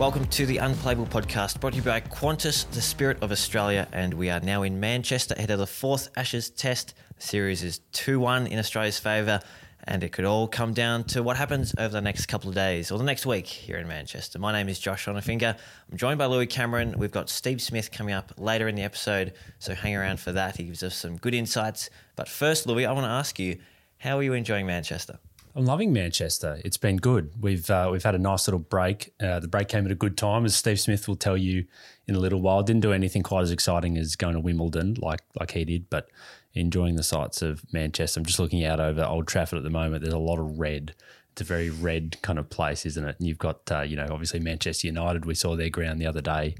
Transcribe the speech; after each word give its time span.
Welcome 0.00 0.28
to 0.28 0.46
the 0.46 0.56
Unplayable 0.56 1.04
Podcast, 1.04 1.60
brought 1.60 1.74
to 1.74 1.76
you 1.76 1.82
by 1.82 2.00
Qantas, 2.00 2.64
the 2.70 2.80
spirit 2.80 3.22
of 3.22 3.30
Australia, 3.30 3.86
and 3.92 4.14
we 4.14 4.30
are 4.30 4.40
now 4.40 4.62
in 4.62 4.80
Manchester 4.80 5.34
ahead 5.36 5.50
of 5.50 5.58
the 5.58 5.66
fourth 5.66 6.08
Ashes 6.16 6.48
Test. 6.48 6.94
The 7.16 7.22
series 7.22 7.62
is 7.62 7.80
2 7.92 8.18
1 8.18 8.46
in 8.46 8.58
Australia's 8.58 8.98
favour, 8.98 9.40
and 9.84 10.02
it 10.02 10.10
could 10.12 10.24
all 10.24 10.48
come 10.48 10.72
down 10.72 11.04
to 11.04 11.22
what 11.22 11.36
happens 11.36 11.74
over 11.76 11.92
the 11.92 12.00
next 12.00 12.26
couple 12.28 12.48
of 12.48 12.54
days 12.54 12.90
or 12.90 12.96
the 12.96 13.04
next 13.04 13.26
week 13.26 13.46
here 13.46 13.76
in 13.76 13.86
Manchester. 13.86 14.38
My 14.38 14.52
name 14.52 14.70
is 14.70 14.78
Josh 14.78 15.04
Schonafinger. 15.04 15.54
I'm 15.92 15.98
joined 15.98 16.16
by 16.16 16.24
Louis 16.24 16.46
Cameron. 16.46 16.94
We've 16.96 17.12
got 17.12 17.28
Steve 17.28 17.60
Smith 17.60 17.92
coming 17.92 18.14
up 18.14 18.32
later 18.38 18.68
in 18.68 18.76
the 18.76 18.82
episode, 18.84 19.34
so 19.58 19.74
hang 19.74 19.94
around 19.94 20.18
for 20.18 20.32
that. 20.32 20.56
He 20.56 20.64
gives 20.64 20.82
us 20.82 20.96
some 20.96 21.18
good 21.18 21.34
insights. 21.34 21.90
But 22.16 22.26
first, 22.26 22.66
Louis, 22.66 22.86
I 22.86 22.92
want 22.92 23.04
to 23.04 23.10
ask 23.10 23.38
you, 23.38 23.58
how 23.98 24.16
are 24.16 24.22
you 24.22 24.32
enjoying 24.32 24.64
Manchester? 24.64 25.18
I'm 25.54 25.66
loving 25.66 25.92
Manchester. 25.92 26.60
It's 26.64 26.76
been 26.76 26.98
good. 26.98 27.32
We've 27.40 27.68
uh, 27.68 27.88
we've 27.90 28.04
had 28.04 28.14
a 28.14 28.18
nice 28.18 28.46
little 28.46 28.60
break. 28.60 29.12
Uh, 29.20 29.40
the 29.40 29.48
break 29.48 29.68
came 29.68 29.84
at 29.84 29.90
a 29.90 29.96
good 29.96 30.16
time, 30.16 30.44
as 30.44 30.54
Steve 30.54 30.78
Smith 30.78 31.08
will 31.08 31.16
tell 31.16 31.36
you 31.36 31.64
in 32.06 32.14
a 32.14 32.20
little 32.20 32.40
while. 32.40 32.62
Didn't 32.62 32.82
do 32.82 32.92
anything 32.92 33.22
quite 33.22 33.42
as 33.42 33.50
exciting 33.50 33.98
as 33.98 34.14
going 34.14 34.34
to 34.34 34.40
Wimbledon, 34.40 34.96
like 35.00 35.20
like 35.38 35.50
he 35.50 35.64
did, 35.64 35.90
but 35.90 36.08
enjoying 36.54 36.94
the 36.94 37.02
sights 37.02 37.42
of 37.42 37.62
Manchester. 37.72 38.20
I'm 38.20 38.26
just 38.26 38.38
looking 38.38 38.64
out 38.64 38.78
over 38.78 39.04
Old 39.04 39.26
Trafford 39.26 39.56
at 39.56 39.64
the 39.64 39.70
moment. 39.70 40.02
There's 40.02 40.14
a 40.14 40.18
lot 40.18 40.38
of 40.38 40.58
red. 40.58 40.94
It's 41.32 41.40
a 41.42 41.44
very 41.44 41.70
red 41.70 42.16
kind 42.22 42.38
of 42.38 42.48
place, 42.48 42.86
isn't 42.86 43.04
it? 43.04 43.16
And 43.18 43.26
you've 43.26 43.38
got 43.38 43.60
uh, 43.72 43.80
you 43.80 43.96
know 43.96 44.06
obviously 44.08 44.38
Manchester 44.38 44.86
United. 44.86 45.24
We 45.24 45.34
saw 45.34 45.56
their 45.56 45.70
ground 45.70 46.00
the 46.00 46.06
other 46.06 46.22
day. 46.22 46.54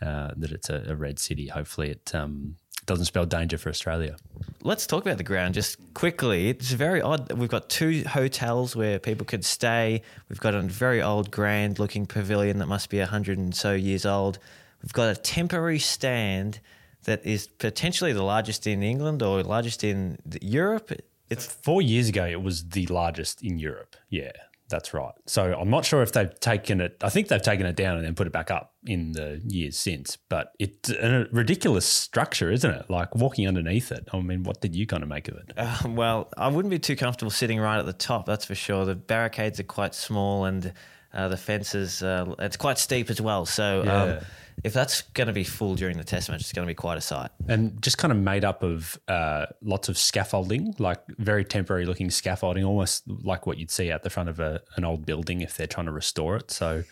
Uh, 0.00 0.32
that 0.36 0.50
it's 0.50 0.68
a, 0.68 0.84
a, 0.88 0.96
red 0.96 1.20
city. 1.20 1.46
Hopefully, 1.46 1.90
it 1.90 2.12
um, 2.12 2.56
doesn't 2.86 3.06
spell 3.06 3.26
danger 3.26 3.58
for 3.58 3.68
Australia. 3.68 4.16
Let's 4.62 4.86
talk 4.86 5.02
about 5.02 5.18
the 5.18 5.24
ground 5.24 5.54
just 5.54 5.76
quickly. 5.94 6.48
It's 6.48 6.70
very 6.70 7.02
odd. 7.02 7.32
We've 7.32 7.48
got 7.48 7.68
two 7.68 8.04
hotels 8.04 8.76
where 8.76 8.98
people 8.98 9.26
could 9.26 9.44
stay. 9.44 10.02
We've 10.28 10.40
got 10.40 10.54
a 10.54 10.62
very 10.62 11.02
old, 11.02 11.30
grand 11.30 11.78
looking 11.78 12.06
pavilion 12.06 12.58
that 12.58 12.66
must 12.66 12.90
be 12.90 12.98
100 12.98 13.38
and 13.38 13.54
so 13.54 13.72
years 13.72 14.06
old. 14.06 14.38
We've 14.82 14.92
got 14.92 15.10
a 15.10 15.20
temporary 15.20 15.78
stand 15.78 16.60
that 17.04 17.24
is 17.26 17.46
potentially 17.46 18.12
the 18.12 18.22
largest 18.22 18.66
in 18.66 18.82
England 18.82 19.22
or 19.22 19.42
largest 19.42 19.82
in 19.84 20.18
Europe. 20.40 20.92
It's 21.28 21.46
four 21.46 21.82
years 21.82 22.08
ago, 22.08 22.26
it 22.26 22.42
was 22.42 22.68
the 22.68 22.86
largest 22.86 23.42
in 23.42 23.58
Europe. 23.58 23.96
Yeah. 24.10 24.32
That's 24.72 24.94
right. 24.94 25.12
So 25.26 25.52
I'm 25.52 25.68
not 25.68 25.84
sure 25.84 26.02
if 26.02 26.12
they've 26.12 26.40
taken 26.40 26.80
it. 26.80 26.96
I 27.02 27.10
think 27.10 27.28
they've 27.28 27.42
taken 27.42 27.66
it 27.66 27.76
down 27.76 27.98
and 27.98 28.06
then 28.06 28.14
put 28.14 28.26
it 28.26 28.32
back 28.32 28.50
up 28.50 28.72
in 28.86 29.12
the 29.12 29.40
years 29.44 29.78
since. 29.78 30.16
But 30.30 30.52
it's 30.58 30.88
a 30.88 31.26
ridiculous 31.30 31.84
structure, 31.84 32.50
isn't 32.50 32.70
it? 32.70 32.88
Like 32.88 33.14
walking 33.14 33.46
underneath 33.46 33.92
it. 33.92 34.08
I 34.14 34.20
mean, 34.20 34.44
what 34.44 34.62
did 34.62 34.74
you 34.74 34.86
kind 34.86 35.02
of 35.02 35.10
make 35.10 35.28
of 35.28 35.36
it? 35.36 35.52
Uh, 35.56 35.76
well, 35.88 36.32
I 36.38 36.48
wouldn't 36.48 36.70
be 36.70 36.78
too 36.78 36.96
comfortable 36.96 37.30
sitting 37.30 37.60
right 37.60 37.78
at 37.78 37.84
the 37.84 37.92
top. 37.92 38.24
That's 38.24 38.46
for 38.46 38.54
sure. 38.54 38.86
The 38.86 38.94
barricades 38.94 39.60
are 39.60 39.64
quite 39.64 39.94
small 39.94 40.46
and 40.46 40.72
uh, 41.14 41.28
the 41.28 41.36
fences. 41.36 42.02
Uh, 42.02 42.34
it's 42.38 42.56
quite 42.56 42.78
steep 42.78 43.10
as 43.10 43.20
well. 43.20 43.46
So. 43.46 43.82
Yeah. 43.84 44.02
Um, 44.02 44.18
if 44.64 44.72
that's 44.72 45.02
going 45.02 45.26
to 45.26 45.32
be 45.32 45.44
full 45.44 45.74
during 45.74 45.96
the 45.96 46.04
test 46.04 46.28
match, 46.28 46.42
it's 46.42 46.52
going 46.52 46.66
to 46.66 46.70
be 46.70 46.74
quite 46.74 46.98
a 46.98 47.00
sight. 47.00 47.30
And 47.48 47.80
just 47.82 47.98
kind 47.98 48.12
of 48.12 48.18
made 48.18 48.44
up 48.44 48.62
of 48.62 48.98
uh, 49.08 49.46
lots 49.62 49.88
of 49.88 49.98
scaffolding, 49.98 50.74
like 50.78 51.00
very 51.18 51.44
temporary 51.44 51.84
looking 51.84 52.10
scaffolding, 52.10 52.62
almost 52.62 53.02
like 53.08 53.46
what 53.46 53.58
you'd 53.58 53.70
see 53.70 53.90
at 53.90 54.04
the 54.04 54.10
front 54.10 54.28
of 54.28 54.38
a, 54.38 54.60
an 54.76 54.84
old 54.84 55.04
building 55.04 55.40
if 55.40 55.56
they're 55.56 55.66
trying 55.66 55.86
to 55.86 55.92
restore 55.92 56.36
it. 56.36 56.50
So 56.50 56.84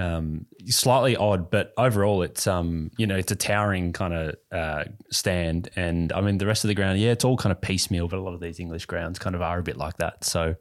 um, 0.00 0.46
slightly 0.66 1.16
odd, 1.16 1.50
but 1.50 1.72
overall, 1.76 2.22
it's 2.22 2.46
um, 2.46 2.90
you 2.96 3.06
know, 3.06 3.16
it's 3.16 3.32
a 3.32 3.36
towering 3.36 3.92
kind 3.92 4.14
of 4.14 4.34
uh, 4.50 4.84
stand, 5.10 5.68
and 5.76 6.12
I 6.12 6.20
mean, 6.20 6.38
the 6.38 6.46
rest 6.46 6.64
of 6.64 6.68
the 6.68 6.74
ground, 6.74 6.98
yeah, 6.98 7.10
it's 7.10 7.24
all 7.24 7.36
kind 7.36 7.52
of 7.52 7.60
piecemeal, 7.60 8.08
but 8.08 8.18
a 8.18 8.22
lot 8.22 8.34
of 8.34 8.40
these 8.40 8.58
English 8.58 8.86
grounds 8.86 9.18
kind 9.18 9.36
of 9.36 9.42
are 9.42 9.58
a 9.58 9.62
bit 9.62 9.76
like 9.76 9.98
that. 9.98 10.24
So 10.24 10.56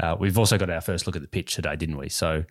uh, 0.00 0.16
we've 0.18 0.38
also 0.38 0.58
got 0.58 0.70
our 0.70 0.80
first 0.80 1.06
look 1.06 1.16
at 1.16 1.22
the 1.22 1.28
pitch 1.28 1.54
today, 1.54 1.76
didn't 1.76 1.98
we? 1.98 2.08
So 2.08 2.44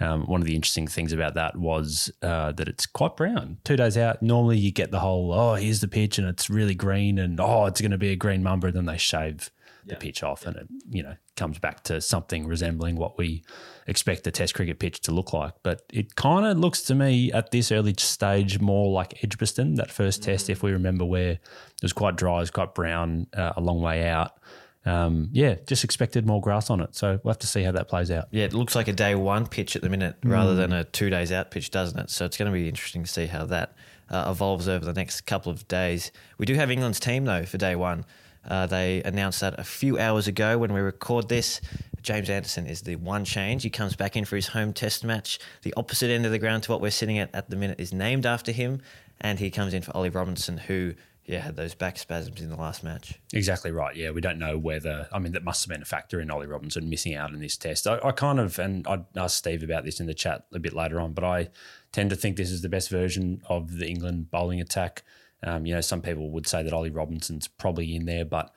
um, 0.00 0.26
one 0.26 0.40
of 0.40 0.46
the 0.46 0.54
interesting 0.54 0.86
things 0.86 1.12
about 1.12 1.34
that 1.34 1.56
was 1.56 2.10
uh, 2.22 2.52
that 2.52 2.68
it's 2.68 2.86
quite 2.86 3.16
brown. 3.16 3.58
Two 3.64 3.76
days 3.76 3.96
out, 3.96 4.22
normally 4.22 4.58
you 4.58 4.70
get 4.70 4.90
the 4.90 5.00
whole, 5.00 5.32
oh, 5.32 5.54
here's 5.54 5.80
the 5.80 5.88
pitch 5.88 6.18
and 6.18 6.28
it's 6.28 6.48
really 6.48 6.74
green 6.74 7.18
and 7.18 7.40
oh, 7.40 7.66
it's 7.66 7.80
going 7.80 7.90
to 7.90 7.98
be 7.98 8.10
a 8.10 8.16
green 8.16 8.42
mamba. 8.42 8.68
And 8.68 8.76
then 8.76 8.86
they 8.86 8.98
shave 8.98 9.50
the 9.86 9.96
pitch 9.96 10.22
off 10.22 10.42
yeah. 10.42 10.48
and 10.48 10.56
it, 10.56 10.66
you 10.90 11.02
know, 11.02 11.14
comes 11.36 11.58
back 11.58 11.82
to 11.84 12.00
something 12.00 12.46
resembling 12.46 12.96
what 12.96 13.18
we 13.18 13.42
expect 13.86 14.26
a 14.26 14.30
test 14.30 14.54
cricket 14.54 14.78
pitch 14.78 15.00
to 15.00 15.12
look 15.12 15.32
like. 15.32 15.54
But 15.62 15.82
it 15.92 16.14
kind 16.14 16.46
of 16.46 16.58
looks 16.58 16.82
to 16.82 16.94
me 16.94 17.32
at 17.32 17.50
this 17.50 17.72
early 17.72 17.94
stage 17.98 18.60
more 18.60 18.90
like 18.90 19.22
Edgbaston, 19.24 19.74
that 19.76 19.88
1st 19.88 19.94
mm-hmm. 19.96 20.22
test, 20.22 20.50
if 20.50 20.62
we 20.62 20.72
remember, 20.72 21.04
where 21.04 21.32
it 21.32 21.40
was 21.82 21.92
quite 21.92 22.16
dry, 22.16 22.36
it 22.36 22.40
was 22.40 22.50
quite 22.50 22.74
brown 22.74 23.26
uh, 23.36 23.52
a 23.56 23.60
long 23.60 23.80
way 23.80 24.08
out 24.08 24.38
um, 24.84 25.28
yeah, 25.32 25.56
just 25.66 25.84
expected 25.84 26.26
more 26.26 26.40
grass 26.40 26.68
on 26.68 26.80
it. 26.80 26.94
So 26.94 27.20
we'll 27.22 27.32
have 27.32 27.38
to 27.40 27.46
see 27.46 27.62
how 27.62 27.72
that 27.72 27.88
plays 27.88 28.10
out. 28.10 28.26
Yeah, 28.30 28.44
it 28.44 28.52
looks 28.52 28.74
like 28.74 28.88
a 28.88 28.92
day 28.92 29.14
one 29.14 29.46
pitch 29.46 29.76
at 29.76 29.82
the 29.82 29.88
minute 29.88 30.20
mm. 30.22 30.32
rather 30.32 30.54
than 30.54 30.72
a 30.72 30.84
two 30.84 31.10
days 31.10 31.30
out 31.30 31.50
pitch, 31.50 31.70
doesn't 31.70 31.98
it? 31.98 32.10
So 32.10 32.24
it's 32.24 32.36
going 32.36 32.50
to 32.50 32.52
be 32.52 32.68
interesting 32.68 33.04
to 33.04 33.08
see 33.08 33.26
how 33.26 33.46
that 33.46 33.74
uh, 34.10 34.26
evolves 34.28 34.68
over 34.68 34.84
the 34.84 34.92
next 34.92 35.22
couple 35.22 35.52
of 35.52 35.66
days. 35.68 36.10
We 36.38 36.46
do 36.46 36.54
have 36.54 36.70
England's 36.70 37.00
team 37.00 37.24
though 37.24 37.44
for 37.44 37.58
day 37.58 37.76
one. 37.76 38.04
Uh, 38.48 38.66
they 38.66 39.02
announced 39.04 39.40
that 39.40 39.58
a 39.58 39.64
few 39.64 39.98
hours 39.98 40.26
ago 40.26 40.58
when 40.58 40.72
we 40.72 40.80
record 40.80 41.28
this. 41.28 41.60
James 42.02 42.28
Anderson 42.28 42.66
is 42.66 42.82
the 42.82 42.96
one 42.96 43.24
change. 43.24 43.62
He 43.62 43.70
comes 43.70 43.94
back 43.94 44.16
in 44.16 44.24
for 44.24 44.36
his 44.36 44.48
home 44.48 44.72
test 44.72 45.04
match. 45.04 45.38
The 45.62 45.72
opposite 45.76 46.10
end 46.10 46.26
of 46.26 46.32
the 46.32 46.38
ground 46.38 46.64
to 46.64 46.72
what 46.72 46.80
we're 46.80 46.90
sitting 46.90 47.18
at 47.18 47.32
at 47.34 47.48
the 47.48 47.56
minute 47.56 47.78
is 47.80 47.92
named 47.92 48.26
after 48.26 48.50
him. 48.50 48.82
And 49.20 49.38
he 49.38 49.50
comes 49.50 49.72
in 49.72 49.82
for 49.82 49.96
Ollie 49.96 50.08
Robinson, 50.08 50.58
who 50.58 50.94
yeah, 51.24 51.38
had 51.38 51.54
those 51.54 51.74
back 51.74 51.98
spasms 51.98 52.40
in 52.40 52.50
the 52.50 52.56
last 52.56 52.82
match. 52.82 53.20
Exactly 53.32 53.70
right. 53.70 53.94
Yeah, 53.94 54.10
we 54.10 54.20
don't 54.20 54.38
know 54.38 54.58
whether. 54.58 55.06
I 55.12 55.20
mean, 55.20 55.32
that 55.32 55.44
must 55.44 55.64
have 55.64 55.68
been 55.68 55.82
a 55.82 55.86
factor 55.86 56.20
in 56.20 56.30
Ollie 56.30 56.48
Robinson 56.48 56.90
missing 56.90 57.14
out 57.14 57.32
in 57.32 57.40
this 57.40 57.56
test. 57.56 57.86
I, 57.86 58.00
I 58.02 58.10
kind 58.10 58.40
of, 58.40 58.58
and 58.58 58.86
I 58.88 59.02
asked 59.16 59.36
Steve 59.36 59.62
about 59.62 59.84
this 59.84 60.00
in 60.00 60.06
the 60.06 60.14
chat 60.14 60.44
a 60.52 60.58
bit 60.58 60.72
later 60.72 60.98
on, 60.98 61.12
but 61.12 61.22
I 61.22 61.50
tend 61.92 62.10
to 62.10 62.16
think 62.16 62.36
this 62.36 62.50
is 62.50 62.62
the 62.62 62.68
best 62.68 62.90
version 62.90 63.40
of 63.48 63.78
the 63.78 63.88
England 63.88 64.32
bowling 64.32 64.60
attack. 64.60 65.04
Um, 65.42 65.66
you 65.66 65.74
know, 65.74 65.80
some 65.80 66.02
people 66.02 66.30
would 66.30 66.46
say 66.46 66.62
that 66.62 66.72
Ollie 66.72 66.90
Robinson's 66.90 67.48
probably 67.48 67.94
in 67.94 68.06
there, 68.06 68.24
but 68.24 68.52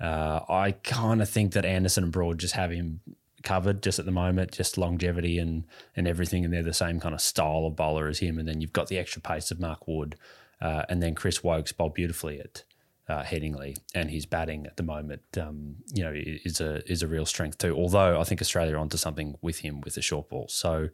uh, 0.00 0.40
I 0.48 0.72
kind 0.72 1.20
of 1.20 1.28
think 1.28 1.52
that 1.52 1.64
Anderson 1.64 2.04
and 2.04 2.12
Broad 2.12 2.38
just 2.38 2.54
have 2.54 2.70
him 2.70 3.00
covered 3.42 3.82
just 3.82 3.98
at 3.98 4.04
the 4.04 4.12
moment, 4.12 4.52
just 4.52 4.78
longevity 4.78 5.38
and 5.38 5.64
and 5.96 6.08
everything, 6.08 6.44
and 6.44 6.52
they're 6.52 6.62
the 6.62 6.72
same 6.72 7.00
kind 7.00 7.14
of 7.14 7.20
style 7.20 7.66
of 7.66 7.76
bowler 7.76 8.08
as 8.08 8.18
him. 8.18 8.38
And 8.38 8.48
then 8.48 8.60
you've 8.60 8.72
got 8.72 8.88
the 8.88 8.98
extra 8.98 9.20
pace 9.20 9.50
of 9.50 9.60
Mark 9.60 9.86
Wood. 9.86 10.16
Uh, 10.60 10.82
and 10.88 11.02
then 11.02 11.14
Chris 11.14 11.42
Woakes 11.42 11.72
bowled 11.72 11.94
beautifully 11.94 12.38
at 12.38 12.64
uh, 13.08 13.24
Headingley, 13.24 13.76
and 13.94 14.10
his 14.10 14.24
batting 14.24 14.66
at 14.66 14.76
the 14.76 14.82
moment, 14.82 15.22
um, 15.36 15.76
you 15.92 16.04
know, 16.04 16.12
is 16.14 16.60
a 16.60 16.88
is 16.90 17.02
a 17.02 17.08
real 17.08 17.26
strength 17.26 17.58
too. 17.58 17.74
Although 17.74 18.20
I 18.20 18.24
think 18.24 18.40
Australia 18.40 18.76
are 18.76 18.78
onto 18.78 18.96
something 18.96 19.36
with 19.42 19.60
him 19.60 19.80
with 19.80 19.94
the 19.94 20.02
short 20.02 20.28
ball. 20.28 20.46
So 20.48 20.90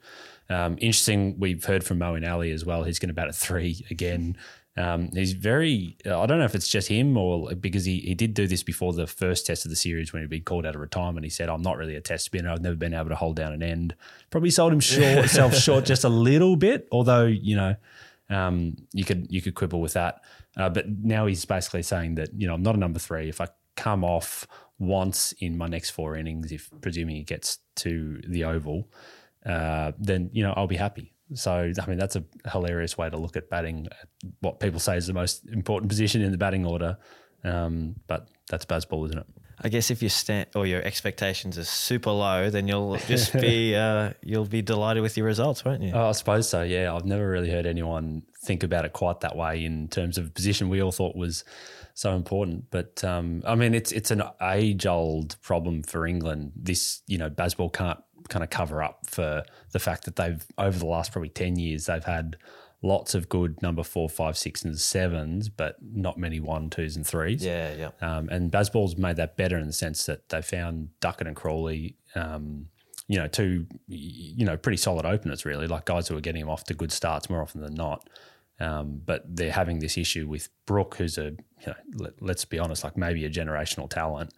um, 0.48 0.74
interesting. 0.74 1.38
We've 1.38 1.64
heard 1.64 1.84
from 1.84 1.98
Moeen 1.98 2.28
Ali 2.28 2.52
as 2.52 2.64
well. 2.64 2.84
He's 2.84 2.98
going 2.98 3.08
to 3.08 3.14
bat 3.14 3.28
at 3.28 3.34
three 3.34 3.84
again. 3.90 4.36
Um, 4.76 5.08
he's 5.12 5.32
very. 5.32 5.96
Uh, 6.04 6.20
I 6.20 6.26
don't 6.26 6.38
know 6.38 6.44
if 6.44 6.54
it's 6.54 6.68
just 6.68 6.88
him 6.88 7.16
or 7.16 7.54
because 7.54 7.84
he, 7.84 8.00
he 8.00 8.14
did 8.14 8.34
do 8.34 8.46
this 8.46 8.62
before 8.62 8.92
the 8.92 9.06
first 9.06 9.46
test 9.46 9.64
of 9.64 9.70
the 9.70 9.76
series 9.76 10.12
when 10.12 10.22
he'd 10.22 10.28
been 10.28 10.42
called 10.42 10.66
out 10.66 10.74
of 10.74 10.80
retirement. 10.80 11.24
He 11.24 11.30
said, 11.30 11.48
"I'm 11.48 11.62
not 11.62 11.78
really 11.78 11.96
a 11.96 12.00
test 12.00 12.26
spinner. 12.26 12.50
I've 12.50 12.60
never 12.60 12.76
been 12.76 12.92
able 12.92 13.08
to 13.08 13.14
hold 13.14 13.36
down 13.36 13.52
an 13.52 13.62
end." 13.62 13.94
Probably 14.30 14.50
sold 14.50 14.72
him 14.72 14.80
short, 14.80 15.28
self 15.30 15.54
short 15.54 15.86
just 15.86 16.04
a 16.04 16.10
little 16.10 16.56
bit. 16.56 16.88
Although 16.92 17.24
you 17.24 17.56
know 17.56 17.76
um, 18.28 18.76
you 18.92 19.04
could 19.04 19.26
you 19.30 19.40
could 19.40 19.54
quibble 19.54 19.80
with 19.80 19.94
that, 19.94 20.20
uh, 20.58 20.68
but 20.68 20.86
now 20.88 21.26
he's 21.26 21.44
basically 21.46 21.82
saying 21.82 22.16
that 22.16 22.30
you 22.34 22.46
know 22.46 22.54
I'm 22.54 22.62
not 22.62 22.74
a 22.74 22.78
number 22.78 22.98
three. 22.98 23.30
If 23.30 23.40
I 23.40 23.48
come 23.76 24.04
off 24.04 24.46
once 24.78 25.32
in 25.38 25.56
my 25.56 25.68
next 25.68 25.90
four 25.90 26.16
innings, 26.16 26.52
if 26.52 26.70
presuming 26.82 27.16
he 27.16 27.22
gets 27.22 27.60
to 27.76 28.20
the 28.28 28.44
oval, 28.44 28.90
uh, 29.46 29.92
then 29.98 30.28
you 30.34 30.42
know 30.42 30.52
I'll 30.54 30.66
be 30.66 30.76
happy. 30.76 31.14
So 31.34 31.52
I 31.52 31.86
mean 31.86 31.98
that's 31.98 32.16
a 32.16 32.24
hilarious 32.50 32.96
way 32.96 33.10
to 33.10 33.16
look 33.16 33.36
at 33.36 33.50
batting. 33.50 33.88
What 34.40 34.60
people 34.60 34.80
say 34.80 34.96
is 34.96 35.06
the 35.06 35.12
most 35.12 35.46
important 35.48 35.88
position 35.88 36.22
in 36.22 36.32
the 36.32 36.38
batting 36.38 36.64
order, 36.64 36.98
um, 37.44 37.96
but 38.06 38.28
that's 38.48 38.64
Bazball, 38.64 39.06
isn't 39.06 39.18
it? 39.18 39.26
I 39.58 39.68
guess 39.68 39.90
if 39.90 40.02
your 40.02 40.10
stand 40.10 40.48
or 40.54 40.66
your 40.66 40.82
expectations 40.82 41.56
are 41.58 41.64
super 41.64 42.10
low, 42.10 42.50
then 42.50 42.68
you'll 42.68 42.96
just 42.96 43.32
be 43.32 43.74
uh, 43.76 44.12
you'll 44.22 44.44
be 44.44 44.62
delighted 44.62 45.02
with 45.02 45.16
your 45.16 45.26
results, 45.26 45.64
won't 45.64 45.82
you? 45.82 45.92
Oh, 45.94 46.08
I 46.08 46.12
suppose 46.12 46.48
so. 46.48 46.62
Yeah, 46.62 46.94
I've 46.94 47.06
never 47.06 47.28
really 47.28 47.50
heard 47.50 47.64
anyone 47.66 48.22
think 48.44 48.62
about 48.62 48.84
it 48.84 48.92
quite 48.92 49.20
that 49.20 49.34
way 49.34 49.64
in 49.64 49.88
terms 49.88 50.18
of 50.18 50.34
position 50.34 50.68
we 50.68 50.82
all 50.82 50.92
thought 50.92 51.16
was 51.16 51.42
so 51.94 52.14
important. 52.14 52.66
But 52.70 53.02
um, 53.02 53.42
I 53.46 53.54
mean, 53.54 53.74
it's 53.74 53.92
it's 53.92 54.10
an 54.10 54.22
age 54.42 54.84
old 54.84 55.40
problem 55.40 55.82
for 55.82 56.06
England. 56.06 56.52
This 56.54 57.02
you 57.06 57.16
know, 57.16 57.30
Bazball 57.30 57.72
can't 57.72 57.98
kind 58.28 58.42
of 58.42 58.50
cover 58.50 58.82
up 58.82 59.06
for 59.06 59.44
the 59.72 59.78
fact 59.78 60.04
that 60.04 60.16
they've 60.16 60.44
over 60.58 60.78
the 60.78 60.86
last 60.86 61.12
probably 61.12 61.28
ten 61.28 61.56
years 61.56 61.86
they've 61.86 62.04
had 62.04 62.36
lots 62.82 63.14
of 63.14 63.28
good 63.28 63.60
number 63.62 63.82
four, 63.82 64.08
five, 64.08 64.36
six, 64.36 64.62
and 64.62 64.78
sevens, 64.78 65.48
but 65.48 65.76
not 65.80 66.18
many 66.18 66.40
one, 66.40 66.70
twos, 66.70 66.96
and 66.96 67.06
threes. 67.06 67.44
Yeah, 67.44 67.74
yeah. 67.74 67.90
Um, 68.00 68.28
and 68.28 68.50
Bazball's 68.50 68.96
made 68.96 69.16
that 69.16 69.36
better 69.36 69.58
in 69.58 69.66
the 69.66 69.72
sense 69.72 70.06
that 70.06 70.28
they 70.28 70.42
found 70.42 70.90
Duckett 71.00 71.26
and 71.26 71.36
Crawley, 71.36 71.96
um, 72.14 72.66
you 73.08 73.18
know, 73.18 73.28
two, 73.28 73.66
you 73.88 74.44
know, 74.44 74.56
pretty 74.56 74.76
solid 74.76 75.06
openers 75.06 75.44
really, 75.44 75.66
like 75.66 75.84
guys 75.84 76.08
who 76.08 76.16
are 76.16 76.20
getting 76.20 76.40
them 76.40 76.50
off 76.50 76.64
to 76.64 76.74
good 76.74 76.92
starts 76.92 77.30
more 77.30 77.42
often 77.42 77.60
than 77.60 77.74
not. 77.74 78.08
Um, 78.58 79.02
but 79.04 79.22
they're 79.28 79.52
having 79.52 79.80
this 79.80 79.98
issue 79.98 80.26
with 80.26 80.48
Brook, 80.64 80.96
who's 80.96 81.18
a, 81.18 81.32
you 81.60 81.66
know, 81.66 82.08
let, 82.20 82.36
us 82.36 82.44
be 82.44 82.58
honest, 82.58 82.84
like 82.84 82.96
maybe 82.96 83.24
a 83.24 83.30
generational 83.30 83.88
talent. 83.88 84.32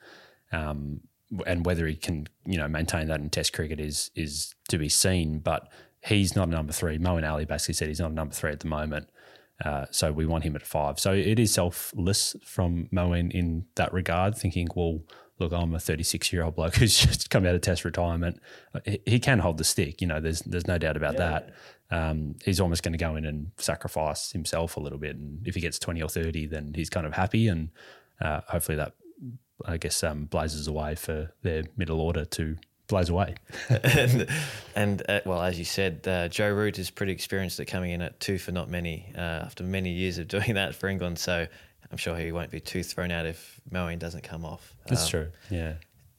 Um, 0.53 1.01
and 1.47 1.67
whether 1.67 1.87
he 1.87 1.97
can, 1.97 2.29
you 2.47 2.57
know, 2.57 2.69
maintain 2.69 3.09
that 3.09 3.21
in 3.21 3.31
Test 3.31 3.53
cricket 3.53 3.81
is 3.81 4.11
is 4.15 4.55
to 4.69 4.79
be 4.79 4.89
seen. 4.89 5.41
But 5.41 5.69
he's 6.05 6.35
not 6.35 6.49
a 6.49 6.51
number 6.51 6.73
three. 6.73 6.99
Moeen 6.99 7.29
Ali 7.29 7.45
basically 7.45 7.75
said 7.75 7.89
he's 7.89 8.01
not 8.01 8.11
a 8.11 8.15
number 8.15 8.35
three 8.35 8.53
at 8.53 8.61
the 8.61 8.69
moment. 8.69 9.09
Uh, 9.65 9.87
so 9.91 10.13
we 10.13 10.25
want 10.25 10.45
him 10.45 10.55
at 10.55 10.67
five. 10.67 11.01
So 11.01 11.13
it 11.13 11.39
is 11.39 11.53
selfless 11.53 12.37
from 12.45 12.89
Moeen 12.93 13.33
in 13.33 13.67
that 13.75 13.93
regard, 13.93 14.37
thinking, 14.37 14.69
well, 14.77 15.01
look, 15.41 15.53
I'm 15.53 15.75
a 15.75 15.81
36 15.81 16.33
year 16.33 16.45
old 16.45 16.55
bloke 16.55 16.75
who's 16.77 16.99
just 16.99 17.31
come 17.31 17.47
out 17.47 17.55
of 17.55 17.61
test 17.61 17.85
retirement. 17.85 18.41
He, 18.85 19.01
he 19.05 19.19
can 19.19 19.41
hold 19.41 19.59
the 19.59 19.65
stick, 19.65 20.01
you 20.01 20.07
know. 20.07 20.21
There's 20.21 20.41
there's 20.41 20.67
no 20.67 20.79
doubt 20.79 20.97
about 20.97 21.15
yeah. 21.15 21.41
that. 21.41 21.55
Um, 21.91 22.37
he's 22.45 22.61
almost 22.61 22.83
going 22.83 22.93
to 22.93 22.99
go 22.99 23.17
in 23.17 23.25
and 23.25 23.51
sacrifice 23.57 24.33
himself 24.33 24.77
a 24.77 24.81
little 24.81 24.99
bit, 24.99 25.17
and 25.17 25.47
if 25.47 25.55
he 25.55 25.61
gets 25.61 25.79
20 25.79 26.03
or 26.03 26.09
30, 26.09 26.47
then 26.47 26.73
he's 26.75 26.91
kind 26.91 27.07
of 27.07 27.15
happy, 27.15 27.49
and 27.49 27.71
uh, 28.21 28.43
hopefully 28.47 28.77
that 28.77 28.93
I 29.65 29.77
guess 29.77 30.03
um, 30.03 30.25
blazes 30.27 30.69
away 30.69 30.95
for 30.95 31.33
their 31.43 31.65
middle 31.77 32.01
order 32.01 32.25
to 32.25 32.57
blaze 32.89 33.09
away. 33.11 33.37
and, 33.69 34.27
and 34.75 35.03
uh, 35.09 35.21
well, 35.25 35.43
as 35.43 35.59
you 35.59 35.65
said, 35.65 36.07
uh, 36.09 36.29
Joe 36.29 36.51
Root 36.51 36.79
is 36.79 36.91
pretty 36.91 37.13
experienced 37.13 37.61
at 37.61 37.67
coming 37.67 37.93
in 37.93 38.03
at 38.03 38.19
two 38.19 38.39
for 38.39 38.51
not 38.51 38.69
many 38.69 39.13
uh, 39.15 39.21
after 39.21 39.63
many 39.63 39.91
years 39.91 40.19
of 40.19 40.27
doing 40.37 40.55
that 40.55 40.75
for 40.75 40.89
England. 40.89 41.19
So 41.19 41.47
I'm 41.91 41.99
sure 41.99 42.17
he 42.17 42.33
won't 42.33 42.51
be 42.51 42.61
too 42.61 42.83
thrown 42.83 43.11
out 43.11 43.27
if 43.27 43.61
Moeen 43.71 43.99
doesn't 43.99 44.25
come 44.25 44.45
off. 44.45 44.75
That's 44.87 45.05
um, 45.05 45.11
true. 45.11 45.29
Yeah. 45.51 45.75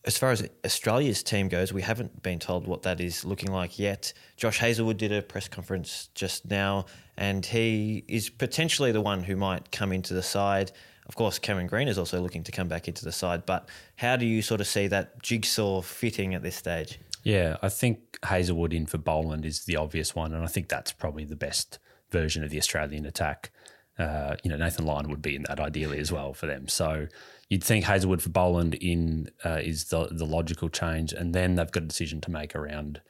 As 0.05 0.17
far 0.17 0.31
as 0.31 0.47
Australia's 0.65 1.21
team 1.23 1.49
goes, 1.49 1.73
we 1.73 1.81
haven't 1.81 2.23
been 2.23 2.39
told 2.39 2.67
what 2.67 2.83
that 2.83 3.01
is 3.01 3.25
looking 3.25 3.51
like 3.51 3.77
yet. 3.77 4.13
Josh 4.37 4.57
Hazlewood 4.57 4.97
did 4.97 5.11
a 5.11 5.21
press 5.21 5.49
conference 5.49 6.09
just 6.15 6.49
now, 6.49 6.85
and 7.17 7.45
he 7.45 8.05
is 8.07 8.29
potentially 8.29 8.93
the 8.93 9.01
one 9.01 9.23
who 9.23 9.35
might 9.35 9.71
come 9.71 9.91
into 9.91 10.13
the 10.13 10.23
side. 10.23 10.71
Of 11.09 11.15
course, 11.15 11.39
Cameron 11.39 11.65
Green 11.67 11.87
is 11.87 11.97
also 11.97 12.21
looking 12.21 12.43
to 12.43 12.51
come 12.51 12.67
back 12.67 12.87
into 12.87 13.03
the 13.03 13.11
side, 13.11 13.45
but 13.47 13.67
how 13.95 14.15
do 14.15 14.27
you 14.27 14.43
sort 14.43 14.61
of 14.61 14.67
see 14.67 14.87
that 14.87 15.21
jigsaw 15.21 15.81
fitting 15.81 16.35
at 16.35 16.43
this 16.43 16.55
stage? 16.55 16.99
Yeah, 17.23 17.57
I 17.63 17.69
think 17.69 18.19
Hazlewood 18.23 18.73
in 18.73 18.85
for 18.85 18.99
Boland 18.99 19.43
is 19.43 19.65
the 19.65 19.75
obvious 19.75 20.15
one, 20.15 20.33
and 20.33 20.43
I 20.43 20.47
think 20.47 20.69
that's 20.69 20.91
probably 20.91 21.25
the 21.25 21.35
best 21.35 21.79
version 22.11 22.43
of 22.43 22.51
the 22.51 22.59
Australian 22.59 23.07
attack. 23.07 23.51
Uh, 23.97 24.35
you 24.43 24.51
know, 24.51 24.57
Nathan 24.57 24.85
Lyon 24.85 25.09
would 25.09 25.21
be 25.21 25.35
in 25.35 25.43
that 25.49 25.59
ideally 25.59 25.99
as 25.99 26.11
well 26.11 26.33
for 26.33 26.45
them. 26.45 26.67
So 26.67 27.07
you'd 27.49 27.63
think 27.63 27.85
Hazlewood 27.85 28.21
for 28.21 28.29
Boland 28.29 28.75
in 28.75 29.29
uh, 29.43 29.59
is 29.61 29.85
the 29.85 30.07
the 30.11 30.25
logical 30.25 30.69
change, 30.69 31.11
and 31.11 31.33
then 31.33 31.55
they've 31.55 31.71
got 31.71 31.83
a 31.83 31.87
decision 31.87 32.21
to 32.21 32.31
make 32.31 32.55
around 32.55 33.01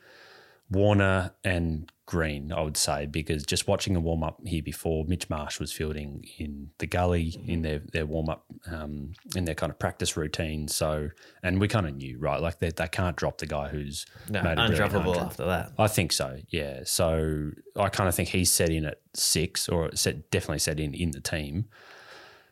Warner 0.71 1.31
and 1.43 1.91
Green, 2.09 2.51
I 2.51 2.61
would 2.61 2.75
say, 2.75 3.05
because 3.05 3.43
just 3.43 3.67
watching 3.67 3.95
a 3.95 3.99
warm 3.99 4.23
up 4.23 4.39
here 4.43 4.63
before, 4.63 5.05
Mitch 5.05 5.29
Marsh 5.29 5.59
was 5.59 5.71
fielding 5.71 6.25
in 6.39 6.71
the 6.79 6.87
gully 6.87 7.39
in 7.45 7.61
their 7.61 7.83
their 7.93 8.07
warm 8.07 8.29
up 8.29 8.45
um, 8.65 9.11
in 9.35 9.45
their 9.45 9.53
kind 9.53 9.71
of 9.71 9.77
practice 9.77 10.17
routine. 10.17 10.67
So, 10.67 11.09
and 11.43 11.59
we 11.61 11.67
kind 11.67 11.85
of 11.85 11.95
knew, 11.95 12.17
right? 12.17 12.41
Like 12.41 12.57
they, 12.57 12.71
they 12.71 12.87
can't 12.87 13.15
drop 13.15 13.37
the 13.37 13.45
guy 13.45 13.67
who's 13.67 14.07
no, 14.27 14.41
made 14.41 14.57
undroppable 14.57 15.17
after 15.17 15.45
that. 15.45 15.73
I 15.77 15.87
think 15.87 16.11
so, 16.11 16.39
yeah. 16.49 16.79
So 16.83 17.51
I 17.75 17.89
kind 17.89 18.09
of 18.09 18.15
think 18.15 18.29
he's 18.29 18.51
set 18.51 18.71
in 18.71 18.85
at 18.85 19.01
six, 19.13 19.69
or 19.69 19.95
set, 19.95 20.31
definitely 20.31 20.57
set 20.57 20.79
in 20.79 20.95
in 20.95 21.11
the 21.11 21.21
team 21.21 21.65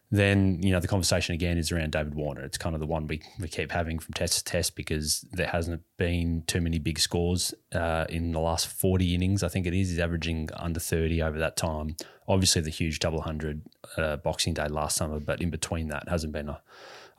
then 0.09 0.62
you 0.63 0.71
know 0.71 0.80
the 0.80 0.88
conversation 0.88 1.36
again 1.36 1.57
is 1.57 1.71
around 1.71 1.92
David 1.92 2.15
Warner. 2.15 2.42
It's 2.42 2.57
kind 2.57 2.74
of 2.74 2.80
the 2.80 2.88
one 2.88 3.07
we, 3.07 3.21
we 3.39 3.50
keep 3.50 3.71
having 3.71 4.00
from 4.00 4.13
test 4.13 4.38
to 4.38 4.44
test 4.45 4.75
because 4.75 5.25
there 5.31 5.48
hasn't 5.48 5.81
been 5.98 6.44
too 6.48 6.62
many 6.62 6.80
big 6.80 6.98
scores 6.98 7.54
uh, 7.74 8.06
in 8.07 8.31
the 8.31 8.39
last 8.39 8.68
40 8.68 9.13
innings. 9.13 9.44
I 9.44 9.50
think 9.50 9.68
it 9.68 9.74
is. 9.74 9.89
He's 9.89 10.00
averaging 10.00 10.50
under 10.56 10.80
30 10.80 11.21
over 11.21 11.38
that 11.39 11.57
time. 11.57 11.98
Obviously, 12.27 12.62
the 12.62 12.69
huge 12.69 13.00
double 13.00 13.21
hundred 13.21 13.63
uh, 13.98 14.18
Boxing 14.18 14.54
Day 14.54 14.68
last 14.68 14.95
summer, 14.95 15.19
but 15.19 15.42
in 15.42 15.50
between 15.50 15.89
that 15.89 16.07
hasn't 16.07 16.31
been 16.31 16.48
a, 16.48 16.62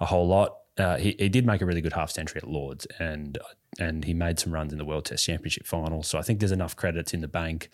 a 0.01 0.07
whole 0.07 0.27
lot. 0.27 0.57
Uh, 0.79 0.97
he, 0.97 1.15
he 1.19 1.29
did 1.29 1.45
make 1.45 1.61
a 1.61 1.67
really 1.67 1.81
good 1.81 1.93
half 1.93 2.11
century 2.11 2.41
at 2.43 2.49
Lords 2.49 2.87
and 2.99 3.37
and 3.81 4.05
he 4.05 4.15
made 4.15 4.39
some 4.39 4.53
runs 4.53 4.73
in 4.73 4.79
the 4.79 4.85
World 4.85 5.05
Test 5.05 5.27
Championship 5.27 5.67
final. 5.67 6.03
So 6.03 6.19
I 6.19 6.23
think 6.23 6.41
there's 6.41 6.53
enough 6.53 6.75
credits 6.75 7.13
in 7.13 7.21
the 7.21 7.29
bank 7.29 7.69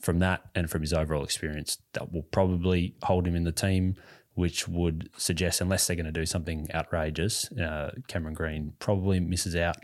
from 0.00 0.18
that 0.18 0.42
and 0.54 0.68
from 0.68 0.82
his 0.82 0.92
overall 0.92 1.22
experience 1.22 1.78
that 1.92 2.12
will 2.12 2.22
probably 2.22 2.94
hold 3.02 3.26
him 3.26 3.36
in 3.36 3.44
the 3.44 3.52
team 3.52 3.96
which 4.36 4.68
would 4.68 5.08
suggest, 5.16 5.60
unless 5.60 5.86
they're 5.86 5.96
going 5.96 6.06
to 6.06 6.12
do 6.12 6.26
something 6.26 6.68
outrageous, 6.74 7.50
uh, 7.52 7.90
Cameron 8.06 8.34
Green 8.34 8.74
probably 8.78 9.18
misses 9.18 9.56
out 9.56 9.78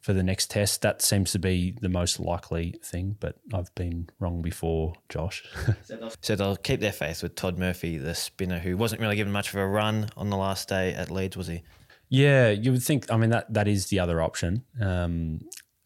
for 0.00 0.12
the 0.12 0.22
next 0.22 0.50
test. 0.50 0.82
That 0.82 1.00
seems 1.00 1.32
to 1.32 1.38
be 1.38 1.74
the 1.80 1.88
most 1.88 2.20
likely 2.20 2.78
thing, 2.84 3.16
but 3.18 3.36
I've 3.54 3.74
been 3.74 4.10
wrong 4.20 4.42
before, 4.42 4.92
Josh. 5.08 5.42
so 6.20 6.36
they'll 6.36 6.56
keep 6.56 6.80
their 6.80 6.92
faith 6.92 7.22
with 7.22 7.36
Todd 7.36 7.58
Murphy, 7.58 7.96
the 7.96 8.14
spinner 8.14 8.58
who 8.58 8.76
wasn't 8.76 9.00
really 9.00 9.16
given 9.16 9.32
much 9.32 9.48
of 9.48 9.56
a 9.56 9.66
run 9.66 10.10
on 10.14 10.28
the 10.28 10.36
last 10.36 10.68
day 10.68 10.92
at 10.92 11.10
Leeds, 11.10 11.36
was 11.36 11.46
he? 11.46 11.62
Yeah, 12.10 12.50
you 12.50 12.72
would 12.72 12.82
think. 12.82 13.10
I 13.10 13.16
mean, 13.16 13.30
that 13.30 13.52
that 13.52 13.66
is 13.66 13.86
the 13.86 13.98
other 13.98 14.22
option. 14.22 14.64
Um, 14.80 15.40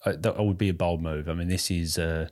that 0.04 0.36
would 0.38 0.58
be 0.58 0.68
a 0.68 0.74
bold 0.74 1.00
move. 1.00 1.28
I 1.28 1.34
mean, 1.34 1.48
this 1.48 1.70
is 1.70 1.96
a 1.96 2.24
uh, 2.24 2.26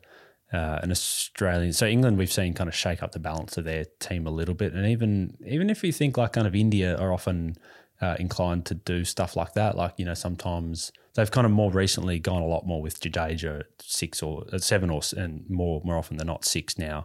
an 0.52 0.90
Australian. 0.90 1.72
So 1.72 1.86
England, 1.86 2.18
we've 2.18 2.32
seen 2.32 2.54
kind 2.54 2.68
of 2.68 2.74
shake 2.74 3.02
up 3.02 3.12
the 3.12 3.18
balance 3.18 3.56
of 3.56 3.64
their 3.64 3.84
team 4.00 4.26
a 4.26 4.30
little 4.30 4.54
bit, 4.54 4.72
and 4.72 4.86
even 4.86 5.36
even 5.46 5.70
if 5.70 5.84
you 5.84 5.92
think 5.92 6.16
like 6.16 6.32
kind 6.32 6.46
of 6.46 6.54
India 6.54 6.96
are 6.96 7.12
often 7.12 7.56
uh, 8.00 8.16
inclined 8.18 8.64
to 8.66 8.74
do 8.74 9.04
stuff 9.04 9.36
like 9.36 9.52
that, 9.54 9.76
like 9.76 9.94
you 9.98 10.04
know 10.04 10.14
sometimes 10.14 10.92
they've 11.14 11.30
kind 11.30 11.44
of 11.44 11.50
more 11.50 11.70
recently 11.70 12.18
gone 12.18 12.42
a 12.42 12.46
lot 12.46 12.66
more 12.66 12.80
with 12.80 13.00
Jadeja 13.00 13.64
six 13.80 14.22
or 14.22 14.44
seven 14.58 14.90
or 14.90 15.02
and 15.16 15.48
more 15.50 15.82
more 15.84 15.96
often 15.96 16.16
than 16.16 16.26
not 16.26 16.44
six 16.44 16.78
now, 16.78 17.04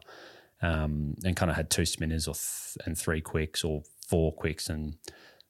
um, 0.62 1.16
and 1.26 1.36
kind 1.36 1.52
of 1.52 1.58
had 1.58 1.70
two 1.70 1.86
spinners 1.86 2.28
or 2.28 2.36
th- 2.36 2.78
and 2.86 2.98
three 2.98 3.22
quicks 3.22 3.64
or 3.64 3.84
four 4.08 4.32
quicks 4.32 4.70
and 4.70 4.96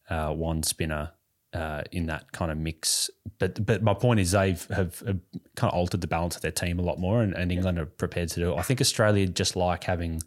uh, 0.10 0.30
one 0.30 0.64
spinner 0.64 1.12
uh, 1.54 1.84
in 1.92 2.08
that 2.08 2.32
kind 2.32 2.52
of 2.52 2.58
mix. 2.58 3.10
But 3.40 3.66
but 3.66 3.84
my 3.84 3.94
point 3.94 4.20
is 4.20 4.32
they've 4.32 4.66
have, 4.68 5.00
have, 5.00 5.20
kind 5.56 5.72
of 5.72 5.74
altered 5.74 6.02
the 6.02 6.08
balance 6.08 6.36
of 6.36 6.42
their 6.42 6.52
team 6.52 6.80
a 6.80 6.82
lot 6.82 7.00
more, 7.00 7.22
and, 7.22 7.34
and 7.34 7.52
England 7.52 7.78
yeah. 7.78 7.84
are 7.84 7.88
prepared 7.88 8.30
to 8.30 8.40
do 8.40 8.54
it. 8.54 8.58
I 8.58 8.62
think 8.62 8.82
Australia 8.82 9.28
just 9.28 9.56
like 9.56 9.84
having 9.84 10.22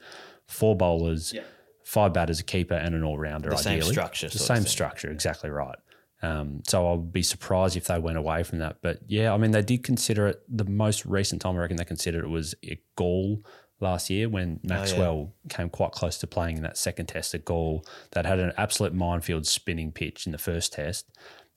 four 0.47 0.77
bowlers, 0.77 1.33
yeah. 1.33 1.43
five 1.85 2.13
batters, 2.13 2.41
a 2.41 2.45
keeper, 2.45 2.75
and 2.75 2.95
an 2.95 3.03
all 3.03 3.19
rounder. 3.19 3.51
The 3.51 3.57
ideally. 3.57 3.81
same 3.83 3.93
structure. 3.93 4.29
The 4.29 4.39
same 4.39 4.65
structure, 4.65 5.11
exactly 5.11 5.51
right. 5.51 5.79
Um, 6.23 6.63
so 6.67 6.87
I'll 6.87 6.97
be 6.97 7.23
surprised 7.23 7.77
if 7.77 7.87
they 7.87 7.99
went 7.99 8.17
away 8.17 8.43
from 8.43 8.61
that. 8.61 8.79
But 8.81 9.01
yeah, 9.07 9.35
I 9.35 9.37
mean, 9.37 9.51
they 9.51 9.63
did 9.63 9.85
consider 9.85 10.29
it. 10.29 10.43
The 10.49 10.65
most 10.65 11.05
recent 11.05 11.43
time 11.43 11.57
I 11.57 11.61
reckon 11.61 11.77
they 11.77 11.85
considered 11.85 12.25
it 12.25 12.29
was 12.29 12.55
a 12.65 12.81
Galle 12.97 13.43
last 13.81 14.09
year 14.11 14.29
when 14.29 14.61
Maxwell 14.63 15.13
oh, 15.13 15.33
yeah. 15.45 15.57
came 15.57 15.69
quite 15.69 15.93
close 15.93 16.19
to 16.19 16.27
playing 16.27 16.57
in 16.57 16.63
that 16.63 16.79
second 16.79 17.07
test 17.07 17.35
at 17.35 17.45
Galle 17.45 17.85
that 18.13 18.25
had 18.25 18.39
an 18.39 18.53
absolute 18.57 18.95
minefield 18.95 19.47
spinning 19.47 19.93
pitch 19.93 20.27
in 20.27 20.33
the 20.33 20.39
first 20.39 20.73
test. 20.73 21.07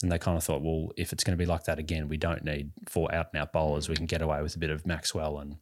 And 0.01 0.11
they 0.11 0.17
kind 0.17 0.37
of 0.37 0.43
thought, 0.43 0.61
well, 0.61 0.91
if 0.95 1.11
it's 1.11 1.23
going 1.23 1.37
to 1.37 1.41
be 1.41 1.45
like 1.45 1.65
that 1.65 1.77
again, 1.77 2.07
we 2.07 2.17
don't 2.17 2.43
need 2.43 2.71
four 2.87 3.13
out 3.13 3.27
and 3.33 3.41
out 3.41 3.51
bowlers. 3.51 3.89
We 3.89 3.95
can 3.95 4.05
get 4.05 4.21
away 4.21 4.41
with 4.41 4.55
a 4.55 4.59
bit 4.59 4.69
of 4.69 4.85
Maxwell 4.85 5.39
and 5.39 5.57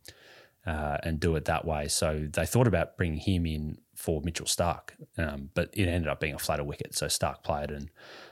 uh, 0.67 0.97
and 1.01 1.19
do 1.19 1.35
it 1.37 1.45
that 1.45 1.65
way. 1.65 1.87
So 1.87 2.27
they 2.31 2.45
thought 2.45 2.67
about 2.67 2.97
bringing 2.97 3.19
him 3.19 3.45
in 3.45 3.77
for 3.95 4.21
Mitchell 4.21 4.45
Stark, 4.45 4.95
um, 5.17 5.49
but 5.53 5.69
it 5.73 5.87
ended 5.87 6.09
up 6.09 6.19
being 6.19 6.35
a 6.35 6.39
flatter 6.39 6.63
wicket. 6.63 6.93
So 6.93 7.07
Stark 7.07 7.41
played, 7.41 7.71
and 7.71 7.89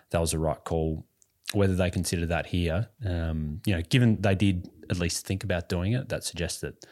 that 0.09 0.19
was 0.19 0.31
the 0.31 0.39
right 0.39 0.61
call. 0.63 1.05
Whether 1.53 1.75
they 1.75 1.89
consider 1.89 2.25
that 2.25 2.47
here, 2.47 2.89
um, 3.05 3.61
you 3.65 3.73
know, 3.73 3.81
given 3.81 4.21
they 4.21 4.35
did 4.35 4.69
at 4.89 4.99
least 4.99 5.25
think 5.25 5.43
about 5.43 5.69
doing 5.69 5.93
it, 5.93 6.09
that 6.09 6.23
suggests 6.23 6.59
that 6.61 6.85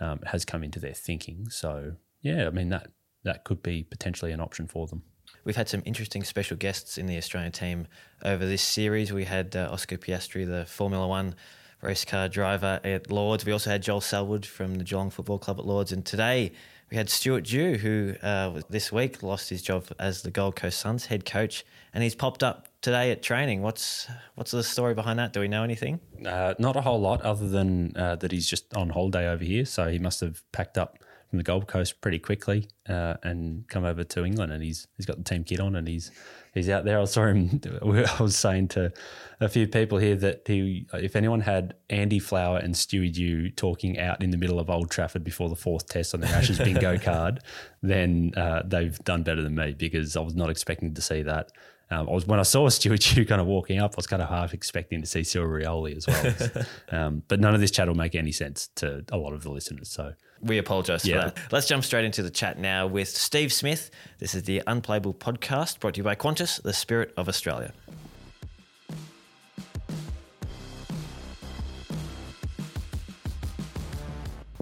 um, 0.00 0.20
has 0.26 0.44
come 0.44 0.64
into 0.64 0.80
their 0.80 0.94
thinking. 0.94 1.48
So 1.50 1.94
yeah, 2.22 2.46
I 2.46 2.50
mean 2.50 2.68
that 2.70 2.88
that 3.24 3.44
could 3.44 3.62
be 3.62 3.82
potentially 3.82 4.32
an 4.32 4.40
option 4.40 4.66
for 4.66 4.86
them. 4.86 5.02
We've 5.44 5.56
had 5.56 5.68
some 5.68 5.82
interesting 5.84 6.24
special 6.24 6.56
guests 6.56 6.98
in 6.98 7.06
the 7.06 7.16
Australian 7.16 7.52
team 7.52 7.86
over 8.24 8.44
this 8.44 8.62
series. 8.62 9.12
We 9.12 9.24
had 9.24 9.54
uh, 9.56 9.68
Oscar 9.70 9.96
Piastri, 9.96 10.46
the 10.46 10.66
Formula 10.66 11.06
One 11.06 11.34
race 11.82 12.04
car 12.04 12.28
driver 12.28 12.80
at 12.84 13.10
Lords. 13.10 13.44
We 13.46 13.52
also 13.52 13.70
had 13.70 13.82
Joel 13.82 14.00
Selwood 14.00 14.44
from 14.44 14.74
the 14.76 14.84
Geelong 14.84 15.10
Football 15.10 15.38
Club 15.38 15.58
at 15.58 15.66
Lords. 15.66 15.92
And 15.92 16.04
today 16.04 16.52
we 16.90 16.96
had 16.96 17.08
Stuart 17.08 17.44
Dew, 17.44 17.76
who 17.76 18.14
uh, 18.22 18.60
this 18.68 18.92
week 18.92 19.22
lost 19.22 19.48
his 19.48 19.62
job 19.62 19.86
as 19.98 20.22
the 20.22 20.30
Gold 20.30 20.56
Coast 20.56 20.78
Suns 20.78 21.06
head 21.06 21.24
coach. 21.24 21.64
And 21.94 22.02
he's 22.02 22.14
popped 22.14 22.42
up 22.42 22.68
today 22.82 23.10
at 23.10 23.22
training. 23.22 23.62
What's 23.62 24.08
what's 24.34 24.50
the 24.50 24.62
story 24.62 24.94
behind 24.94 25.18
that? 25.18 25.32
Do 25.32 25.40
we 25.40 25.48
know 25.48 25.64
anything? 25.64 26.00
Uh, 26.24 26.54
not 26.58 26.76
a 26.76 26.80
whole 26.80 27.00
lot, 27.00 27.22
other 27.22 27.48
than 27.48 27.96
uh, 27.96 28.16
that 28.16 28.32
he's 28.32 28.48
just 28.48 28.74
on 28.74 28.90
holiday 28.90 29.28
over 29.28 29.44
here. 29.44 29.64
So 29.64 29.88
he 29.88 29.98
must 29.98 30.20
have 30.20 30.42
packed 30.52 30.78
up 30.78 30.98
from 31.28 31.38
the 31.38 31.44
Gold 31.44 31.68
Coast 31.68 32.00
pretty 32.00 32.18
quickly 32.18 32.68
uh, 32.88 33.14
and 33.22 33.66
come 33.68 33.84
over 33.84 34.02
to 34.02 34.24
England, 34.24 34.52
and 34.52 34.62
he's 34.62 34.88
he's 34.96 35.06
got 35.06 35.16
the 35.16 35.24
team 35.24 35.44
kit 35.44 35.60
on, 35.60 35.76
and 35.76 35.86
he's 35.86 36.10
he's 36.54 36.68
out 36.68 36.84
there. 36.84 37.00
I 37.00 37.04
saw 37.04 37.26
him. 37.26 37.60
I 37.82 38.22
was 38.22 38.36
saying 38.36 38.68
to 38.68 38.92
a 39.40 39.48
few 39.48 39.66
people 39.68 39.98
here 39.98 40.16
that 40.16 40.42
he, 40.46 40.86
if 40.94 41.16
anyone 41.16 41.40
had 41.40 41.74
Andy 41.88 42.18
Flower 42.18 42.58
and 42.58 42.74
Stewie 42.74 43.12
Dew 43.12 43.50
talking 43.50 43.98
out 43.98 44.22
in 44.22 44.30
the 44.30 44.36
middle 44.36 44.58
of 44.58 44.68
Old 44.68 44.90
Trafford 44.90 45.24
before 45.24 45.48
the 45.48 45.56
fourth 45.56 45.88
test 45.88 46.14
on 46.14 46.20
their 46.20 46.34
Ashes 46.34 46.58
bingo 46.58 46.98
card, 46.98 47.40
then 47.82 48.32
uh, 48.36 48.62
they've 48.66 48.98
done 49.04 49.22
better 49.22 49.42
than 49.42 49.54
me 49.54 49.72
because 49.72 50.16
I 50.16 50.20
was 50.20 50.34
not 50.34 50.50
expecting 50.50 50.94
to 50.94 51.00
see 51.00 51.22
that. 51.22 51.52
Um, 51.92 52.08
I 52.08 52.12
was 52.12 52.26
when 52.26 52.38
I 52.38 52.44
saw 52.44 52.68
Stuart 52.68 53.00
Dew 53.00 53.24
kind 53.26 53.40
of 53.40 53.46
walking 53.46 53.80
up, 53.80 53.94
I 53.94 53.96
was 53.96 54.06
kind 54.06 54.22
of 54.22 54.28
half 54.28 54.54
expecting 54.54 55.00
to 55.00 55.06
see 55.06 55.24
Cyril 55.24 55.48
Rioli 55.48 55.96
as 55.96 56.06
well. 56.06 56.64
um, 56.90 57.22
but 57.26 57.40
none 57.40 57.54
of 57.54 57.60
this 57.60 57.72
chat 57.72 57.88
will 57.88 57.96
make 57.96 58.14
any 58.14 58.32
sense 58.32 58.68
to 58.76 59.04
a 59.10 59.16
lot 59.16 59.32
of 59.32 59.42
the 59.42 59.50
listeners. 59.50 59.88
So 59.88 60.12
we 60.40 60.58
apologise 60.58 61.04
yeah. 61.04 61.30
for 61.30 61.34
that. 61.34 61.52
Let's 61.52 61.66
jump 61.66 61.84
straight 61.84 62.04
into 62.04 62.22
the 62.22 62.30
chat 62.30 62.58
now 62.58 62.86
with 62.86 63.08
Steve 63.08 63.52
Smith. 63.52 63.90
This 64.18 64.34
is 64.34 64.44
the 64.44 64.62
Unplayable 64.66 65.14
podcast 65.14 65.80
brought 65.80 65.94
to 65.94 65.98
you 65.98 66.04
by 66.04 66.14
Qantas, 66.14 66.62
the 66.62 66.72
spirit 66.72 67.12
of 67.16 67.28
Australia. 67.28 67.72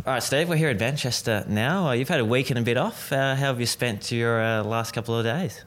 All 0.06 0.14
right, 0.14 0.22
Steve, 0.22 0.48
we're 0.48 0.56
here 0.56 0.70
at 0.70 0.80
Manchester 0.80 1.44
now. 1.46 1.88
Uh, 1.88 1.92
you've 1.92 2.08
had 2.08 2.20
a 2.20 2.24
week 2.24 2.48
and 2.48 2.58
a 2.58 2.62
bit 2.62 2.78
off. 2.78 3.12
Uh, 3.12 3.34
how 3.34 3.48
have 3.48 3.60
you 3.60 3.66
spent 3.66 4.10
your 4.10 4.40
uh, 4.40 4.64
last 4.64 4.92
couple 4.92 5.14
of 5.14 5.22
days? 5.26 5.66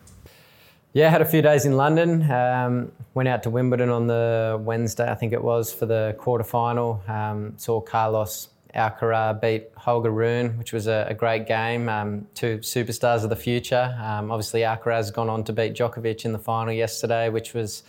Yeah, 0.94 1.10
had 1.10 1.22
a 1.22 1.26
few 1.26 1.42
days 1.42 1.66
in 1.66 1.78
London. 1.78 2.30
Um, 2.30 2.92
went 3.14 3.30
out 3.30 3.44
to 3.44 3.50
Wimbledon 3.50 3.90
on 3.90 4.08
the 4.08 4.60
Wednesday, 4.62 5.10
I 5.10 5.16
think 5.16 5.32
it 5.32 5.42
was, 5.42 5.72
for 5.72 5.86
the 5.86 6.16
quarter 6.18 6.44
final. 6.44 7.02
Um, 7.08 7.54
saw 7.56 7.80
Carlos 7.80 8.50
Alcaraz 8.76 9.40
beat 9.40 9.70
Holger 9.78 10.12
Rune, 10.12 10.58
which 10.58 10.74
was 10.74 10.88
a, 10.88 11.08
a 11.10 11.14
great 11.14 11.48
game. 11.48 11.88
Um, 11.88 12.28
two 12.34 12.58
superstars 12.58 13.24
of 13.24 13.30
the 13.30 13.38
future. 13.38 13.98
Um, 14.02 14.32
obviously, 14.32 14.62
Alcaraz 14.62 14.98
has 14.98 15.12
gone 15.12 15.30
on 15.30 15.46
to 15.46 15.54
beat 15.54 15.76
Djokovic 15.76 16.26
in 16.26 16.34
the 16.34 16.40
final 16.40 16.74
yesterday, 16.74 17.30
which 17.30 17.54
was 17.54 17.84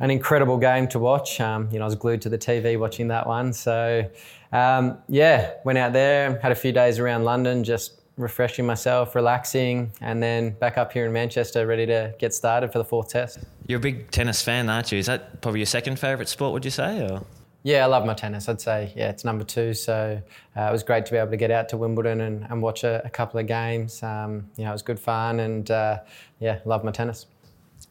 an 0.00 0.10
incredible 0.10 0.58
game 0.58 0.88
to 0.88 0.98
watch. 0.98 1.40
Um, 1.40 1.70
you 1.72 1.78
know, 1.78 1.84
I 1.84 1.86
was 1.86 1.94
glued 1.94 2.20
to 2.22 2.28
the 2.28 2.38
TV 2.38 2.78
watching 2.78 3.08
that 3.08 3.26
one. 3.26 3.54
So, 3.54 4.10
um, 4.52 4.98
yeah, 5.08 5.52
went 5.64 5.78
out 5.78 5.94
there, 5.94 6.38
had 6.40 6.52
a 6.52 6.56
few 6.56 6.72
days 6.72 6.98
around 6.98 7.24
London, 7.24 7.64
just 7.64 8.01
refreshing 8.16 8.66
myself, 8.66 9.14
relaxing, 9.14 9.92
and 10.00 10.22
then 10.22 10.50
back 10.50 10.78
up 10.78 10.92
here 10.92 11.06
in 11.06 11.12
Manchester, 11.12 11.66
ready 11.66 11.86
to 11.86 12.14
get 12.18 12.34
started 12.34 12.72
for 12.72 12.78
the 12.78 12.84
fourth 12.84 13.08
test. 13.08 13.38
You're 13.66 13.78
a 13.78 13.82
big 13.82 14.10
tennis 14.10 14.42
fan, 14.42 14.68
aren't 14.68 14.92
you? 14.92 14.98
Is 14.98 15.06
that 15.06 15.40
probably 15.40 15.60
your 15.60 15.66
second 15.66 15.98
favourite 15.98 16.28
sport, 16.28 16.52
would 16.52 16.64
you 16.64 16.70
say? 16.70 17.08
Or? 17.08 17.24
Yeah, 17.62 17.84
I 17.84 17.86
love 17.86 18.04
my 18.04 18.14
tennis. 18.14 18.48
I'd 18.48 18.60
say, 18.60 18.92
yeah, 18.96 19.10
it's 19.10 19.24
number 19.24 19.44
two. 19.44 19.72
So 19.72 20.20
uh, 20.56 20.60
it 20.60 20.72
was 20.72 20.82
great 20.82 21.06
to 21.06 21.12
be 21.12 21.18
able 21.18 21.30
to 21.30 21.36
get 21.36 21.50
out 21.50 21.68
to 21.70 21.76
Wimbledon 21.76 22.20
and, 22.20 22.44
and 22.50 22.60
watch 22.60 22.82
a, 22.82 23.02
a, 23.04 23.10
couple 23.10 23.38
of 23.38 23.46
games. 23.46 24.02
Um, 24.02 24.48
you 24.56 24.64
know, 24.64 24.70
it 24.70 24.72
was 24.72 24.82
good 24.82 24.98
fun 24.98 25.40
and, 25.40 25.70
uh, 25.70 26.00
yeah, 26.40 26.58
love 26.64 26.82
my 26.82 26.90
tennis. 26.90 27.26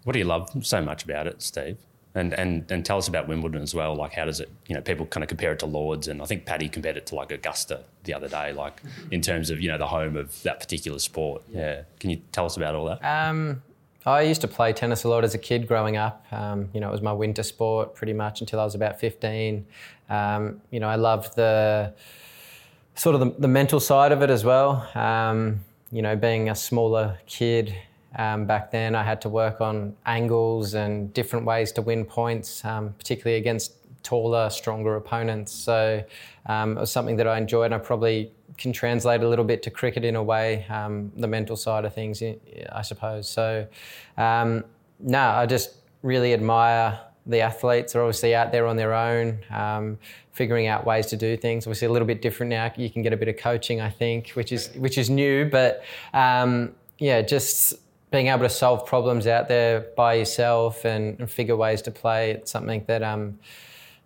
What 0.04 0.14
do 0.14 0.20
you 0.20 0.26
love 0.26 0.50
so 0.62 0.82
much 0.82 1.04
about 1.06 1.28
it, 1.28 1.42
Steve? 1.42 1.78
And, 2.14 2.34
and 2.34 2.70
and 2.70 2.86
tell 2.86 2.98
us 2.98 3.08
about 3.08 3.30
Wimbledon 3.30 3.62
as 3.62 3.74
well. 3.74 3.96
Like, 3.96 4.14
how 4.14 4.26
does 4.26 4.42
it? 4.42 4.50
You 4.68 4.76
know, 4.76 4.82
people 4.82 5.06
kind 5.06 5.24
of 5.24 5.30
compare 5.30 5.54
it 5.54 5.60
to 5.60 5.66
Lords, 5.66 6.10
and 6.10 6.22
I 6.22 6.26
think 6.26 6.46
Paddy 6.46 6.68
compared 6.68 6.98
it 6.98 7.06
to 7.06 7.16
like 7.16 7.32
Augusta 7.32 7.86
the 8.04 8.14
other 8.14 8.28
day, 8.28 8.52
like 8.52 8.82
in 9.12 9.22
terms 9.22 9.50
of 9.50 9.62
you 9.62 9.70
know 9.70 9.78
the 9.78 9.88
home 9.88 10.18
of 10.18 10.44
that 10.44 10.60
particular 10.60 11.00
sport. 11.00 11.42
Yeah, 11.54 11.84
can 12.02 12.10
you 12.10 12.22
tell 12.34 12.46
us 12.46 12.58
about 12.58 12.76
all 12.76 12.84
that? 12.86 13.00
Um, 13.02 13.62
I 14.06 14.24
used 14.24 14.42
to 14.42 14.48
play 14.48 14.74
tennis 14.74 15.04
a 15.04 15.10
lot 15.10 15.24
as 15.24 15.36
a 15.36 15.38
kid 15.38 15.68
growing 15.68 15.96
up. 15.96 16.26
Um, 16.32 16.70
you 16.74 16.80
know, 16.80 16.90
it 16.90 16.92
was 16.92 17.02
my 17.02 17.14
winter 17.14 17.44
sport 17.44 17.94
pretty 17.94 18.14
much 18.14 18.42
until 18.42 18.60
I 18.60 18.64
was 18.64 18.74
about 18.74 19.00
15. 19.00 19.66
Um, 20.10 20.62
you 20.72 20.80
know, 20.80 20.90
I 20.90 20.96
loved 20.96 21.36
the 21.36 21.94
sort 22.96 23.16
of 23.16 23.22
the, 23.22 23.42
the 23.42 23.48
mental 23.48 23.80
side 23.80 24.12
of 24.12 24.22
it 24.24 24.30
as 24.30 24.44
well. 24.44 24.90
Um, 24.96 25.60
you 25.92 26.02
know, 26.02 26.16
being 26.16 26.50
a 26.50 26.56
smaller 26.56 27.20
kid 27.28 27.76
um, 28.16 28.46
back 28.46 28.72
then, 28.72 28.96
I 28.96 29.04
had 29.04 29.22
to 29.22 29.30
work 29.30 29.62
on 29.62 29.96
angles 30.06 30.74
and 30.74 31.14
different 31.14 31.46
ways 31.46 31.72
to 31.74 31.82
win 31.82 32.06
points, 32.06 32.64
um, 32.66 32.94
particularly 32.98 33.38
against 33.38 33.74
taller, 34.04 34.50
stronger 34.50 34.96
opponents. 34.96 35.54
So 35.54 36.04
um, 36.48 36.78
it 36.78 36.82
was 36.82 36.92
something 36.92 37.16
that 37.18 37.28
I 37.28 37.38
enjoyed. 37.38 37.66
And 37.66 37.76
I 37.76 37.78
probably 37.78 38.32
can 38.58 38.74
translate 38.74 39.22
a 39.22 39.28
little 39.28 39.46
bit 39.46 39.64
to 39.64 39.70
cricket 39.70 40.04
in 40.04 40.16
a 40.16 40.24
way, 40.24 40.66
um, 40.70 41.12
the 41.16 41.28
mental 41.28 41.56
side 41.56 41.86
of 41.86 41.94
things, 41.94 42.22
I 42.72 42.82
suppose. 42.82 43.28
So, 43.30 43.68
um, 44.18 44.66
no, 45.00 45.22
I 45.22 45.46
just 45.46 45.78
really 46.02 46.34
admire 46.34 47.00
the 47.26 47.42
athletes. 47.42 47.94
They're 47.94 48.02
obviously 48.02 48.36
out 48.36 48.52
there 48.52 48.68
on 48.68 48.76
their 48.76 48.94
own, 48.94 49.40
um, 49.52 49.98
figuring 50.32 50.68
out 50.68 50.86
ways 50.86 51.08
to 51.08 51.18
do 51.18 51.38
things. 51.38 51.66
Obviously, 51.66 51.88
a 51.88 51.92
little 51.92 52.08
bit 52.08 52.22
different 52.22 52.50
now. 52.50 52.72
You 52.76 52.90
can 52.90 53.02
get 53.02 53.14
a 53.14 53.18
bit 53.18 53.28
of 53.28 53.38
coaching, 53.38 53.82
I 53.82 53.90
think, 53.90 54.30
which 54.32 54.52
is 54.52 54.70
which 54.76 54.98
is 54.98 55.10
new. 55.10 55.50
But 55.50 55.84
um, 56.14 56.74
yeah, 56.98 57.22
just 57.22 57.76
being 58.12 58.28
able 58.28 58.44
to 58.44 58.50
solve 58.50 58.86
problems 58.86 59.26
out 59.26 59.48
there 59.48 59.88
by 59.96 60.16
yourself 60.16 60.86
and, 60.86 61.20
and 61.20 61.32
figure 61.32 61.56
ways 61.56 61.82
to 61.84 61.92
play. 61.92 62.32
It's 62.32 62.52
something 62.52 62.84
that 62.88 63.02
um, 63.02 63.40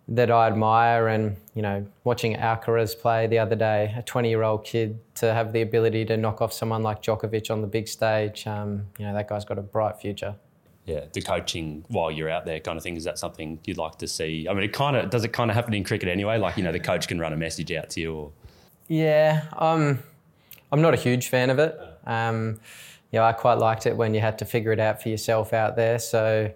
that 0.08 0.30
I 0.30 0.46
admire. 0.46 1.08
And, 1.08 1.36
you 1.54 1.62
know, 1.62 1.86
watching 2.04 2.36
Alcaraz 2.36 2.98
play 2.98 3.26
the 3.26 3.38
other 3.38 3.56
day, 3.56 3.94
a 3.96 4.02
20 4.02 4.28
year 4.28 4.42
old 4.42 4.64
kid 4.64 4.98
to 5.16 5.34
have 5.34 5.52
the 5.52 5.62
ability 5.62 6.04
to 6.06 6.16
knock 6.16 6.40
off 6.40 6.52
someone 6.52 6.82
like 6.82 7.02
Djokovic 7.02 7.50
on 7.50 7.60
the 7.60 7.66
big 7.66 7.88
stage, 7.88 8.46
um, 8.46 8.86
you 8.98 9.06
know, 9.06 9.14
that 9.14 9.28
guy's 9.28 9.44
got 9.44 9.58
a 9.58 9.62
bright 9.62 9.98
future. 9.98 10.36
Yeah, 10.84 11.06
the 11.12 11.20
coaching 11.20 11.84
while 11.88 12.12
you're 12.12 12.30
out 12.30 12.46
there 12.46 12.60
kind 12.60 12.76
of 12.76 12.84
thing, 12.84 12.96
is 12.96 13.02
that 13.04 13.18
something 13.18 13.58
you'd 13.64 13.76
like 13.76 13.98
to 13.98 14.06
see? 14.06 14.46
I 14.48 14.54
mean, 14.54 14.62
it 14.62 14.72
kind 14.72 14.96
of, 14.96 15.10
does 15.10 15.24
it 15.24 15.32
kind 15.32 15.50
of 15.50 15.56
happen 15.56 15.74
in 15.74 15.82
cricket 15.82 16.08
anyway? 16.08 16.38
Like, 16.38 16.56
you 16.56 16.62
know, 16.62 16.70
the 16.70 16.78
coach 16.78 17.08
can 17.08 17.18
run 17.18 17.32
a 17.32 17.36
message 17.36 17.72
out 17.72 17.90
to 17.90 18.00
you 18.00 18.14
or? 18.14 18.32
Yeah, 18.86 19.46
um, 19.56 19.98
I'm 20.70 20.80
not 20.80 20.94
a 20.94 20.96
huge 20.96 21.28
fan 21.28 21.50
of 21.50 21.58
it. 21.58 21.76
Um, 22.06 22.60
you 23.16 23.22
know, 23.22 23.26
I 23.26 23.32
quite 23.32 23.54
liked 23.54 23.86
it 23.86 23.96
when 23.96 24.12
you 24.12 24.20
had 24.20 24.36
to 24.40 24.44
figure 24.44 24.72
it 24.72 24.78
out 24.78 25.02
for 25.02 25.08
yourself 25.08 25.54
out 25.54 25.74
there. 25.74 25.98
So, 25.98 26.52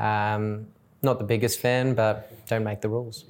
um, 0.00 0.66
not 1.02 1.20
the 1.20 1.24
biggest 1.24 1.60
fan, 1.60 1.94
but 1.94 2.48
don't 2.48 2.64
make 2.64 2.80
the 2.80 2.88
rules. 2.88 3.24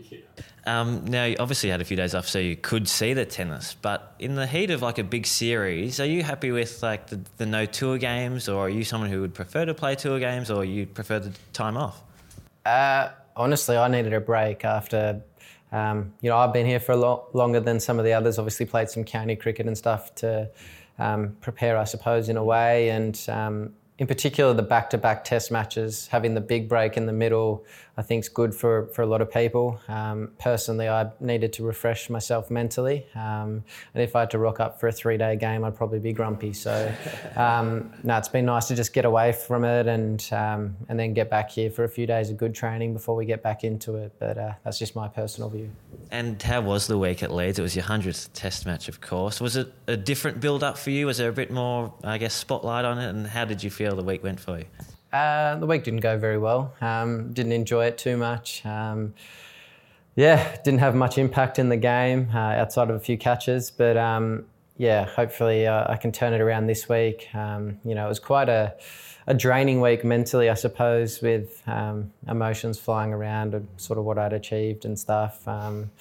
Um, 0.65 1.05
now, 1.05 1.27
you 1.27 1.37
obviously 1.39 1.69
had 1.69 1.83
a 1.83 1.85
few 1.85 1.99
days 1.99 2.15
off, 2.15 2.27
so 2.27 2.39
you 2.39 2.57
could 2.57 2.89
see 2.89 3.13
the 3.13 3.27
tennis. 3.27 3.77
But 3.83 4.15
in 4.19 4.35
the 4.35 4.47
heat 4.47 4.71
of 4.71 4.81
like 4.81 4.97
a 4.97 5.05
big 5.05 5.27
series, 5.27 6.01
are 6.01 6.07
you 6.07 6.23
happy 6.23 6.53
with 6.53 6.83
like 6.83 7.09
the, 7.09 7.21
the 7.37 7.45
no 7.45 7.67
tour 7.67 7.99
games, 7.99 8.49
or 8.49 8.65
are 8.65 8.71
you 8.71 8.83
someone 8.83 9.11
who 9.11 9.21
would 9.21 9.35
prefer 9.35 9.67
to 9.67 9.75
play 9.75 9.95
tour 9.95 10.19
games, 10.19 10.51
or 10.51 10.65
you 10.65 10.87
prefer 10.87 11.19
the 11.19 11.33
time 11.53 11.77
off? 11.77 12.03
Uh, 12.65 13.11
honestly, 13.37 13.77
I 13.77 13.89
needed 13.89 14.15
a 14.15 14.21
break 14.21 14.65
after. 14.65 15.21
Um, 15.71 16.15
you 16.23 16.31
know, 16.31 16.39
I've 16.39 16.55
been 16.55 16.67
here 16.67 16.81
for 16.81 16.93
a 16.93 16.97
lot 16.97 17.35
longer 17.35 17.61
than 17.61 17.79
some 17.79 17.99
of 17.99 18.07
the 18.07 18.15
others. 18.15 18.39
Obviously, 18.39 18.65
played 18.65 18.89
some 18.89 19.05
county 19.05 19.37
cricket 19.37 19.67
and 19.67 19.77
stuff 19.77 20.15
to 20.15 20.49
um, 21.01 21.37
prepare, 21.41 21.77
I 21.77 21.85
suppose, 21.85 22.29
in 22.29 22.37
a 22.37 22.45
way. 22.45 22.91
And 22.91 23.21
um, 23.29 23.73
in 23.99 24.07
particular, 24.07 24.55
the 24.55 24.63
back-to-back 24.63 25.25
test 25.25 25.51
matches, 25.51 26.09
having 26.09 26.35
the 26.35 26.41
big 26.41 26.69
break 26.69 26.97
in 26.97 27.05
the 27.05 27.13
middle, 27.13 27.65
I 27.99 28.03
think 28.03 28.25
is 28.25 28.31
good 28.31 28.55
for, 28.55 28.87
for 28.95 29.03
a 29.03 29.07
lot 29.07 29.21
of 29.21 29.31
people. 29.31 29.79
Um, 29.89 30.31
personally, 30.39 30.89
I 30.89 31.11
needed 31.21 31.53
to 31.55 31.65
refresh 31.65 32.09
myself 32.09 32.51
mentally, 32.51 33.07
um, 33.15 33.63
and 33.93 34.03
if 34.03 34.17
I 34.17 34.21
had 34.21 34.31
to 34.31 34.39
rock 34.39 34.59
up 34.59 34.81
for 34.81 34.89
a 34.89 34.93
three-day 34.93 35.37
game, 35.37 35.65
I'd 35.65 35.77
probably 35.77 35.99
be 35.99 36.15
grumpy. 36.15 36.55
So, 36.55 36.91
um, 37.37 37.93
no, 38.03 38.17
it's 38.17 38.29
been 38.29 38.47
nice 38.47 38.69
to 38.69 38.75
just 38.75 38.95
get 38.95 39.05
away 39.05 39.33
from 39.33 39.65
it 39.65 39.87
and 39.87 40.27
um, 40.33 40.77
and 40.89 40.99
then 40.99 41.13
get 41.13 41.29
back 41.29 41.51
here 41.51 41.71
for 41.71 41.85
a 41.85 41.89
few 41.89 42.07
days 42.07 42.31
of 42.31 42.39
good 42.39 42.55
training 42.55 42.95
before 42.95 43.15
we 43.15 43.27
get 43.27 43.43
back 43.43 43.65
into 43.65 43.97
it. 43.97 44.13
But 44.19 44.39
uh, 44.39 44.53
that's 44.65 44.79
just 44.79 44.97
my 44.97 45.09
personal 45.09 45.51
view. 45.51 45.71
And 46.13 46.43
how 46.43 46.61
was 46.61 46.89
the 46.89 46.99
week 46.99 47.23
at 47.23 47.33
Leeds? 47.33 47.59
It 47.59 47.63
was 47.63 47.77
your 47.77 47.85
hundredth 47.85 48.33
Test 48.33 48.67
match, 48.67 48.89
of 48.89 49.01
course. 49.01 49.41
Was 49.41 49.57
it 49.57 49.73
a 49.87 49.97
different 49.97 50.41
build-up 50.41 50.77
for 50.77 50.91
you? 50.91 51.07
Was 51.07 51.19
there 51.19 51.29
a 51.29 51.33
bit 51.33 51.53
more, 51.53 51.95
I 52.03 52.19
guess, 52.19 52.35
spotlight 52.35 52.85
on 52.85 52.99
it? 52.99 53.09
And 53.11 53.27
how 53.29 53.45
did 53.45 53.63
you 53.63 53.71
feel 53.71 53.95
the 53.95 54.03
week 54.03 54.25
went 54.25 54.41
for 54.41 54.59
you? 54.59 54.65
Uh, 55.13 55.57
the 55.57 55.67
week 55.67 55.85
didn't 55.85 56.01
go 56.01 56.19
very 56.19 56.39
well. 56.39 56.75
Um, 56.81 57.33
didn't 57.33 57.53
enjoy 57.53 57.87
it 57.87 57.97
too 57.97 58.17
much. 58.17 58.67
Um, 58.67 59.15
yeah, 60.17 60.57
didn't 60.65 60.81
have 60.81 60.97
much 60.97 61.17
impact 61.17 61.59
in 61.61 61.69
the 61.69 61.77
game 61.77 62.29
uh, 62.35 62.39
outside 62.39 62.91
of 62.91 62.97
a 62.97 63.01
few 63.01 63.17
catches. 63.17 63.71
But 63.71 63.97
um, 63.97 64.47
yeah, 64.79 65.05
hopefully 65.05 65.67
uh, 65.67 65.93
I 65.93 65.97
can 65.97 66.11
turn 66.11 66.33
it 66.33 66.41
around 66.41 66.67
this 66.67 66.89
week. 66.89 67.29
Um, 67.35 67.79
you 67.85 67.95
know, 67.95 68.07
it 68.07 68.09
was 68.09 68.19
quite 68.19 68.49
a, 68.49 68.75
a 69.31 69.35
draining 69.35 69.81
week 69.81 70.05
mentally, 70.05 70.51
I 70.51 70.55
suppose, 70.55 71.23
with 71.23 71.63
um, 71.69 72.11
emotions 72.27 72.81
flying 72.81 73.13
around 73.13 73.55
and 73.55 73.69
sort 73.77 73.97
of 73.97 74.05
what 74.05 74.19
I'd 74.19 74.33
achieved 74.33 74.85
and 74.85 74.99
stuff. 74.99 75.47
Um, 75.47 75.93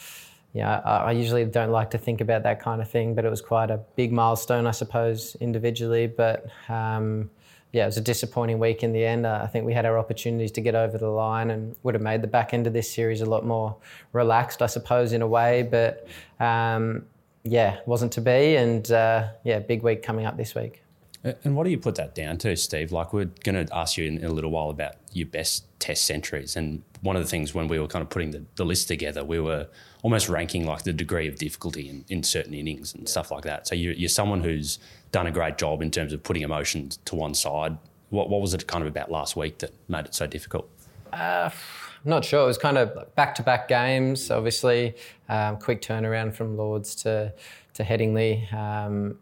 yeah, 0.54 0.80
I, 0.84 0.98
I, 0.98 1.12
usually 1.12 1.46
don't 1.46 1.70
like 1.70 1.92
to 1.92 2.00
think 2.00 2.22
about 2.22 2.42
that 2.42 2.60
kind 2.60 2.82
of 2.82 2.90
thing, 2.90 3.14
but 3.14 3.26
it 3.26 3.30
was 3.30 3.40
quite 3.40 3.70
a 3.70 3.78
big 3.96 4.12
milestone, 4.12 4.66
I 4.66 4.72
suppose, 4.72 5.38
individually. 5.40 6.08
But 6.08 6.48
um, 6.70 7.30
yeah, 7.72 7.84
it 7.84 7.86
was 7.86 7.98
a 7.98 8.02
disappointing 8.02 8.58
week 8.58 8.82
in 8.82 8.94
the 8.94 9.06
end. 9.06 9.28
Uh, 9.28 9.42
I 9.44 9.48
think 9.48 9.64
we 9.64 9.74
had 9.74 9.86
our 9.86 10.00
opportunities 10.00 10.52
to 10.54 10.62
get 10.62 10.74
over 10.74 10.98
the 10.98 11.10
line 11.10 11.52
and 11.52 11.76
would 11.84 11.94
have 11.94 12.02
made 12.02 12.24
the 12.24 12.28
back 12.28 12.56
end 12.56 12.66
of 12.66 12.74
this 12.74 12.92
series 12.92 13.22
a 13.22 13.28
lot 13.28 13.46
more 13.46 13.76
relaxed, 14.12 14.64
I 14.64 14.68
suppose, 14.68 15.14
in 15.14 15.22
a 15.22 15.28
way. 15.28 15.62
But 15.62 16.08
um, 16.40 17.06
yeah, 17.44 17.78
wasn't 17.86 18.12
to 18.14 18.22
be. 18.22 18.56
And 18.56 18.92
uh, 18.92 19.28
yeah, 19.44 19.60
big 19.60 19.84
week 19.84 20.02
coming 20.02 20.26
up 20.26 20.36
this 20.36 20.56
week. 20.56 20.82
And 21.24 21.56
what 21.56 21.66
do 21.66 21.70
you 21.70 21.78
put 21.78 21.96
that 21.96 22.16
down 22.16 22.38
to, 22.40 22.56
Steve? 22.56 22.94
Like, 22.94 23.12
we're 23.12 23.30
going 23.44 23.66
to 23.66 23.76
ask 23.76 23.98
you 23.98 24.06
in 24.06 24.24
a 24.24 24.30
little 24.30 24.52
while 24.52 24.70
about 24.70 24.96
your 25.12 25.28
best 25.28 25.66
test 25.80 26.06
centuries. 26.06 26.56
And 26.56 26.82
one 27.02 27.18
of 27.18 27.22
the 27.22 27.28
things 27.28 27.54
when 27.54 27.68
we 27.68 27.78
were 27.78 27.88
kind 27.88 28.02
of 28.02 28.10
putting 28.10 28.32
the, 28.32 28.44
the 28.56 28.66
list 28.66 28.88
together, 28.88 29.24
we 29.26 29.40
were 29.40 29.68
almost 30.02 30.30
ranking 30.30 30.66
like 30.66 30.84
the 30.84 30.94
degree 30.94 31.28
of 31.28 31.36
difficulty 31.36 31.90
in, 31.90 32.06
in 32.08 32.24
certain 32.24 32.54
innings 32.54 32.94
and 32.94 33.08
stuff 33.08 33.32
like 33.32 33.44
that. 33.44 33.68
So 33.68 33.76
you're, 33.76 33.94
you're 33.94 34.08
someone 34.08 34.42
who's 34.44 34.80
done 35.12 35.28
a 35.28 35.32
great 35.32 35.58
job 35.58 35.82
in 35.82 35.92
terms 35.92 36.14
of 36.14 36.24
putting 36.24 36.44
emotions 36.44 37.00
to 37.06 37.16
one 37.16 37.34
side. 37.34 37.78
What, 38.12 38.30
what 38.30 38.40
was 38.40 38.54
it 38.54 38.66
kind 38.66 38.82
of 38.82 38.88
about 38.88 39.12
last 39.12 39.36
week 39.36 39.58
that 39.60 39.74
made 39.90 40.06
it 40.06 40.16
so 40.16 40.26
difficult? 40.26 40.70
Uh, 41.12 41.50
I'm 41.50 42.10
not 42.10 42.24
sure. 42.24 42.44
It 42.44 42.48
was 42.48 42.58
kind 42.58 42.78
of 42.78 43.14
back 43.16 43.36
to 43.36 43.44
back 43.44 43.68
games, 43.68 44.32
obviously. 44.32 44.96
Um, 45.28 45.58
quick 45.58 45.82
turnaround 45.82 46.34
from 46.34 46.56
Lords 46.56 46.96
to, 46.96 47.34
to 47.74 47.84
Headingley. 47.84 48.52
Um, 48.54 49.18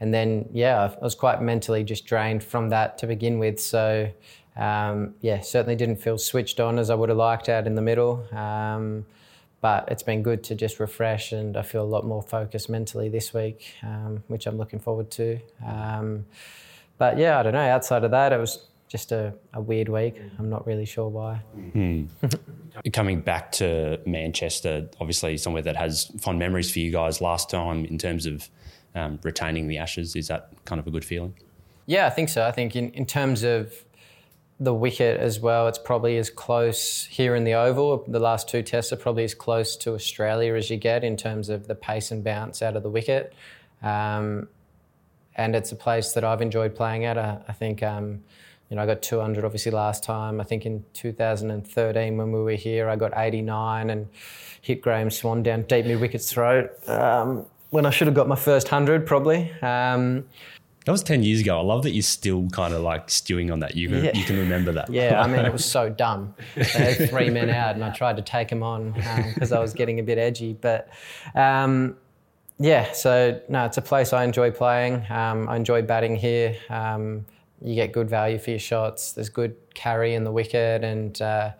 and 0.00 0.12
then 0.12 0.48
yeah, 0.52 0.90
I 1.00 1.04
was 1.04 1.14
quite 1.14 1.42
mentally 1.42 1.84
just 1.84 2.06
drained 2.06 2.42
from 2.42 2.70
that 2.70 2.98
to 2.98 3.06
begin 3.06 3.38
with. 3.38 3.60
So 3.60 4.10
um, 4.56 5.14
yeah, 5.20 5.40
certainly 5.40 5.76
didn't 5.76 5.96
feel 5.96 6.18
switched 6.18 6.58
on 6.58 6.78
as 6.78 6.90
I 6.90 6.94
would 6.94 7.08
have 7.08 7.18
liked 7.18 7.48
out 7.48 7.66
in 7.66 7.74
the 7.74 7.82
middle. 7.82 8.26
Um, 8.34 9.06
but 9.60 9.90
it's 9.90 10.02
been 10.02 10.22
good 10.22 10.42
to 10.44 10.54
just 10.54 10.80
refresh, 10.80 11.32
and 11.32 11.54
I 11.56 11.62
feel 11.62 11.82
a 11.82 11.84
lot 11.84 12.06
more 12.06 12.22
focused 12.22 12.70
mentally 12.70 13.10
this 13.10 13.34
week, 13.34 13.74
um, 13.82 14.24
which 14.28 14.46
I'm 14.46 14.56
looking 14.56 14.78
forward 14.78 15.10
to. 15.12 15.38
Um, 15.66 16.24
but 16.96 17.18
yeah, 17.18 17.38
I 17.38 17.42
don't 17.42 17.52
know. 17.52 17.68
Outside 17.68 18.02
of 18.04 18.10
that, 18.12 18.32
it 18.32 18.38
was 18.38 18.66
just 18.88 19.12
a, 19.12 19.34
a 19.52 19.60
weird 19.60 19.88
week. 19.88 20.20
I'm 20.38 20.48
not 20.48 20.66
really 20.66 20.86
sure 20.86 21.08
why. 21.08 21.42
Coming 22.92 23.20
back 23.20 23.52
to 23.52 24.00
Manchester, 24.06 24.88
obviously 24.98 25.36
somewhere 25.36 25.62
that 25.62 25.76
has 25.76 26.10
fond 26.18 26.38
memories 26.38 26.72
for 26.72 26.78
you 26.78 26.90
guys 26.90 27.20
last 27.20 27.50
time 27.50 27.84
in 27.84 27.98
terms 27.98 28.24
of 28.26 28.48
um, 28.94 29.18
retaining 29.22 29.68
the 29.68 29.78
Ashes. 29.78 30.16
Is 30.16 30.28
that 30.28 30.50
kind 30.64 30.78
of 30.78 30.86
a 30.86 30.90
good 30.90 31.04
feeling? 31.04 31.34
Yeah, 31.86 32.06
I 32.06 32.10
think 32.10 32.28
so. 32.28 32.46
I 32.46 32.52
think 32.52 32.76
in, 32.76 32.90
in 32.90 33.06
terms 33.06 33.42
of 33.42 33.84
the 34.60 34.74
wicket 34.74 35.18
as 35.18 35.40
well, 35.40 35.68
it's 35.68 35.78
probably 35.78 36.18
as 36.18 36.28
close 36.28 37.06
here 37.06 37.34
in 37.34 37.44
the 37.44 37.54
Oval. 37.54 38.04
The 38.06 38.20
last 38.20 38.48
two 38.48 38.62
tests 38.62 38.92
are 38.92 38.96
probably 38.96 39.24
as 39.24 39.34
close 39.34 39.74
to 39.78 39.94
Australia 39.94 40.54
as 40.54 40.68
you 40.70 40.76
get 40.76 41.02
in 41.02 41.16
terms 41.16 41.48
of 41.48 41.66
the 41.66 41.74
pace 41.74 42.10
and 42.10 42.22
bounce 42.22 42.60
out 42.60 42.76
of 42.76 42.82
the 42.82 42.90
wicket. 42.90 43.32
Um, 43.82 44.48
and 45.34 45.56
it's 45.56 45.72
a 45.72 45.76
place 45.76 46.12
that 46.12 46.24
I've 46.24 46.42
enjoyed 46.42 46.74
playing 46.74 47.06
at. 47.06 47.16
I, 47.16 47.40
I 47.48 47.52
think, 47.52 47.82
um, 47.82 48.22
you 48.68 48.76
know, 48.76 48.82
I 48.82 48.86
got 48.86 49.00
200 49.00 49.44
obviously 49.44 49.72
last 49.72 50.04
time. 50.04 50.42
I 50.42 50.44
think 50.44 50.66
in 50.66 50.84
2013 50.92 52.18
when 52.18 52.30
we 52.30 52.40
were 52.40 52.50
here, 52.52 52.90
I 52.90 52.96
got 52.96 53.12
89 53.16 53.88
and 53.88 54.08
hit 54.60 54.82
Graeme 54.82 55.10
Swann 55.10 55.42
down 55.42 55.62
deep 55.62 55.86
mid 55.86 55.98
wicket's 55.98 56.30
throat. 56.30 56.70
Um, 56.86 57.46
when 57.70 57.86
I 57.86 57.90
should 57.90 58.06
have 58.06 58.14
got 58.14 58.28
my 58.28 58.36
first 58.36 58.70
100 58.70 59.06
probably. 59.06 59.50
Um, 59.62 60.26
that 60.86 60.92
was 60.92 61.02
10 61.02 61.22
years 61.22 61.40
ago. 61.40 61.58
I 61.58 61.62
love 61.62 61.82
that 61.82 61.92
you're 61.92 62.02
still 62.02 62.48
kind 62.50 62.72
of 62.72 62.82
like 62.82 63.10
stewing 63.10 63.50
on 63.50 63.60
that. 63.60 63.76
You, 63.76 63.90
yeah. 63.90 64.16
you 64.16 64.24
can 64.24 64.38
remember 64.38 64.72
that. 64.72 64.90
Yeah, 64.90 65.20
I 65.20 65.26
mean, 65.26 65.44
it 65.44 65.52
was 65.52 65.64
so 65.78 65.90
dumb. 65.90 66.34
They 66.54 66.64
had 66.64 67.10
three 67.10 67.28
men 67.30 67.50
out, 67.50 67.74
and 67.74 67.84
I 67.84 67.90
tried 67.90 68.16
to 68.16 68.22
take 68.22 68.48
them 68.48 68.62
on 68.62 68.92
because 68.92 69.52
um, 69.52 69.58
I 69.58 69.60
was 69.60 69.74
getting 69.74 70.00
a 70.00 70.02
bit 70.02 70.16
edgy. 70.16 70.54
But 70.54 70.88
um, 71.34 71.96
yeah, 72.58 72.92
so 72.92 73.40
no, 73.48 73.66
it's 73.66 73.76
a 73.76 73.82
place 73.82 74.12
I 74.12 74.24
enjoy 74.24 74.50
playing. 74.50 75.04
Um, 75.10 75.48
I 75.48 75.56
enjoy 75.56 75.82
batting 75.82 76.16
here. 76.16 76.56
Um, 76.70 77.26
you 77.62 77.74
get 77.74 77.92
good 77.92 78.08
value 78.08 78.38
for 78.38 78.50
your 78.50 78.58
shots. 78.58 79.12
There's 79.12 79.28
good 79.28 79.54
carry 79.74 80.14
in 80.14 80.24
the 80.24 80.32
wicket, 80.32 80.82
and 80.82 81.20
uh, 81.20 81.52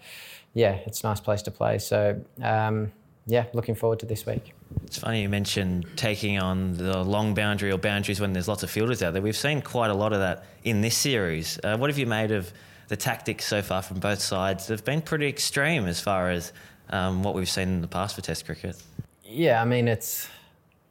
yeah, 0.55 0.73
it's 0.87 1.03
a 1.03 1.07
nice 1.07 1.21
place 1.21 1.43
to 1.43 1.51
play. 1.51 1.79
So 1.79 2.21
um, 2.43 2.91
yeah, 3.27 3.47
looking 3.53 3.75
forward 3.75 4.01
to 4.01 4.07
this 4.07 4.27
week. 4.27 4.55
It's 4.85 4.99
funny 4.99 5.23
you 5.23 5.29
mentioned 5.29 5.87
taking 5.97 6.39
on 6.39 6.77
the 6.77 7.03
long 7.05 7.35
boundary 7.35 7.71
or 7.71 7.79
boundaries 7.79 8.21
when 8.21 8.33
there's 8.33 8.49
lots 8.49 8.63
of 8.63 8.71
fielders 8.71 9.03
out 9.03 9.13
there. 9.13 9.23
We've 9.23 9.37
seen 9.37 9.63
quite 9.63 9.91
a 9.91 9.95
lot 9.95 10.13
of 10.13 10.21
that 10.21 10.45
in 10.65 10.81
this 10.81 10.97
series. 10.97 11.59
Uh, 11.63 11.77
what 11.77 11.91
have 11.91 11.99
you 11.99 12.07
made 12.07 12.33
of 12.33 12.53
the 12.89 12.97
tactics 12.97 13.45
so 13.45 13.63
far 13.63 13.83
from 13.83 14.01
both 14.01 14.21
sides? 14.21 14.67
They've 14.67 14.85
been 14.85 15.03
pretty 15.03 15.29
extreme 15.29 15.87
as 15.87 16.01
far 16.01 16.31
as 16.31 16.53
um, 16.91 17.23
what 17.23 17.35
we've 17.35 17.49
seen 17.49 17.69
in 17.69 17.81
the 17.81 17.89
past 17.89 18.15
for 18.15 18.23
Test 18.23 18.47
cricket. 18.47 18.77
Yeah, 19.25 19.63
I 19.63 19.65
mean 19.65 19.87
it's 19.87 20.29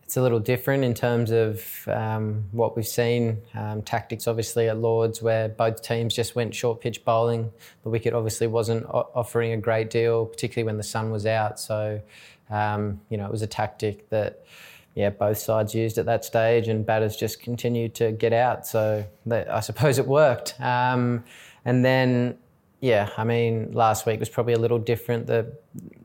it's 0.10 0.18
a 0.18 0.22
little 0.24 0.40
different 0.40 0.84
in 0.84 0.96
terms 0.96 1.30
of 1.30 1.64
um, 1.88 2.44
what 2.52 2.76
we've 2.76 2.88
seen. 2.88 3.38
Um, 3.54 3.84
tactics, 3.84 4.28
obviously, 4.28 4.68
at 4.68 4.80
Lords, 4.80 5.22
where 5.22 5.50
both 5.50 5.84
teams 5.84 6.16
just 6.16 6.36
went 6.36 6.56
short 6.56 6.82
pitch 6.82 7.06
bowling. 7.06 7.52
The 7.84 7.90
wicket 7.90 8.16
obviously 8.16 8.48
wasn't 8.48 8.88
offering 8.88 9.52
a 9.52 9.58
great 9.58 9.92
deal, 9.92 10.26
particularly 10.26 10.66
when 10.66 10.78
the 10.78 10.84
sun 10.84 11.12
was 11.12 11.28
out. 11.28 11.60
So, 11.60 12.02
um, 12.50 13.02
you 13.10 13.18
know, 13.18 13.28
it 13.28 13.32
was 13.32 13.44
a 13.44 13.48
tactic 13.48 14.10
that, 14.10 14.44
yeah, 14.96 15.12
both 15.12 15.38
sides 15.38 15.76
used 15.76 16.00
at 16.00 16.08
that 16.08 16.26
stage, 16.26 16.70
and 16.70 16.84
batters 16.84 17.16
just 17.16 17.40
continued 17.40 17.94
to 17.94 18.12
get 18.12 18.34
out. 18.34 18.66
So, 18.66 19.06
I 19.32 19.60
suppose 19.60 20.00
it 20.00 20.08
worked. 20.08 20.60
Um, 20.60 21.24
and 21.66 21.86
then 21.86 22.40
yeah, 22.82 23.10
I 23.18 23.24
mean, 23.24 23.72
last 23.74 24.06
week 24.06 24.20
was 24.20 24.30
probably 24.30 24.54
a 24.54 24.60
little 24.60 24.80
different. 24.80 25.28
The, 25.28 25.52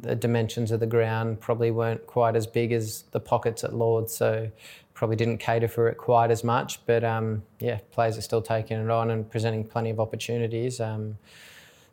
the 0.01 0.17
dimensions 0.17 0.73
of 0.73 0.81
the 0.81 0.87
ground 0.87 1.41
probably 1.41 1.71
weren't 1.71 2.05
quite 2.07 2.35
as 2.35 2.47
big 2.47 2.73
as 2.73 3.03
the 3.13 3.21
pockets 3.21 3.63
at 3.63 3.75
Lords, 3.75 4.15
so 4.15 4.51
probably 4.93 5.17
didn't 5.17 5.39
cater 5.39 5.69
for 5.69 5.89
it 5.89 5.97
quite 5.97 6.31
as 6.31 6.43
much. 6.43 6.85
But 6.87 7.05
um, 7.05 7.43
yeah, 7.61 7.79
players 7.93 8.19
are 8.19 8.23
still 8.23 8.43
taking 8.43 8.79
it 8.79 8.91
on 8.91 9.11
and 9.11 9.29
presenting 9.29 9.65
plenty 9.65 9.91
of 9.91 10.01
opportunities. 10.01 10.81
Um, 10.81 11.17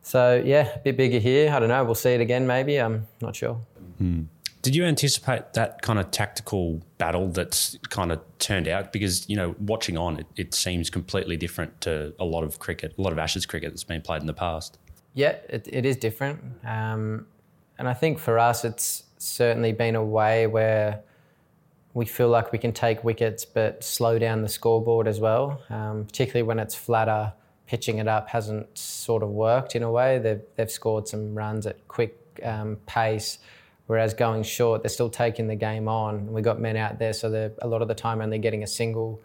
so 0.02 0.42
yeah, 0.44 0.74
a 0.76 0.80
bit 0.80 0.98
bigger 0.98 1.20
here. 1.20 1.52
I 1.52 1.60
don't 1.60 1.70
know. 1.70 1.84
We'll 1.84 1.96
see 1.96 2.12
it 2.12 2.22
again, 2.22 2.48
maybe. 2.48 2.78
I'm 2.78 3.08
not 3.22 3.36
sure. 3.36 3.60
Hmm. 4.00 4.24
Did 4.62 4.76
you 4.76 4.84
anticipate 4.86 5.54
that 5.54 5.82
kind 5.82 5.98
of 5.98 6.12
tactical 6.12 6.84
battle 7.00 7.30
that's 7.30 7.80
kind 7.90 8.12
of 8.12 8.22
turned 8.38 8.68
out? 8.68 8.94
Because, 8.94 9.28
you 9.28 9.36
know, 9.36 9.56
watching 9.58 9.98
on, 9.98 10.20
it, 10.20 10.28
it 10.36 10.54
seems 10.54 10.92
completely 10.92 11.36
different 11.36 11.82
to 11.82 12.14
a 12.20 12.26
lot 12.26 12.44
of 12.44 12.60
cricket, 12.60 12.94
a 12.96 13.02
lot 13.02 13.12
of 13.12 13.18
Ashes 13.18 13.48
cricket 13.48 13.72
that's 13.72 13.84
been 13.84 14.04
played 14.04 14.22
in 14.22 14.28
the 14.28 14.36
past. 14.36 14.78
Yeah, 15.14 15.36
it, 15.50 15.68
it 15.72 15.86
is 15.86 15.98
different. 15.98 16.42
Um, 16.66 17.28
and 17.78 17.88
I 17.88 17.94
think 17.94 18.20
for 18.20 18.40
us, 18.40 18.64
it's 18.64 19.04
certainly 19.18 19.74
been 19.74 19.96
a 19.96 20.04
way 20.04 20.48
where 20.48 21.02
we 21.94 22.06
feel 22.06 22.30
like 22.30 22.52
we 22.52 22.58
can 22.58 22.72
take 22.72 23.04
wickets 23.04 23.44
but 23.44 23.84
slow 23.84 24.18
down 24.18 24.42
the 24.42 24.50
scoreboard 24.50 25.08
as 25.08 25.20
well, 25.20 25.62
um, 25.70 26.06
particularly 26.06 26.44
when 26.44 26.60
it's 26.60 26.76
flatter. 26.76 27.34
Pitching 27.68 28.00
it 28.00 28.08
up 28.08 28.28
hasn't 28.28 28.78
sort 28.78 29.24
of 29.24 29.30
worked 29.30 29.78
in 29.78 29.84
a 29.84 29.90
way. 29.90 30.20
They've, 30.20 30.42
they've 30.58 30.70
scored 30.70 31.08
some 31.08 31.34
runs 31.34 31.66
at 31.66 31.88
quick 31.88 32.18
um, 32.44 32.78
pace 32.86 33.40
Whereas 33.92 34.14
going 34.14 34.44
short, 34.44 34.84
they're 34.84 34.90
still 34.90 35.10
taking 35.10 35.48
the 35.48 35.56
game 35.58 35.90
on. 35.90 36.32
We've 36.32 36.46
got 36.46 36.62
men 36.62 36.78
out 36.78 36.98
there, 36.98 37.12
so 37.12 37.30
they're 37.30 37.52
a 37.62 37.68
lot 37.68 37.82
of 37.82 37.90
the 37.90 37.94
time 37.94 38.22
only 38.22 38.38
getting 38.38 38.64
a 38.64 38.68
single 38.68 39.22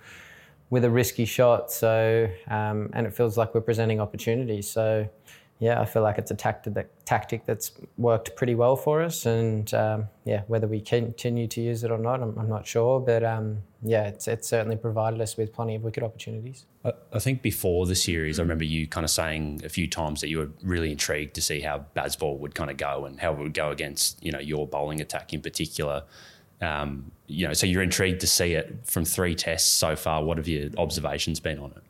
with 0.70 0.84
a 0.84 0.90
risky 0.90 1.24
shot. 1.24 1.70
So, 1.70 2.28
um, 2.48 2.90
and 2.92 3.06
it 3.06 3.14
feels 3.14 3.38
like 3.38 3.54
we're 3.54 3.60
presenting 3.60 4.00
opportunities. 4.00 4.68
So, 4.68 5.08
yeah, 5.58 5.80
I 5.80 5.86
feel 5.86 6.02
like 6.02 6.18
it's 6.18 6.30
a 6.30 6.34
tactic, 6.34 6.74
that, 6.74 7.06
tactic 7.06 7.46
that's 7.46 7.72
worked 7.96 8.36
pretty 8.36 8.54
well 8.54 8.76
for 8.76 9.02
us. 9.02 9.24
And 9.24 9.72
um, 9.72 10.08
yeah, 10.24 10.42
whether 10.48 10.66
we 10.66 10.82
continue 10.82 11.46
to 11.48 11.60
use 11.62 11.82
it 11.82 11.90
or 11.90 11.96
not, 11.96 12.22
I'm, 12.22 12.38
I'm 12.38 12.48
not 12.48 12.66
sure. 12.66 13.00
But 13.00 13.24
um, 13.24 13.62
yeah, 13.82 14.04
it's, 14.08 14.28
it's, 14.28 14.48
certainly 14.48 14.76
provided 14.76 15.18
us 15.22 15.38
with 15.38 15.54
plenty 15.54 15.74
of 15.74 15.82
wicket 15.82 16.02
opportunities. 16.02 16.66
I, 16.84 16.92
I 17.10 17.18
think 17.20 17.40
before 17.40 17.86
the 17.86 17.94
series, 17.94 18.38
I 18.38 18.42
remember 18.42 18.64
you 18.64 18.86
kind 18.86 19.04
of 19.04 19.10
saying 19.10 19.62
a 19.64 19.70
few 19.70 19.88
times 19.88 20.20
that 20.20 20.28
you 20.28 20.38
were 20.38 20.50
really 20.62 20.92
intrigued 20.92 21.34
to 21.36 21.40
see 21.40 21.60
how 21.60 21.86
Bazball 21.96 22.38
would 22.38 22.54
kind 22.54 22.70
of 22.70 22.76
go 22.76 23.06
and 23.06 23.18
how 23.18 23.32
it 23.32 23.38
would 23.38 23.54
go 23.54 23.70
against 23.70 24.22
you 24.22 24.32
know 24.32 24.40
your 24.40 24.68
bowling 24.68 25.00
attack 25.00 25.32
in 25.32 25.40
particular. 25.40 26.02
Um, 26.60 27.12
you 27.26 27.46
know, 27.46 27.54
so 27.54 27.66
you're 27.66 27.82
intrigued 27.82 28.20
to 28.20 28.26
see 28.26 28.52
it 28.52 28.80
from 28.84 29.06
three 29.06 29.34
tests 29.34 29.70
so 29.70 29.96
far. 29.96 30.22
What 30.22 30.36
have 30.36 30.48
your 30.48 30.68
observations 30.76 31.40
been 31.40 31.58
on 31.58 31.72
it? 31.72 31.82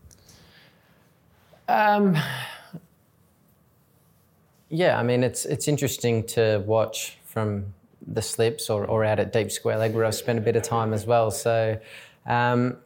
Um, 1.68 2.16
yeah, 4.68 4.98
I 4.98 5.02
mean, 5.02 5.22
it's 5.22 5.44
it's 5.44 5.68
interesting 5.68 6.24
to 6.28 6.62
watch 6.66 7.18
from 7.24 7.74
the 8.06 8.22
slips 8.22 8.70
or, 8.70 8.84
or 8.84 9.04
out 9.04 9.18
at 9.18 9.32
deep 9.32 9.50
square 9.50 9.78
leg 9.78 9.94
where 9.94 10.04
I've 10.04 10.14
spent 10.14 10.38
a 10.38 10.42
bit 10.42 10.56
of 10.56 10.62
time 10.62 10.92
as 10.92 11.06
well. 11.06 11.30
So 11.30 11.78
um, 12.26 12.76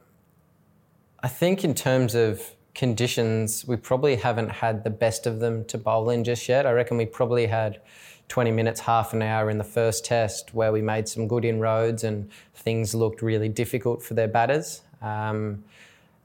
I 1.22 1.28
think 1.28 1.62
in 1.62 1.74
terms 1.74 2.14
of 2.14 2.42
conditions, 2.74 3.66
we 3.66 3.76
probably 3.76 4.16
haven't 4.16 4.50
had 4.50 4.84
the 4.84 4.90
best 4.90 5.26
of 5.26 5.40
them 5.40 5.64
to 5.66 5.78
bowl 5.78 6.10
in 6.10 6.24
just 6.24 6.48
yet. 6.48 6.66
I 6.66 6.72
reckon 6.72 6.96
we 6.96 7.06
probably 7.06 7.46
had 7.46 7.80
20 8.28 8.50
minutes, 8.52 8.80
half 8.80 9.12
an 9.12 9.22
hour 9.22 9.50
in 9.50 9.58
the 9.58 9.64
first 9.64 10.04
test 10.04 10.54
where 10.54 10.72
we 10.72 10.80
made 10.80 11.08
some 11.08 11.26
good 11.26 11.44
inroads 11.44 12.04
and 12.04 12.30
things 12.54 12.94
looked 12.94 13.22
really 13.22 13.48
difficult 13.48 14.02
for 14.02 14.14
their 14.14 14.28
batters. 14.28 14.82
Um, 15.02 15.64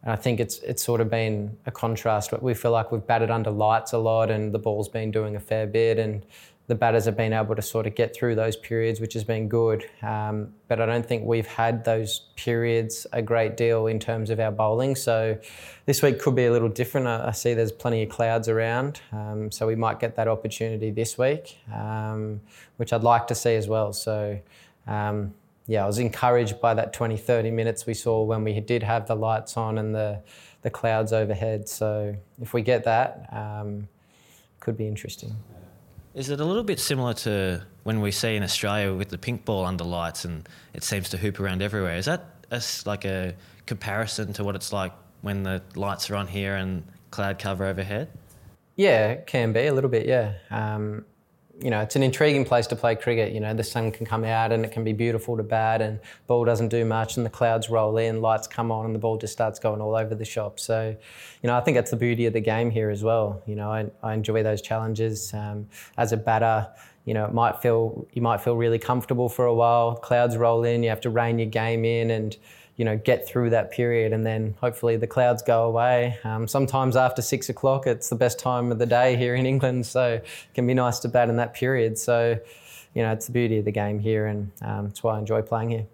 and 0.06 0.14
I 0.14 0.16
think 0.16 0.40
it's 0.40 0.60
it's 0.60 0.84
sort 0.84 1.02
of 1.02 1.10
been 1.10 1.58
a 1.66 1.72
contrast. 1.72 2.32
But 2.32 2.42
We 2.42 2.54
feel 2.54 2.72
like 2.72 2.92
we've 2.92 3.06
batted 3.06 3.32
under 3.32 3.52
lights 3.52 3.92
a 3.92 3.98
lot, 3.98 4.32
and 4.32 4.54
the 4.54 4.60
ball's 4.60 4.88
been 4.88 5.12
doing 5.12 5.36
a 5.36 5.40
fair 5.40 5.68
bit, 5.68 5.98
and 5.98 6.24
the 6.68 6.76
batters 6.76 7.06
have 7.06 7.16
been 7.16 7.34
able 7.34 7.56
to 7.56 7.62
sort 7.62 7.86
of 7.86 7.94
get 7.94 8.16
through 8.16 8.34
those 8.36 8.56
periods, 8.56 9.00
which 9.00 9.14
has 9.14 9.24
been 9.24 9.48
good. 9.48 9.88
Um, 10.02 10.54
but 10.68 10.82
I 10.82 10.86
don't 10.88 11.06
think 11.06 11.24
we've 11.24 11.46
had 11.46 11.86
those 11.86 12.22
periods 12.36 13.06
a 13.14 13.22
great 13.22 13.56
deal 13.56 13.86
in 13.86 14.00
terms 14.00 14.32
of 14.32 14.40
our 14.40 14.52
bowling. 14.52 14.96
So 14.96 15.38
this 15.86 16.02
week 16.02 16.20
could 16.20 16.36
be 16.36 16.46
a 16.46 16.52
little 16.52 16.70
different. 16.70 17.06
I, 17.06 17.28
I 17.28 17.32
see 17.32 17.54
there's 17.54 17.72
plenty 17.72 18.02
of 18.04 18.10
clouds 18.10 18.48
around, 18.48 19.02
um, 19.12 19.52
so 19.52 19.68
we 19.68 19.76
might 19.76 20.00
get 20.00 20.16
that 20.16 20.28
opportunity 20.28 20.92
this 20.92 21.18
week, 21.18 21.58
um, 21.74 22.42
which 22.78 22.94
I'd 22.94 23.04
like 23.04 23.28
to 23.28 23.36
see 23.36 23.56
as 23.56 23.68
well. 23.68 23.94
So 23.94 24.40
um, 24.88 25.34
yeah, 25.68 25.84
I 25.84 25.88
was 25.88 25.98
encouraged 25.98 26.62
by 26.62 26.74
that 26.76 26.94
20, 26.94 27.18
30 27.18 27.52
minutes 27.52 27.86
we 27.86 27.94
saw 27.94 28.24
when 28.24 28.44
we 28.44 28.60
did 28.60 28.84
have 28.84 29.08
the 29.08 29.16
lights 29.16 29.58
on 29.58 29.78
and 29.78 29.96
the, 29.96 30.22
the 30.62 30.70
clouds 30.70 31.12
overhead. 31.12 31.68
So 31.68 32.16
if 32.40 32.54
we 32.54 32.62
get 32.62 32.84
that, 32.84 33.30
um, 33.32 33.88
could 34.60 34.78
be 34.78 34.88
interesting. 34.88 35.36
Is 36.14 36.30
it 36.30 36.40
a 36.40 36.46
little 36.46 36.64
bit 36.64 36.80
similar 36.80 37.14
to 37.14 37.62
when 37.84 38.00
we 38.00 38.12
see 38.12 38.36
in 38.36 38.44
Australia 38.44 38.94
with 38.94 39.10
the 39.10 39.18
pink 39.18 39.44
ball 39.44 39.66
under 39.66 39.84
lights 39.84 40.24
and 40.24 40.48
it 40.74 40.84
seems 40.84 41.10
to 41.10 41.18
hoop 41.18 41.40
around 41.40 41.62
everywhere? 41.62 41.98
Is 41.98 42.06
that 42.06 42.26
a, 42.52 42.62
like 42.86 43.04
a 43.04 43.36
comparison 43.66 44.34
to 44.34 44.44
what 44.44 44.56
it's 44.56 44.72
like 44.72 44.94
when 45.22 45.44
the 45.44 45.62
lights 45.76 46.10
are 46.10 46.16
on 46.16 46.28
here 46.28 46.56
and 46.56 46.84
cloud 47.12 47.40
cover 47.40 47.66
overhead? 47.66 48.10
Yeah, 48.76 49.10
it 49.10 49.28
can 49.28 49.52
be 49.52 49.66
a 49.68 49.74
little 49.74 49.90
bit, 49.90 50.06
yeah. 50.06 50.34
Um, 50.52 51.06
you 51.62 51.70
know, 51.70 51.80
it's 51.80 51.96
an 51.96 52.04
intriguing 52.04 52.44
place 52.44 52.68
to 52.68 52.76
play 52.76 52.96
cricket. 52.96 53.32
You 53.32 53.40
know, 53.40 53.54
the 53.54 53.64
sun 53.64 53.92
can 53.92 54.06
come 54.06 54.24
out 54.24 54.52
and 54.52 54.66
it 54.66 54.72
can 54.72 54.84
be 54.84 54.94
beautiful 54.94 55.38
to 55.38 55.44
bat, 55.44 55.82
and 55.82 56.00
ball 56.28 56.44
doesn't 56.44 56.70
do 56.70 56.84
much, 56.84 57.18
and 57.18 57.26
the 57.26 57.30
clouds 57.30 57.70
roll 57.70 57.98
in, 57.98 58.22
lights 58.22 58.48
come 58.48 58.72
on, 58.72 58.86
and 58.86 58.94
the 58.94 59.00
ball 59.00 59.18
just 59.18 59.34
starts 59.34 59.60
going 59.60 59.82
all 59.82 59.96
over 59.96 60.16
the 60.16 60.26
shop. 60.26 60.60
So, 60.60 60.96
you 61.42 61.48
know, 61.48 61.56
I 61.56 61.62
think 61.62 61.76
that's 61.76 61.92
the 61.92 61.98
beauty 61.98 62.26
of 62.26 62.34
the 62.34 62.42
game 62.42 62.70
here 62.72 62.90
as 62.90 63.04
well. 63.04 63.42
You 63.46 63.56
know, 63.56 63.72
I, 63.72 63.90
I 64.04 64.14
enjoy 64.14 64.44
those 64.44 64.62
challenges. 64.62 65.34
Um, 65.34 65.68
as 65.98 66.12
a 66.12 66.18
batter, 66.18 66.68
you 67.06 67.14
know, 67.14 67.26
it 67.26 67.34
might 67.34 67.62
feel 67.62 68.08
you 68.14 68.22
might 68.22 68.42
feel 68.42 68.58
really 68.58 68.80
comfortable 68.80 69.30
for 69.30 69.46
a 69.46 69.54
while. 69.54 69.96
Clouds 69.96 70.36
roll 70.36 70.64
in, 70.64 70.84
you 70.84 70.90
have 70.90 71.02
to 71.02 71.10
rein 71.10 71.40
your 71.40 71.50
game 71.50 71.86
in, 71.86 72.12
and 72.12 72.36
you 72.78 72.84
know, 72.84 72.98
get 72.98 73.28
through 73.28 73.52
that 73.52 73.72
period, 73.72 74.12
and 74.12 74.26
then 74.26 74.56
hopefully 74.60 74.98
the 74.98 75.08
clouds 75.08 75.42
go 75.42 75.64
away. 75.64 76.20
Um, 76.24 76.48
sometimes 76.48 76.96
after 76.96 77.22
six 77.22 77.50
o'clock, 77.50 77.88
it's 77.88 78.10
the 78.10 78.16
best 78.16 78.38
time 78.38 78.72
of 78.72 78.80
the 78.80 78.86
day 78.86 79.16
here 79.16 79.36
in 79.36 79.46
England, 79.46 79.86
so 79.86 80.16
it 80.16 80.26
can 80.54 80.68
be 80.68 80.74
nice 80.74 81.00
to 81.00 81.08
bat 81.08 81.30
in 81.30 81.38
that 81.38 81.54
period. 81.54 81.98
So, 81.98 82.38
you 82.94 83.02
know, 83.02 83.12
it's 83.12 83.28
the 83.28 83.32
beauty 83.32 83.58
of 83.60 83.66
the 83.66 83.72
game 83.72 84.00
here, 84.00 84.28
and 84.28 84.52
um, 84.62 84.88
that's 84.88 85.04
why 85.04 85.16
I 85.16 85.20
enjoy 85.20 85.42
playing 85.42 85.70
here. 85.70 85.86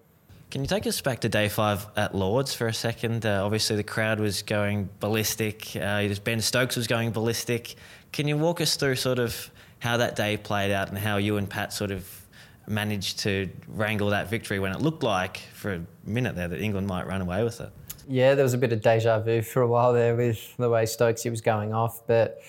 Can 0.49 0.61
you 0.61 0.67
take 0.67 0.85
us 0.85 0.99
back 0.99 1.21
to 1.21 1.29
day 1.29 1.47
five 1.47 1.87
at 1.95 2.13
Lords 2.13 2.53
for 2.53 2.67
a 2.67 2.73
second? 2.73 3.25
Uh, 3.25 3.45
obviously, 3.45 3.77
the 3.77 3.83
crowd 3.83 4.19
was 4.19 4.41
going 4.41 4.89
ballistic. 4.99 5.75
Uh, 5.75 6.09
Ben 6.23 6.41
Stokes 6.41 6.75
was 6.75 6.87
going 6.87 7.11
ballistic. 7.11 7.75
Can 8.11 8.27
you 8.27 8.37
walk 8.37 8.59
us 8.59 8.75
through 8.75 8.95
sort 8.95 9.19
of 9.19 9.49
how 9.79 9.97
that 9.97 10.15
day 10.15 10.35
played 10.35 10.71
out 10.71 10.89
and 10.89 10.97
how 10.97 11.17
you 11.17 11.37
and 11.37 11.49
Pat 11.49 11.71
sort 11.71 11.91
of 11.91 12.20
managed 12.67 13.19
to 13.19 13.49
wrangle 13.67 14.09
that 14.09 14.29
victory 14.29 14.59
when 14.59 14.71
it 14.71 14.81
looked 14.81 15.03
like 15.03 15.37
for 15.53 15.73
a 15.73 15.81
minute 16.05 16.35
there 16.35 16.47
that 16.47 16.59
England 16.59 16.87
might 16.87 17.07
run 17.07 17.21
away 17.21 17.43
with 17.43 17.61
it? 17.61 17.69
Yeah, 18.07 18.35
there 18.35 18.43
was 18.43 18.53
a 18.53 18.57
bit 18.57 18.73
of 18.73 18.81
deja 18.81 19.19
vu 19.19 19.41
for 19.41 19.61
a 19.61 19.67
while 19.67 19.93
there 19.93 20.15
with 20.15 20.55
the 20.57 20.69
way 20.69 20.83
Stokesy 20.83 21.29
was 21.29 21.41
going 21.41 21.73
off, 21.73 22.05
but 22.07 22.41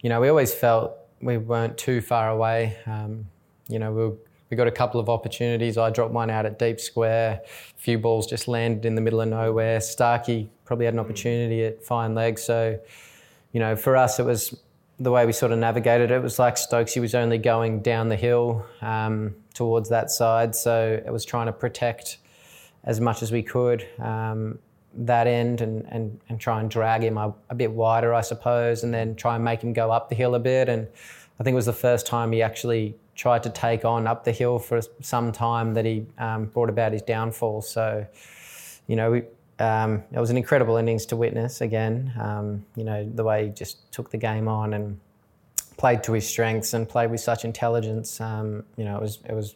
you 0.00 0.08
know 0.08 0.20
we 0.20 0.28
always 0.28 0.54
felt 0.54 0.96
we 1.20 1.36
weren't 1.36 1.76
too 1.76 2.00
far 2.00 2.30
away. 2.30 2.76
Um, 2.86 3.26
you 3.68 3.78
know 3.78 3.92
we 3.92 4.02
were 4.06 4.16
we 4.50 4.56
got 4.56 4.66
a 4.66 4.72
couple 4.72 5.00
of 5.00 5.08
opportunities. 5.08 5.78
I 5.78 5.90
dropped 5.90 6.12
one 6.12 6.28
out 6.28 6.44
at 6.44 6.58
deep 6.58 6.80
square. 6.80 7.40
A 7.44 7.80
few 7.80 7.98
balls 7.98 8.26
just 8.26 8.48
landed 8.48 8.84
in 8.84 8.96
the 8.96 9.00
middle 9.00 9.20
of 9.20 9.28
nowhere. 9.28 9.80
Starkey 9.80 10.50
probably 10.64 10.86
had 10.86 10.94
an 10.94 11.00
opportunity 11.00 11.64
at 11.64 11.84
fine 11.84 12.14
leg. 12.16 12.38
So, 12.38 12.78
you 13.52 13.60
know, 13.60 13.76
for 13.76 13.96
us, 13.96 14.18
it 14.18 14.26
was 14.26 14.60
the 15.00 15.10
way 15.10 15.24
we 15.24 15.32
sort 15.32 15.50
of 15.50 15.58
navigated 15.58 16.10
it. 16.10 16.22
Was 16.22 16.38
like 16.38 16.56
Stokesy 16.56 17.00
was 17.00 17.14
only 17.14 17.38
going 17.38 17.80
down 17.80 18.08
the 18.10 18.16
hill 18.16 18.66
um, 18.82 19.34
towards 19.54 19.88
that 19.88 20.10
side. 20.10 20.54
So 20.54 21.02
it 21.04 21.10
was 21.10 21.24
trying 21.24 21.46
to 21.46 21.52
protect 21.52 22.18
as 22.84 23.00
much 23.00 23.22
as 23.22 23.32
we 23.32 23.42
could 23.42 23.86
um, 23.98 24.58
that 24.94 25.26
end 25.26 25.60
and, 25.60 25.86
and, 25.88 26.20
and 26.28 26.38
try 26.38 26.60
and 26.60 26.70
drag 26.70 27.02
him 27.02 27.16
a, 27.16 27.34
a 27.48 27.54
bit 27.54 27.72
wider, 27.72 28.12
I 28.12 28.20
suppose, 28.20 28.84
and 28.84 28.92
then 28.92 29.16
try 29.16 29.34
and 29.34 29.44
make 29.44 29.62
him 29.62 29.72
go 29.72 29.90
up 29.90 30.08
the 30.10 30.14
hill 30.14 30.34
a 30.34 30.38
bit. 30.38 30.68
And 30.68 30.86
I 31.38 31.42
think 31.42 31.54
it 31.54 31.56
was 31.56 31.66
the 31.66 31.72
first 31.72 32.06
time 32.06 32.32
he 32.32 32.42
actually 32.42 32.94
tried 33.14 33.42
to 33.42 33.50
take 33.50 33.84
on 33.84 34.06
up 34.06 34.24
the 34.24 34.32
hill 34.32 34.58
for 34.58 34.80
some 35.00 35.32
time 35.32 35.74
that 35.74 35.84
he 35.84 36.06
um, 36.18 36.46
brought 36.46 36.68
about 36.68 36.92
his 36.92 37.02
downfall. 37.02 37.62
So, 37.62 38.06
you 38.86 38.96
know, 38.96 39.10
we, 39.10 39.22
um, 39.60 40.02
it 40.12 40.18
was 40.18 40.30
an 40.30 40.36
incredible 40.36 40.76
innings 40.76 41.06
to 41.06 41.16
witness 41.16 41.60
again. 41.60 42.12
Um, 42.18 42.64
you 42.76 42.84
know, 42.84 43.08
the 43.14 43.24
way 43.24 43.46
he 43.46 43.50
just 43.50 43.92
took 43.92 44.10
the 44.10 44.16
game 44.16 44.48
on 44.48 44.72
and 44.72 44.98
played 45.76 46.02
to 46.04 46.12
his 46.12 46.26
strengths 46.26 46.74
and 46.74 46.88
played 46.88 47.10
with 47.10 47.20
such 47.20 47.44
intelligence. 47.44 48.20
Um, 48.20 48.64
you 48.76 48.84
know, 48.84 48.96
it 48.96 49.02
was 49.02 49.18
it 49.28 49.34
was 49.34 49.54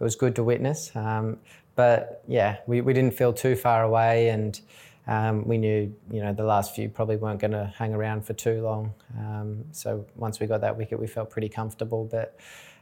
it 0.00 0.04
was 0.04 0.16
good 0.16 0.36
to 0.36 0.44
witness. 0.44 0.94
Um, 0.94 1.38
but 1.74 2.22
yeah, 2.28 2.58
we, 2.66 2.80
we 2.82 2.92
didn't 2.92 3.14
feel 3.14 3.32
too 3.32 3.56
far 3.56 3.82
away 3.82 4.28
and. 4.28 4.60
Um, 5.04 5.48
we 5.48 5.58
knew, 5.58 5.92
you 6.12 6.22
know, 6.22 6.32
the 6.32 6.44
last 6.44 6.76
few 6.76 6.88
probably 6.88 7.16
weren't 7.16 7.40
going 7.40 7.50
to 7.50 7.74
hang 7.76 7.92
around 7.92 8.24
for 8.24 8.34
too 8.34 8.62
long. 8.62 8.94
Um, 9.18 9.64
so 9.72 10.06
once 10.14 10.38
we 10.38 10.46
got 10.46 10.60
that 10.60 10.78
wicket, 10.78 11.00
we 11.00 11.08
felt 11.08 11.28
pretty 11.28 11.48
comfortable. 11.48 12.04
But 12.04 12.38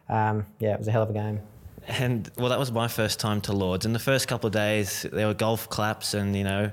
yeah, 0.06 0.74
it 0.74 0.78
was 0.78 0.86
a 0.86 0.92
hell 0.92 1.02
of 1.02 1.08
a 1.08 1.14
game. 1.14 1.40
And 1.88 2.30
well, 2.36 2.48
that 2.50 2.58
was 2.58 2.70
my 2.70 2.88
first 2.88 3.20
time 3.20 3.40
to 3.42 3.52
Lords. 3.52 3.84
In 3.86 3.92
the 3.92 3.98
first 3.98 4.28
couple 4.28 4.46
of 4.46 4.52
days, 4.52 5.06
there 5.12 5.26
were 5.26 5.34
golf 5.34 5.68
claps 5.68 6.14
and 6.14 6.36
you 6.36 6.44
know, 6.44 6.70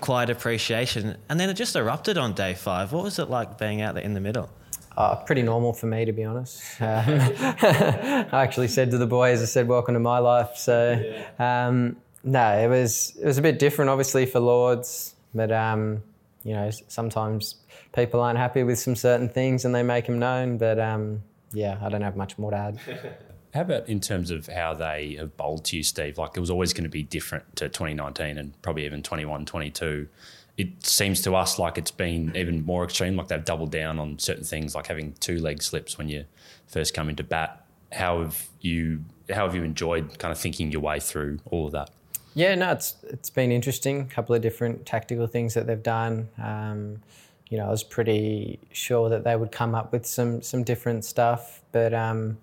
quiet 0.00 0.30
appreciation, 0.30 1.16
and 1.28 1.40
then 1.40 1.50
it 1.50 1.54
just 1.54 1.76
erupted 1.76 2.18
on 2.18 2.32
day 2.34 2.54
five. 2.54 2.92
What 2.92 3.04
was 3.04 3.18
it 3.18 3.30
like 3.30 3.58
being 3.58 3.80
out 3.80 3.94
there 3.94 4.04
in 4.04 4.14
the 4.14 4.20
middle? 4.20 4.50
Uh, 4.96 5.16
pretty 5.16 5.42
normal 5.42 5.72
for 5.72 5.86
me, 5.86 6.04
to 6.04 6.12
be 6.12 6.24
honest. 6.24 6.62
Um, 6.80 6.86
I 6.88 8.28
actually 8.32 8.68
said 8.68 8.90
to 8.90 8.98
the 8.98 9.06
boys, 9.06 9.40
I 9.42 9.46
said, 9.46 9.66
"Welcome 9.68 9.94
to 9.94 10.00
my 10.00 10.18
life." 10.18 10.56
So, 10.56 11.22
um, 11.38 11.96
no, 12.22 12.58
it 12.58 12.68
was 12.68 13.16
it 13.20 13.26
was 13.26 13.38
a 13.38 13.42
bit 13.42 13.58
different, 13.58 13.90
obviously, 13.90 14.26
for 14.26 14.40
Lords, 14.40 15.14
but 15.34 15.50
um, 15.50 16.02
you 16.44 16.54
know, 16.54 16.70
sometimes 16.88 17.56
people 17.94 18.20
aren't 18.20 18.38
happy 18.38 18.62
with 18.62 18.78
some 18.78 18.96
certain 18.96 19.28
things 19.28 19.64
and 19.64 19.74
they 19.74 19.82
make 19.82 20.06
them 20.06 20.18
known. 20.18 20.58
But 20.58 20.78
um, 20.78 21.22
yeah, 21.52 21.78
I 21.82 21.88
don't 21.88 22.02
have 22.02 22.16
much 22.16 22.38
more 22.38 22.50
to 22.50 22.56
add. 22.56 22.80
How 23.54 23.62
about 23.62 23.88
in 23.88 24.00
terms 24.00 24.30
of 24.30 24.46
how 24.46 24.74
they 24.74 25.16
have 25.18 25.36
bowled 25.36 25.64
to 25.66 25.76
you, 25.76 25.82
Steve? 25.82 26.18
Like 26.18 26.36
it 26.36 26.40
was 26.40 26.50
always 26.50 26.72
going 26.72 26.84
to 26.84 26.90
be 26.90 27.02
different 27.02 27.56
to 27.56 27.68
2019 27.68 28.38
and 28.38 28.60
probably 28.62 28.84
even 28.84 29.02
21, 29.02 29.44
22. 29.44 30.08
It 30.56 30.86
seems 30.86 31.20
to 31.22 31.34
us 31.34 31.58
like 31.58 31.78
it's 31.78 31.90
been 31.90 32.36
even 32.36 32.64
more 32.64 32.84
extreme, 32.84 33.16
like 33.16 33.28
they've 33.28 33.44
doubled 33.44 33.72
down 33.72 33.98
on 33.98 34.18
certain 34.18 34.44
things, 34.44 34.74
like 34.74 34.86
having 34.86 35.14
two 35.14 35.38
leg 35.38 35.62
slips 35.62 35.98
when 35.98 36.08
you 36.08 36.26
first 36.68 36.94
come 36.94 37.08
into 37.08 37.24
bat. 37.24 37.64
How 37.92 38.20
have 38.20 38.46
you 38.60 39.04
how 39.30 39.46
have 39.46 39.54
you 39.54 39.64
enjoyed 39.64 40.18
kind 40.18 40.30
of 40.30 40.38
thinking 40.38 40.70
your 40.70 40.80
way 40.80 41.00
through 41.00 41.40
all 41.46 41.66
of 41.66 41.72
that? 41.72 41.90
Yeah, 42.34 42.54
no, 42.54 42.70
it's 42.70 42.94
it's 43.04 43.30
been 43.30 43.50
interesting. 43.50 44.02
A 44.02 44.04
couple 44.04 44.34
of 44.34 44.42
different 44.42 44.86
tactical 44.86 45.26
things 45.26 45.54
that 45.54 45.66
they've 45.66 45.82
done. 45.82 46.28
Um, 46.40 47.00
you 47.48 47.58
know, 47.58 47.66
I 47.66 47.70
was 47.70 47.82
pretty 47.82 48.60
sure 48.70 49.08
that 49.08 49.24
they 49.24 49.34
would 49.34 49.50
come 49.50 49.74
up 49.74 49.92
with 49.92 50.06
some 50.06 50.40
some 50.40 50.62
different 50.62 51.04
stuff. 51.04 51.62
But 51.72 51.92
um, 51.92 52.38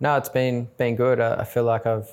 no, 0.00 0.16
it's 0.16 0.28
been 0.28 0.68
been 0.78 0.96
good. 0.96 1.20
I, 1.20 1.40
I, 1.40 1.44
feel 1.44 1.64
like 1.64 1.86
I've 1.86 2.10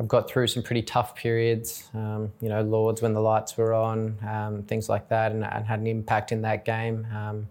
I've 0.00 0.08
got 0.08 0.28
through 0.28 0.48
some 0.48 0.62
pretty 0.62 0.82
tough 0.82 1.14
periods. 1.14 1.88
Um, 1.94 2.32
you 2.40 2.48
know, 2.48 2.62
Lords 2.62 3.02
when 3.02 3.12
the 3.12 3.20
lights 3.20 3.56
were 3.56 3.74
on, 3.74 4.18
um, 4.26 4.62
things 4.62 4.88
like 4.88 5.08
that, 5.08 5.32
and, 5.32 5.44
and, 5.44 5.66
had 5.66 5.80
an 5.80 5.86
impact 5.86 6.32
in 6.32 6.42
that 6.42 6.64
game. 6.64 7.06
Um, 7.14 7.48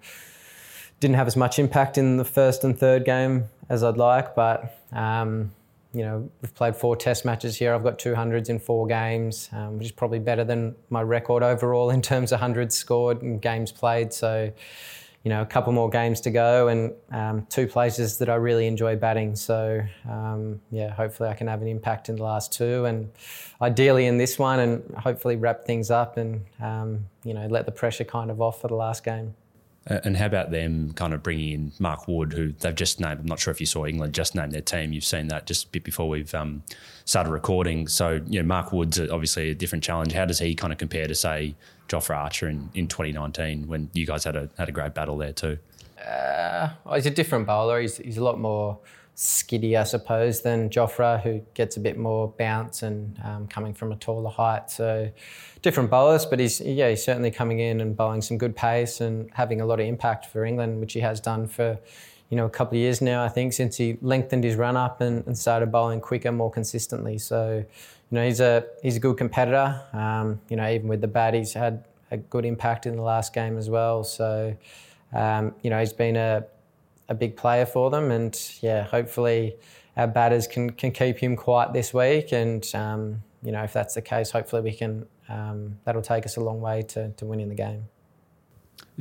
didn't 1.00 1.16
have 1.16 1.28
as 1.28 1.36
much 1.36 1.60
impact 1.60 1.98
in 1.98 2.18
the 2.18 2.26
first 2.26 2.64
and 2.64 2.78
third 2.78 3.06
game 3.06 3.46
as 3.70 3.84
I'd 3.84 3.98
like, 3.98 4.36
but 4.36 4.80
um, 4.92 5.52
you 5.96 6.04
know, 6.04 6.30
we've 6.42 6.54
played 6.54 6.76
four 6.76 6.96
test 6.96 7.26
matches 7.26 7.56
here. 7.58 7.74
I've 7.74 7.84
got 7.84 7.98
200s 7.98 8.50
in 8.50 8.60
four 8.60 8.86
games, 8.86 9.50
um, 9.54 9.78
which 9.78 9.86
is 9.86 9.92
probably 9.92 10.20
better 10.20 10.44
than 10.44 10.76
my 10.90 11.02
record 11.02 11.42
overall 11.42 11.90
in 11.90 12.02
terms 12.02 12.32
of 12.32 12.42
hundreds 12.42 12.76
scored 12.76 13.22
and 13.22 13.42
games 13.42 13.72
played. 13.72 14.14
So, 14.14 14.52
you 15.26 15.30
know, 15.30 15.42
a 15.42 15.46
couple 15.46 15.74
more 15.74 15.90
games 15.90 16.22
to 16.22 16.30
go 16.30 16.68
and 16.68 16.94
um, 17.12 17.48
two 17.50 17.66
places 17.66 18.20
that 18.20 18.30
I 18.30 18.36
really 18.36 18.68
enjoy 18.68 18.96
batting. 18.96 19.36
So, 19.36 19.82
um, 20.08 20.62
yeah, 20.70 20.92
hopefully 20.94 21.30
I 21.30 21.34
can 21.34 21.48
have 21.48 21.64
an 21.64 21.68
impact 21.68 22.10
in 22.10 22.18
the 22.18 22.24
last 22.24 22.54
two 22.54 22.86
and 22.86 23.12
ideally 23.60 24.06
in 24.06 24.20
this 24.20 24.38
one 24.38 24.60
and 24.60 24.96
hopefully 24.96 25.36
wrap 25.36 25.66
things 25.66 25.90
up 25.90 26.18
and, 26.18 26.46
um, 26.62 27.08
you 27.24 27.34
know, 27.34 27.48
let 27.48 27.66
the 27.66 27.72
pressure 27.72 28.04
kind 28.04 28.30
of 28.30 28.40
off 28.40 28.62
for 28.62 28.68
the 28.68 28.76
last 28.76 29.04
game. 29.04 29.34
Uh, 29.88 30.00
and 30.04 30.18
how 30.18 30.26
about 30.26 30.50
them 30.50 30.92
kind 30.94 31.14
of 31.14 31.22
bringing 31.22 31.52
in 31.52 31.72
Mark 31.78 32.08
Wood, 32.08 32.34
who 32.34 32.54
they've 32.54 32.74
just 32.74 33.00
named? 33.00 33.20
I'm 33.20 33.26
not 33.26 33.40
sure 33.40 33.52
if 33.52 33.60
you 33.60 33.68
saw 33.68 33.86
England 33.86 34.14
just 34.14 34.34
named 34.34 34.52
their 34.52 34.62
team. 34.62 34.94
You've 34.94 35.06
seen 35.06 35.28
that 35.28 35.46
just 35.46 35.66
a 35.66 35.70
bit 35.70 35.84
before 35.84 36.10
we've 36.10 36.34
um, 36.34 36.64
started 37.06 37.30
recording. 37.30 37.88
So, 37.88 38.20
you 38.28 38.42
know, 38.42 38.48
Mark 38.48 38.72
Wood's 38.72 39.00
obviously 39.00 39.52
a 39.52 39.56
different 39.56 39.84
challenge. 39.84 40.14
How 40.14 40.26
does 40.26 40.40
he 40.40 40.56
kind 40.56 40.74
of 40.74 40.80
compare 40.80 41.08
to, 41.08 41.14
say, 41.14 41.56
Jofra 41.88 42.18
Archer 42.18 42.48
in, 42.48 42.70
in 42.74 42.88
2019 42.88 43.68
when 43.68 43.90
you 43.94 44.08
guys 44.08 44.24
had 44.24 44.36
a 44.36 44.50
had 44.58 44.70
a 44.70 44.72
great 44.72 44.96
battle 44.96 45.18
there 45.18 45.34
too? 45.34 45.60
Uh, 46.00 46.70
well, 46.84 46.96
he's 46.96 47.06
a 47.06 47.12
different 47.12 47.46
bowler. 47.46 47.80
He's, 47.80 47.98
he's 47.98 48.18
a 48.18 48.24
lot 48.24 48.40
more 48.40 48.80
skiddy, 49.16 49.78
I 49.78 49.84
suppose, 49.84 50.42
than 50.42 50.70
Jofra, 50.70 51.22
who 51.22 51.42
gets 51.54 51.78
a 51.78 51.80
bit 51.80 51.98
more 51.98 52.28
bounce 52.38 52.84
and 52.84 53.18
um, 53.24 53.48
coming 53.48 53.74
from 53.74 53.94
a 53.94 53.96
taller 53.96 54.30
height. 54.30 54.70
So 54.70 55.10
different 55.62 55.90
bowlers, 55.90 56.26
but 56.26 56.40
he's 56.40 56.60
yeah 56.62 56.90
he's 56.90 57.04
certainly 57.04 57.32
coming 57.32 57.60
in 57.60 57.82
and 57.82 57.96
bowling 57.96 58.22
some 58.22 58.38
good 58.38 58.56
pace 58.56 59.02
and 59.02 59.30
having 59.34 59.62
a 59.62 59.66
lot 59.66 59.80
of 59.80 59.88
impact 59.88 60.26
for 60.26 60.46
England, 60.46 60.80
which 60.82 60.94
he 60.94 61.00
has 61.00 61.20
done 61.22 61.48
for 61.48 61.80
you 62.30 62.38
know 62.38 62.46
a 62.46 62.50
couple 62.50 62.78
of 62.78 62.82
years 62.82 63.02
now. 63.02 63.24
I 63.24 63.30
think 63.30 63.54
since 63.54 63.78
he 63.78 63.98
lengthened 64.02 64.44
his 64.44 64.56
run 64.56 64.76
up 64.76 65.00
and, 65.00 65.26
and 65.26 65.38
started 65.38 65.72
bowling 65.72 66.02
quicker, 66.02 66.32
more 66.32 66.52
consistently. 66.52 67.18
So 67.18 67.64
you 68.12 68.16
know 68.16 68.26
he's 68.26 68.42
a 68.42 68.66
he's 68.84 68.98
a 68.98 69.00
good 69.00 69.18
competitor. 69.18 69.82
Um, 69.94 70.42
you 70.50 70.58
know 70.58 70.70
even 70.70 70.90
with 70.90 71.00
the 71.00 71.08
bat, 71.08 71.34
he's 71.34 71.54
had 71.54 71.86
a 72.12 72.18
good 72.18 72.44
impact 72.44 72.86
in 72.86 72.98
the 72.98 73.02
last 73.02 73.34
game 73.34 73.58
as 73.58 73.70
well. 73.70 74.04
So 74.04 74.56
um, 75.14 75.56
you 75.62 75.70
know 75.70 75.80
he's 75.80 75.94
been 75.94 76.18
a 76.18 76.46
a 77.10 77.14
big 77.14 77.36
player 77.36 77.66
for 77.66 77.90
them. 77.90 78.12
And 78.12 78.40
yeah, 78.62 78.84
hopefully 78.84 79.56
our 79.98 80.08
batters 80.08 80.48
can, 80.48 80.72
can 80.72 80.92
keep 80.92 81.18
him 81.18 81.36
quiet 81.36 81.74
this 81.74 81.94
week. 81.94 82.32
And, 82.32 82.66
um, 82.76 83.22
you 83.44 83.52
know, 83.52 83.64
if 83.64 83.74
that's 83.74 83.96
the 83.96 84.02
case, 84.02 84.32
hopefully 84.32 84.62
we 84.62 84.74
can, 84.74 85.06
um, 85.30 85.78
that'll 85.84 86.02
take 86.02 86.26
us 86.26 86.38
a 86.38 86.42
long 86.42 86.62
way 86.62 86.82
to, 86.84 87.10
to 87.12 87.26
winning 87.26 87.50
the 87.50 87.56
game. 87.56 87.86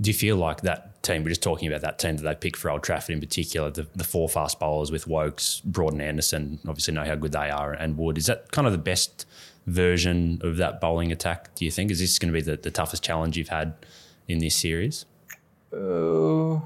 Do 0.01 0.11
you 0.11 0.14
feel 0.14 0.37
like 0.37 0.62
that 0.62 1.03
team, 1.05 1.23
we're 1.23 1.29
just 1.29 1.43
talking 1.43 1.69
about 1.69 1.81
that 1.83 1.99
team 1.99 2.17
that 2.17 2.23
they 2.25 2.35
picked 2.35 2.57
for 2.57 2.71
Old 2.71 2.83
Trafford 2.83 3.12
in 3.14 3.21
particular, 3.21 3.71
the, 3.71 3.87
the 3.95 4.05
four 4.05 4.29
fast 4.29 4.59
bowlers 4.59 4.90
with 4.90 5.07
Woakes, 5.07 5.61
Broad 5.61 5.93
and 5.93 6.03
Anderson, 6.03 6.59
obviously 6.67 6.95
know 6.95 7.05
how 7.05 7.14
good 7.14 7.33
they 7.33 7.51
are, 7.51 7.73
and 7.73 7.97
Wood, 7.97 8.19
is 8.19 8.27
that 8.27 8.51
kind 8.51 8.67
of 8.67 8.73
the 8.73 8.79
best 8.79 9.25
version 9.67 10.40
of 10.43 10.57
that 10.57 10.81
bowling 10.81 11.12
attack, 11.12 11.55
do 11.55 11.64
you 11.64 11.71
think? 11.71 11.90
Is 11.93 12.01
this 12.01 12.19
going 12.19 12.33
to 12.33 12.38
be 12.38 12.43
the, 12.43 12.57
the 12.57 12.73
toughest 12.73 13.05
challenge 13.05 13.37
you've 13.37 13.49
had 13.49 13.75
in 14.27 14.38
this 14.38 14.57
series? 14.57 15.07
Uh, 15.73 16.61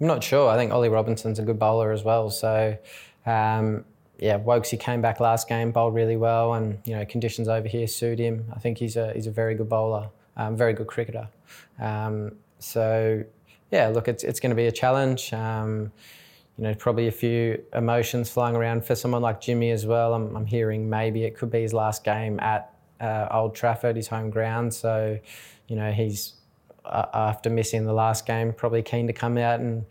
I'm 0.00 0.06
not 0.06 0.24
sure. 0.24 0.48
I 0.48 0.56
think 0.56 0.72
Ollie 0.72 0.88
Robinson's 0.88 1.38
a 1.38 1.42
good 1.42 1.58
bowler 1.58 1.92
as 1.92 2.02
well. 2.02 2.30
So, 2.30 2.76
um, 3.26 3.84
yeah, 4.18 4.38
Woakesy 4.38 4.78
came 4.78 5.02
back 5.02 5.20
last 5.20 5.48
game, 5.48 5.72
bowled 5.72 5.94
really 5.94 6.16
well, 6.16 6.54
and 6.54 6.78
you 6.84 6.94
know 6.94 7.04
conditions 7.04 7.48
over 7.48 7.68
here 7.68 7.86
suit 7.86 8.18
him. 8.18 8.44
I 8.54 8.58
think 8.58 8.78
he's 8.78 8.96
a 8.96 9.12
he's 9.12 9.26
a 9.26 9.30
very 9.30 9.54
good 9.54 9.68
bowler, 9.68 10.08
um, 10.36 10.56
very 10.56 10.72
good 10.72 10.86
cricketer. 10.86 11.28
Um, 11.78 12.32
so, 12.58 13.24
yeah, 13.70 13.88
look, 13.88 14.08
it's 14.08 14.24
it's 14.24 14.40
going 14.40 14.50
to 14.50 14.56
be 14.56 14.66
a 14.66 14.72
challenge. 14.72 15.32
Um, 15.32 15.92
you 16.58 16.64
know, 16.64 16.74
probably 16.74 17.08
a 17.08 17.12
few 17.12 17.62
emotions 17.74 18.28
flying 18.28 18.54
around 18.54 18.84
for 18.84 18.94
someone 18.94 19.22
like 19.22 19.40
Jimmy 19.40 19.70
as 19.70 19.86
well. 19.86 20.12
I'm, 20.12 20.36
I'm 20.36 20.44
hearing 20.44 20.90
maybe 20.90 21.24
it 21.24 21.34
could 21.34 21.50
be 21.50 21.62
his 21.62 21.72
last 21.72 22.04
game 22.04 22.38
at 22.40 22.74
uh, 23.00 23.28
Old 23.30 23.54
Trafford, 23.54 23.96
his 23.96 24.08
home 24.08 24.28
ground. 24.28 24.74
So, 24.74 25.18
you 25.68 25.76
know, 25.76 25.90
he's 25.90 26.34
after 26.90 27.50
missing 27.50 27.84
the 27.84 27.92
last 27.92 28.26
game, 28.26 28.52
probably 28.52 28.82
keen 28.82 29.06
to 29.06 29.12
come 29.12 29.38
out 29.38 29.60
and 29.60 29.84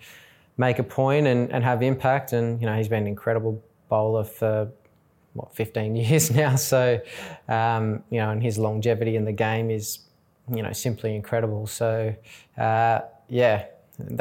make 0.57 0.79
a 0.79 0.83
point 0.83 1.27
and, 1.27 1.51
and 1.51 1.63
have 1.63 1.81
impact. 1.81 2.33
And 2.33 2.59
you 2.59 2.67
know, 2.67 2.75
he's 2.75 2.87
been 2.87 3.03
an 3.03 3.07
incredible 3.07 3.63
bowler 3.87 4.23
for 4.23 4.71
what 5.33 5.55
15 5.55 5.95
years 5.95 6.31
now. 6.31 6.55
So, 6.55 7.01
um, 7.47 8.03
you 8.09 8.19
know, 8.19 8.29
and 8.29 8.41
his 8.41 8.57
longevity 8.57 9.15
in 9.15 9.25
the 9.25 9.31
game 9.31 9.69
is, 9.69 9.99
you 10.53 10.63
know, 10.63 10.73
simply 10.73 11.15
incredible. 11.15 11.67
So, 11.67 12.15
uh, 12.57 12.99
yeah, 13.27 13.65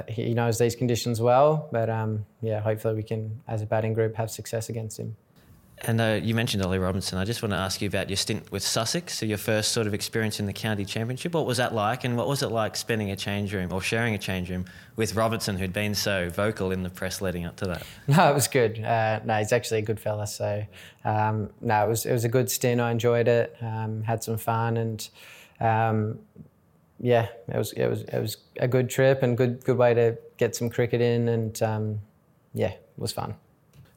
he 0.09 0.35
knows 0.35 0.59
these 0.59 0.75
conditions 0.75 1.21
well. 1.21 1.69
But 1.73 1.89
um, 1.91 2.27
yeah, 2.41 2.61
hopefully 2.61 2.95
we 2.95 3.03
can, 3.03 3.41
as 3.49 3.63
a 3.63 3.67
batting 3.67 3.95
group, 3.95 4.17
have 4.17 4.31
success 4.31 4.69
against 4.69 4.99
him. 4.99 5.17
And 5.83 6.01
uh, 6.01 6.21
you 6.23 6.35
mentioned 6.35 6.65
Ollie 6.65 6.79
Robinson. 6.79 7.19
I 7.19 7.25
just 7.25 7.43
want 7.43 7.53
to 7.53 7.57
ask 7.57 7.81
you 7.81 7.89
about 7.89 8.09
your 8.09 8.17
stint 8.17 8.51
with 8.51 8.63
Sussex, 8.63 9.19
so 9.19 9.27
your 9.27 9.39
first 9.39 9.73
sort 9.73 9.87
of 9.87 9.95
experience 9.95 10.41
in 10.41 10.47
the 10.47 10.53
county 10.53 10.85
championship. 10.85 11.35
What 11.35 11.47
was 11.47 11.59
that 11.59 11.75
like, 11.75 12.05
and 12.05 12.17
what 12.17 12.27
was 12.29 12.43
it 12.43 12.49
like 12.49 12.77
spending 12.77 13.11
a 13.11 13.17
change 13.17 13.55
room 13.55 13.73
or 13.73 13.81
sharing 13.81 14.15
a 14.15 14.19
change 14.19 14.51
room 14.51 14.65
with 14.97 15.15
Robinson, 15.15 15.57
who'd 15.57 15.73
been 15.73 15.95
so 15.95 16.29
vocal 16.31 16.73
in 16.73 16.83
the 16.83 16.91
press 16.91 17.21
leading 17.21 17.45
up 17.47 17.57
to 17.57 17.67
that? 17.67 17.83
No, 18.09 18.31
it 18.31 18.35
was 18.35 18.49
good. 18.49 18.83
Uh, 18.83 19.21
no, 19.25 19.37
he's 19.39 19.53
actually 19.53 19.79
a 19.79 19.83
good 19.83 20.01
fella. 20.01 20.27
So 20.27 20.65
um, 21.05 21.51
no, 21.61 21.85
it 21.85 21.89
was 21.89 22.07
it 22.07 22.13
was 22.13 22.25
a 22.25 22.29
good 22.29 22.51
stint. 22.51 22.81
I 22.81 22.91
enjoyed 22.91 23.29
it. 23.29 23.57
Um, 23.61 24.03
had 24.03 24.25
some 24.25 24.39
fun, 24.39 24.77
and 24.77 25.09
um, 25.61 26.19
yeah, 27.01 27.29
it 27.49 27.57
was 27.57 27.73
it 27.73 27.87
was 27.87 28.03
it 28.03 28.21
was 28.21 28.39
a 28.59 28.67
good 28.67 28.91
trip 28.91 29.23
and 29.23 29.37
good 29.37 29.65
good 29.65 29.77
way 29.77 29.95
to 29.95 30.19
get 30.37 30.57
some 30.57 30.71
cricket 30.71 31.01
in, 31.01 31.29
and 31.29 31.63
um, 31.63 32.01
yeah, 32.55 32.71
it 32.71 32.83
was 32.97 33.13
fun. 33.13 33.35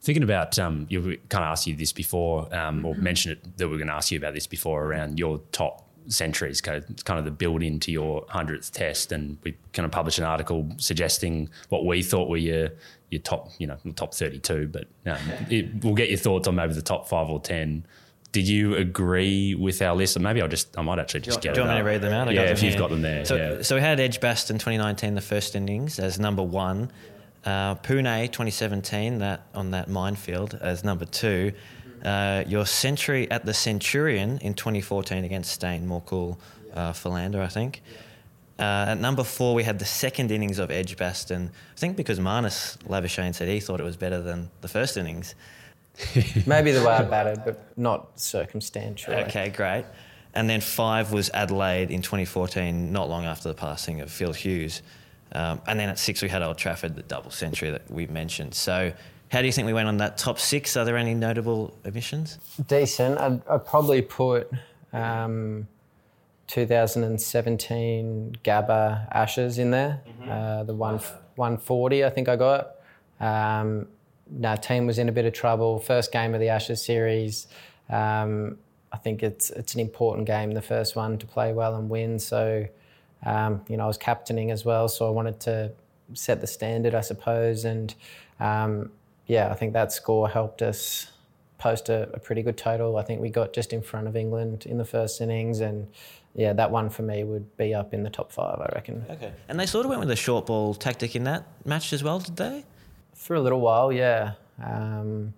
Thinking 0.02 0.24
about, 0.24 0.58
um, 0.58 0.88
you 0.90 1.02
kind 1.30 1.46
of 1.46 1.52
asked 1.52 1.68
you 1.68 1.76
this 1.76 1.94
before, 1.94 2.54
um, 2.56 2.86
or 2.86 2.96
mentioned 2.96 3.34
it 3.34 3.58
that 3.58 3.68
we 3.68 3.76
are 3.76 3.78
going 3.78 3.88
to 3.88 3.94
ask 3.94 4.12
you 4.12 4.18
about 4.18 4.34
this 4.34 4.48
before 4.48 4.84
around 4.84 5.20
your 5.20 5.40
top 5.52 5.88
centuries, 6.08 6.62
kind 6.62 6.84
of, 6.84 7.06
kind 7.06 7.20
of 7.20 7.26
the 7.26 7.32
build 7.32 7.62
into 7.64 7.92
your 7.92 8.26
hundredth 8.30 8.72
test, 8.72 9.12
and 9.12 9.38
we 9.44 9.56
kind 9.74 9.86
of 9.86 9.92
published 9.92 10.18
an 10.18 10.26
article 10.26 10.70
suggesting 10.78 11.50
what 11.70 11.86
we 11.86 12.04
thought 12.04 12.30
were 12.30 12.38
your 12.38 12.70
your 13.10 13.22
top, 13.22 13.50
you 13.58 13.68
know, 13.68 13.78
top 13.96 14.14
thirty 14.14 14.40
two, 14.40 14.68
but 14.68 14.88
um, 15.06 15.20
it, 15.50 15.84
we'll 15.84 15.96
get 15.96 16.10
your 16.10 16.18
thoughts 16.18 16.48
on 16.48 16.56
maybe 16.56 16.74
the 16.74 16.82
top 16.82 17.08
five 17.08 17.30
or 17.30 17.40
ten. 17.40 17.86
Did 18.32 18.48
you 18.48 18.76
agree 18.76 19.56
with 19.56 19.82
our 19.82 19.94
list? 19.94 20.16
Or 20.16 20.22
maybe 20.22 20.42
I'll 20.42 20.48
just, 20.48 20.78
I 20.78 20.82
might 20.82 21.00
actually 21.00 21.20
just 21.20 21.42
do 21.42 21.50
get 21.50 21.56
do 21.56 21.62
you 21.62 21.68
want 21.68 21.80
me 21.80 21.82
to 21.82 21.90
read 21.90 22.02
them 22.02 22.14
out? 22.14 22.30
I 22.30 22.32
yeah, 22.32 22.46
got 22.46 22.52
if 22.52 22.64
you've 22.64 22.72
here. 22.72 22.80
got 22.80 22.90
them 22.90 23.02
there. 23.02 23.26
So, 23.26 23.36
yeah. 23.36 23.62
so 23.62 23.76
we 23.76 23.82
had 23.82 24.00
Edgbaston 24.00 24.58
2019, 24.58 25.16
the 25.16 25.22
first 25.22 25.54
innings, 25.54 26.00
as 26.00 26.18
number 26.18 26.42
one. 26.42 26.90
Uh, 27.44 27.76
Pune 27.76 28.32
2017, 28.32 29.20
that 29.20 29.44
on 29.56 29.72
that 29.72 29.90
minefield 29.90 30.58
as 30.62 30.84
number 30.84 31.06
two. 31.06 31.54
Uh, 32.04 32.44
your 32.48 32.66
century 32.66 33.30
at 33.30 33.46
the 33.46 33.54
Centurion 33.54 34.40
in 34.40 34.54
2014 34.54 35.24
against 35.24 35.52
Steyn, 35.52 35.86
more 35.86 36.02
cool 36.02 36.40
uh, 36.74 36.94
Philander, 36.94 37.42
I 37.42 37.48
think. 37.48 37.82
Uh, 38.60 38.86
at 38.90 39.00
number 39.00 39.24
four, 39.24 39.56
we 39.56 39.64
had 39.64 39.80
the 39.80 39.86
second 39.86 40.30
innings 40.30 40.60
of 40.60 40.70
Edgbaston. 40.70 41.52
I 41.76 41.80
think 41.80 41.98
because 41.98 42.20
Marnus 42.20 42.78
Labuschagne 42.88 43.34
said 43.34 43.48
he 43.48 43.60
thought 43.60 43.80
it 43.80 43.84
was 43.84 43.98
better 43.98 44.22
than 44.22 44.52
the 44.62 44.68
first 44.68 44.98
innings. 44.98 45.34
Maybe 46.46 46.72
the 46.72 46.84
way 46.84 46.94
I 46.94 47.04
batted, 47.04 47.42
but 47.44 47.78
not 47.78 48.20
circumstantial. 48.20 49.14
Okay, 49.14 49.50
great. 49.50 49.86
And 50.34 50.50
then 50.50 50.62
five 50.62 51.12
was 51.12 51.30
Adelaide 51.34 51.92
in 51.92 52.02
2014, 52.02 52.92
not 52.92 53.10
long 53.10 53.26
after 53.26 53.50
the 53.50 53.56
passing 53.56 54.00
of 54.00 54.12
Phil 54.12 54.32
Hughes. 54.32 54.82
Um, 55.34 55.62
and 55.68 55.80
then 55.80 55.90
at 55.90 56.00
six, 56.00 56.22
we 56.22 56.30
had 56.30 56.42
Old 56.42 56.58
Trafford, 56.58 56.96
the 56.96 57.04
double 57.04 57.32
century 57.32 57.72
that 57.72 57.90
we 57.90 58.08
mentioned. 58.08 58.54
So, 58.54 58.92
how 59.30 59.40
do 59.40 59.46
you 59.46 59.54
think 59.54 59.66
we 59.66 59.74
went 59.74 59.88
on 59.88 59.98
that 59.98 60.18
top 60.18 60.40
six? 60.40 60.76
Are 60.76 60.84
there 60.84 60.98
any 60.98 61.14
notable 61.14 61.74
omissions? 61.86 62.38
Decent. 62.68 63.18
I'd, 63.18 63.42
I'd 63.48 63.66
probably 63.66 64.02
put 64.02 64.52
um, 64.92 65.68
2017 66.48 68.38
Gabba 68.44 69.08
Ashes 69.14 69.58
in 69.58 69.72
there. 69.72 70.02
Uh, 70.30 70.64
the 70.64 70.74
one 70.74 71.00
140, 71.36 72.04
I 72.04 72.10
think 72.10 72.28
I 72.28 72.36
got. 72.36 72.76
Um, 73.22 73.88
no, 74.30 74.56
team 74.58 74.86
was 74.86 75.00
in 75.00 75.08
a 75.08 75.12
bit 75.14 75.26
of 75.26 75.34
trouble. 75.34 75.80
First 75.80 76.12
game 76.12 76.34
of 76.34 76.42
the 76.42 76.50
Ashes 76.50 76.84
series. 76.84 77.48
Um, 77.90 78.58
I 78.92 78.98
think 78.98 79.24
it's 79.24 79.50
it's 79.50 79.74
an 79.74 79.80
important 79.80 80.28
game, 80.28 80.52
the 80.52 80.62
first 80.62 80.96
one, 80.96 81.18
to 81.20 81.26
play 81.26 81.54
well 81.54 81.76
and 81.76 81.90
win. 81.90 82.20
So, 82.20 82.68
um, 83.26 83.62
you 83.68 83.78
know, 83.78 83.84
I 83.84 83.88
was 83.88 83.98
captaining 83.98 84.52
as 84.52 84.66
well, 84.66 84.88
so 84.88 85.08
I 85.08 85.12
wanted 85.12 85.40
to 85.42 85.72
set 86.14 86.42
the 86.42 86.48
standard, 86.48 86.96
I 86.96 87.02
suppose. 87.02 87.66
And 87.66 87.94
um, 88.40 88.92
yeah, 89.28 89.50
I 89.50 89.54
think 89.56 89.74
that 89.74 89.92
score 89.92 90.30
helped 90.30 90.62
us 90.62 91.12
post 91.58 91.90
a, 91.90 92.10
a, 92.14 92.20
pretty 92.20 92.42
good 92.42 92.58
total. 92.58 92.98
I 92.98 93.04
think 93.04 93.22
we 93.22 93.30
got 93.30 93.54
just 93.54 93.72
in 93.72 93.82
front 93.82 94.08
of 94.08 94.16
England 94.16 94.66
in 94.66 94.78
the 94.78 94.86
first 94.86 95.22
innings, 95.22 95.60
and 95.60 95.88
yeah, 96.34 96.54
that 96.54 96.72
one 96.72 96.90
for 96.90 97.04
me 97.04 97.24
would 97.24 97.56
be 97.58 97.74
up 97.74 97.94
in 97.94 98.04
the 98.04 98.10
top 98.10 98.32
five, 98.32 98.60
I 98.60 98.72
reckon. 98.74 99.06
Okay. 99.10 99.32
And 99.48 99.60
they 99.60 99.68
sort 99.68 99.86
of 99.86 99.90
went 99.90 100.00
with 100.00 100.12
a 100.12 100.16
short 100.16 100.48
ball 100.48 100.74
tactic 100.74 101.16
in 101.16 101.24
that 101.26 101.46
match 101.66 101.94
as 101.94 102.04
well, 102.04 102.20
did 102.20 102.38
they? 102.38 102.66
For 103.14 103.36
a 103.36 103.42
little 103.42 103.62
while, 103.62 103.92
yeah. 103.92 104.34
Um, 104.64 105.34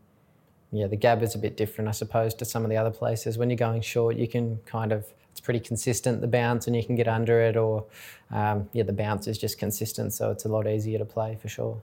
yeah, 0.71 0.87
the 0.87 0.97
Gabba's 0.97 1.35
a 1.35 1.37
bit 1.37 1.57
different, 1.57 1.87
I 1.87 1.91
suppose, 1.91 2.33
to 2.35 2.45
some 2.45 2.63
of 2.63 2.69
the 2.69 2.77
other 2.77 2.89
places. 2.89 3.37
When 3.37 3.49
you're 3.49 3.57
going 3.57 3.81
short, 3.81 4.15
you 4.15 4.27
can 4.27 4.59
kind 4.65 4.91
of 4.91 5.05
it's 5.33 5.41
pretty 5.41 5.59
consistent 5.59 6.21
the 6.21 6.27
bounce, 6.27 6.67
and 6.67 6.75
you 6.75 6.85
can 6.85 6.95
get 6.95 7.07
under 7.07 7.41
it, 7.41 7.57
or 7.57 7.85
um, 8.29 8.69
yeah, 8.71 8.83
the 8.83 8.93
bounce 8.93 9.25
is 9.27 9.39
just 9.39 9.57
consistent, 9.57 10.13
so 10.13 10.29
it's 10.29 10.45
a 10.45 10.47
lot 10.47 10.67
easier 10.67 10.99
to 10.99 11.05
play 11.05 11.35
for 11.41 11.49
sure. 11.49 11.81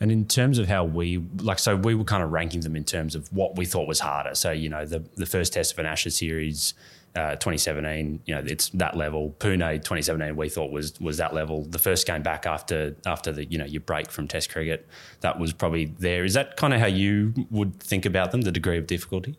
And 0.00 0.10
in 0.10 0.24
terms 0.24 0.58
of 0.58 0.68
how 0.68 0.84
we 0.84 1.18
like, 1.42 1.58
so 1.58 1.76
we 1.76 1.94
were 1.94 2.04
kind 2.04 2.22
of 2.22 2.32
ranking 2.32 2.60
them 2.60 2.74
in 2.74 2.84
terms 2.84 3.14
of 3.14 3.30
what 3.30 3.56
we 3.56 3.66
thought 3.66 3.86
was 3.86 4.00
harder. 4.00 4.34
So 4.34 4.52
you 4.52 4.70
know, 4.70 4.86
the 4.86 5.04
the 5.16 5.26
first 5.26 5.52
test 5.52 5.74
of 5.74 5.78
an 5.80 5.84
Ashes 5.84 6.16
series, 6.16 6.72
uh, 7.14 7.32
2017, 7.32 8.22
you 8.24 8.34
know, 8.34 8.42
it's 8.46 8.70
that 8.70 8.96
level. 8.96 9.36
Pune 9.38 9.58
2017, 9.58 10.34
we 10.34 10.48
thought 10.48 10.72
was 10.72 10.98
was 10.98 11.18
that 11.18 11.34
level. 11.34 11.64
The 11.64 11.78
first 11.78 12.06
game 12.06 12.22
back 12.22 12.46
after 12.46 12.96
after 13.04 13.32
the 13.32 13.44
you 13.44 13.58
know 13.58 13.66
your 13.66 13.82
break 13.82 14.10
from 14.10 14.28
Test 14.28 14.50
cricket, 14.50 14.88
that 15.20 15.38
was 15.38 15.52
probably 15.52 15.84
there. 15.98 16.24
Is 16.24 16.32
that 16.32 16.56
kind 16.56 16.72
of 16.72 16.80
how 16.80 16.86
you 16.86 17.34
would 17.50 17.78
think 17.80 18.06
about 18.06 18.32
them, 18.32 18.40
the 18.40 18.52
degree 18.52 18.78
of 18.78 18.86
difficulty? 18.86 19.36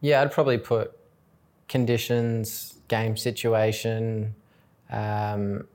Yeah, 0.00 0.22
I'd 0.22 0.32
probably 0.32 0.58
put 0.58 0.99
conditions, 1.70 2.74
game 2.88 3.16
situation. 3.16 4.34
Um, 4.90 5.66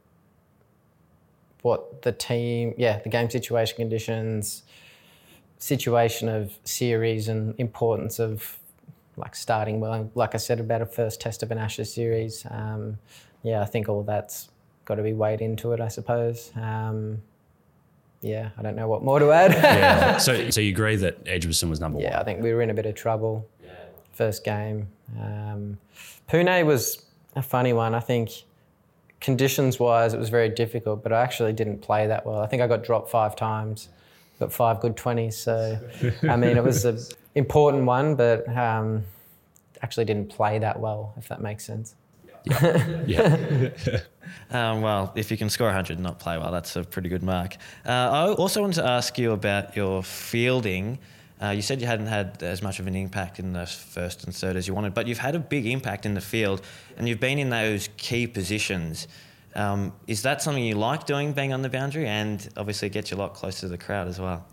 what 1.62 2.03
the 2.03 2.12
team, 2.12 2.75
yeah, 2.77 2.99
the 2.99 3.10
game 3.10 3.29
situation 3.29 3.77
conditions, 3.77 4.63
situation 5.58 6.29
of 6.29 6.60
series 6.63 7.27
and 7.27 7.55
importance 7.58 8.19
of 8.19 8.60
like 9.17 9.36
starting 9.36 9.79
well. 9.79 10.12
Like 10.13 10.36
I 10.36 10.38
said 10.38 10.60
about 10.60 10.81
a 10.81 10.86
first 10.86 11.19
test 11.19 11.41
of 11.41 11.49
an 11.49 11.58
Ashes 11.58 11.91
series, 11.91 12.45
um, 12.51 12.99
yeah, 13.41 13.62
I 13.62 13.65
think 13.65 13.89
all 13.89 14.03
that's 14.03 14.49
got 14.84 14.95
to 14.95 15.03
be 15.03 15.13
weighed 15.13 15.41
into 15.41 15.71
it, 15.71 15.79
I 15.79 15.88
suppose. 15.88 16.51
Um, 16.55 17.21
yeah, 18.21 18.49
I 18.58 18.62
don't 18.62 18.75
know 18.75 18.88
what 18.88 19.03
more 19.03 19.19
to 19.19 19.31
add. 19.31 19.51
yeah. 19.53 20.17
So, 20.27 20.49
so 20.49 20.60
you 20.60 20.71
agree 20.71 20.97
that 20.97 21.17
Edgbaston 21.25 21.69
was 21.69 21.79
number 21.79 21.99
yeah, 21.99 22.05
one? 22.05 22.13
Yeah, 22.13 22.19
I 22.19 22.23
think 22.25 22.43
we 22.43 22.53
were 22.53 22.62
in 22.62 22.69
a 22.69 22.73
bit 22.73 22.86
of 22.86 22.95
trouble. 22.95 23.47
Yeah. 23.63 23.71
First 24.12 24.43
game. 24.43 24.89
Um, 25.19 25.77
Pune 26.29 26.65
was 26.65 27.05
a 27.35 27.41
funny 27.41 27.73
one. 27.73 27.93
I 27.93 27.99
think 27.99 28.31
conditions 29.19 29.79
wise, 29.79 30.13
it 30.13 30.19
was 30.19 30.29
very 30.29 30.49
difficult, 30.49 31.03
but 31.03 31.11
I 31.11 31.21
actually 31.21 31.53
didn't 31.53 31.81
play 31.81 32.07
that 32.07 32.25
well. 32.25 32.39
I 32.39 32.47
think 32.47 32.61
I 32.61 32.67
got 32.67 32.83
dropped 32.83 33.09
five 33.09 33.35
times, 33.35 33.89
got 34.39 34.51
five 34.51 34.79
good 34.81 34.95
20s. 34.95 35.33
So, 35.33 35.79
I 36.29 36.35
mean, 36.35 36.57
it 36.57 36.63
was 36.63 36.85
an 36.85 36.99
important 37.35 37.85
one, 37.85 38.15
but 38.15 38.47
um, 38.55 39.03
actually 39.81 40.05
didn't 40.05 40.29
play 40.29 40.59
that 40.59 40.79
well, 40.79 41.13
if 41.17 41.27
that 41.27 41.41
makes 41.41 41.65
sense. 41.65 41.95
Yeah. 42.45 43.03
yeah. 43.07 43.69
Um, 44.51 44.81
well, 44.81 45.11
if 45.15 45.31
you 45.31 45.37
can 45.37 45.49
score 45.49 45.67
100 45.67 45.93
and 45.93 46.03
not 46.03 46.19
play 46.19 46.37
well, 46.37 46.51
that's 46.51 46.75
a 46.75 46.83
pretty 46.83 47.09
good 47.09 47.23
mark. 47.23 47.57
Uh, 47.85 47.89
I 47.89 48.33
also 48.33 48.61
wanted 48.61 48.75
to 48.75 48.87
ask 48.87 49.17
you 49.17 49.31
about 49.31 49.75
your 49.75 50.03
fielding. 50.03 50.99
Uh, 51.41 51.50
you 51.50 51.62
said 51.62 51.82
you 51.82 51.88
hadn't 51.88 52.08
had 52.08 52.41
as 52.41 52.62
much 52.62 52.80
of 52.80 52.88
an 52.88 52.95
impact 52.95 53.39
in 53.39 53.52
the 53.52 53.65
first 53.65 54.24
and 54.24 54.34
third 54.34 54.56
as 54.56 54.67
you 54.67 54.74
wanted, 54.74 54.93
but 54.93 55.06
you've 55.06 55.17
had 55.17 55.36
a 55.36 55.39
big 55.39 55.65
impact 55.65 56.06
in 56.06 56.13
the 56.13 56.21
field 56.21 56.62
and 56.98 57.10
you've 57.10 57.19
been 57.19 57.38
in 57.38 57.50
those 57.50 57.89
key 57.98 58.26
positions. 58.26 59.08
Um, 59.54 59.93
is 60.08 60.21
that 60.24 60.41
something 60.41 60.63
you 60.63 60.76
like 60.76 61.06
doing, 61.06 61.34
being 61.34 61.54
on 61.54 61.62
the 61.62 61.69
boundary, 61.69 62.08
and 62.08 62.48
obviously 62.58 62.89
gets 62.89 63.12
you 63.12 63.17
a 63.17 63.19
lot 63.19 63.34
closer 63.34 63.62
to 63.62 63.67
the 63.69 63.78
crowd 63.78 64.08
as 64.08 64.19
well? 64.19 64.45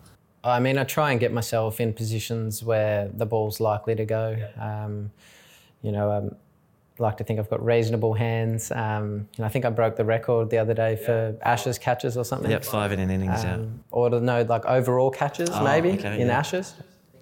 I 0.44 0.60
mean, 0.60 0.78
I 0.78 0.84
try 0.84 1.10
and 1.10 1.20
get 1.20 1.32
myself 1.32 1.80
in 1.80 1.92
positions 1.92 2.62
where 2.62 3.08
the 3.08 3.26
ball's 3.26 3.60
likely 3.60 3.94
to 3.96 4.04
go. 4.04 4.36
Um, 4.58 5.10
you 5.82 5.92
know, 5.92 6.10
um, 6.10 6.36
like 6.98 7.16
to 7.18 7.24
think 7.24 7.38
I've 7.40 7.48
got 7.50 7.64
reasonable 7.64 8.14
hands. 8.14 8.70
Um, 8.70 9.28
you 9.36 9.42
know, 9.42 9.44
I 9.46 9.48
think 9.48 9.64
I 9.64 9.70
broke 9.70 9.96
the 9.96 10.04
record 10.04 10.50
the 10.50 10.58
other 10.58 10.74
day 10.74 10.96
for 10.96 11.36
Ashes 11.42 11.78
catches 11.78 12.16
or 12.16 12.24
something. 12.24 12.50
Yep, 12.50 12.64
five 12.64 12.92
in 12.92 13.00
an 13.00 13.10
innings. 13.10 13.42
yeah. 13.44 13.54
Um, 13.54 13.82
or 13.90 14.10
to 14.10 14.20
know 14.20 14.42
like 14.42 14.64
overall 14.66 15.10
catches 15.10 15.48
Oh, 15.50 15.64
maybe 15.64 15.92
okay, 15.92 16.20
in 16.20 16.28
yeah. 16.28 16.38
Ashes. 16.38 16.74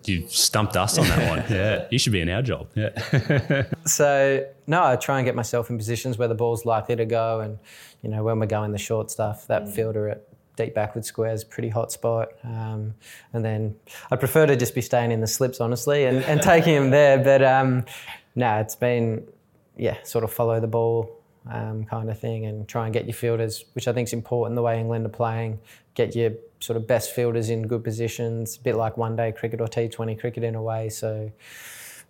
You've 0.06 0.30
stumped 0.32 0.76
us 0.76 0.96
on 0.98 1.06
that 1.08 1.28
one. 1.28 1.44
Yeah. 1.54 1.86
You 1.90 1.98
should 1.98 2.12
be 2.14 2.20
in 2.22 2.30
our 2.30 2.42
job. 2.42 2.68
Yeah. 2.74 3.64
So 3.86 4.46
no, 4.66 4.82
I 4.84 4.96
try 4.96 5.18
and 5.18 5.24
get 5.26 5.34
myself 5.34 5.68
in 5.70 5.76
positions 5.78 6.16
where 6.18 6.28
the 6.28 6.34
ball's 6.34 6.64
likely 6.64 6.96
to 6.96 7.04
go, 7.04 7.40
and 7.40 7.58
you 8.02 8.08
know 8.08 8.22
when 8.22 8.38
we're 8.38 8.46
going 8.46 8.72
the 8.72 8.78
short 8.78 9.10
stuff, 9.10 9.46
that 9.48 9.68
fielder 9.68 10.08
at 10.08 10.22
deep 10.56 10.74
backward 10.74 11.04
square 11.04 11.32
is 11.32 11.42
a 11.42 11.46
pretty 11.46 11.68
hot 11.68 11.90
spot. 11.92 12.28
Um, 12.44 12.94
and 13.32 13.44
then 13.44 13.76
I 14.10 14.16
prefer 14.16 14.46
to 14.46 14.56
just 14.56 14.74
be 14.74 14.80
staying 14.80 15.10
in 15.12 15.20
the 15.20 15.26
slips, 15.26 15.60
honestly, 15.60 16.04
and, 16.04 16.18
and 16.24 16.40
taking 16.52 16.74
him 16.74 16.90
there. 16.90 17.18
But 17.18 17.42
um, 17.42 17.84
no, 18.34 18.58
it's 18.58 18.76
been 18.76 19.26
yeah, 19.76 19.96
sort 20.02 20.24
of 20.24 20.32
follow 20.32 20.60
the 20.60 20.66
ball 20.66 21.20
um, 21.48 21.84
kind 21.84 22.10
of 22.10 22.18
thing 22.18 22.46
and 22.46 22.68
try 22.68 22.84
and 22.84 22.92
get 22.92 23.06
your 23.06 23.14
fielders, 23.14 23.64
which 23.74 23.88
I 23.88 23.92
think 23.92 24.08
is 24.08 24.12
important 24.12 24.56
the 24.56 24.62
way 24.62 24.78
England 24.78 25.06
are 25.06 25.10
playing, 25.10 25.58
get 25.94 26.14
your 26.14 26.32
sort 26.60 26.76
of 26.76 26.86
best 26.86 27.14
fielders 27.14 27.50
in 27.50 27.66
good 27.66 27.82
positions, 27.82 28.56
a 28.56 28.60
bit 28.60 28.76
like 28.76 28.96
one 28.96 29.16
day 29.16 29.32
cricket 29.32 29.60
or 29.60 29.66
T20 29.66 30.18
cricket 30.20 30.44
in 30.44 30.54
a 30.54 30.62
way. 30.62 30.88
So 30.88 31.30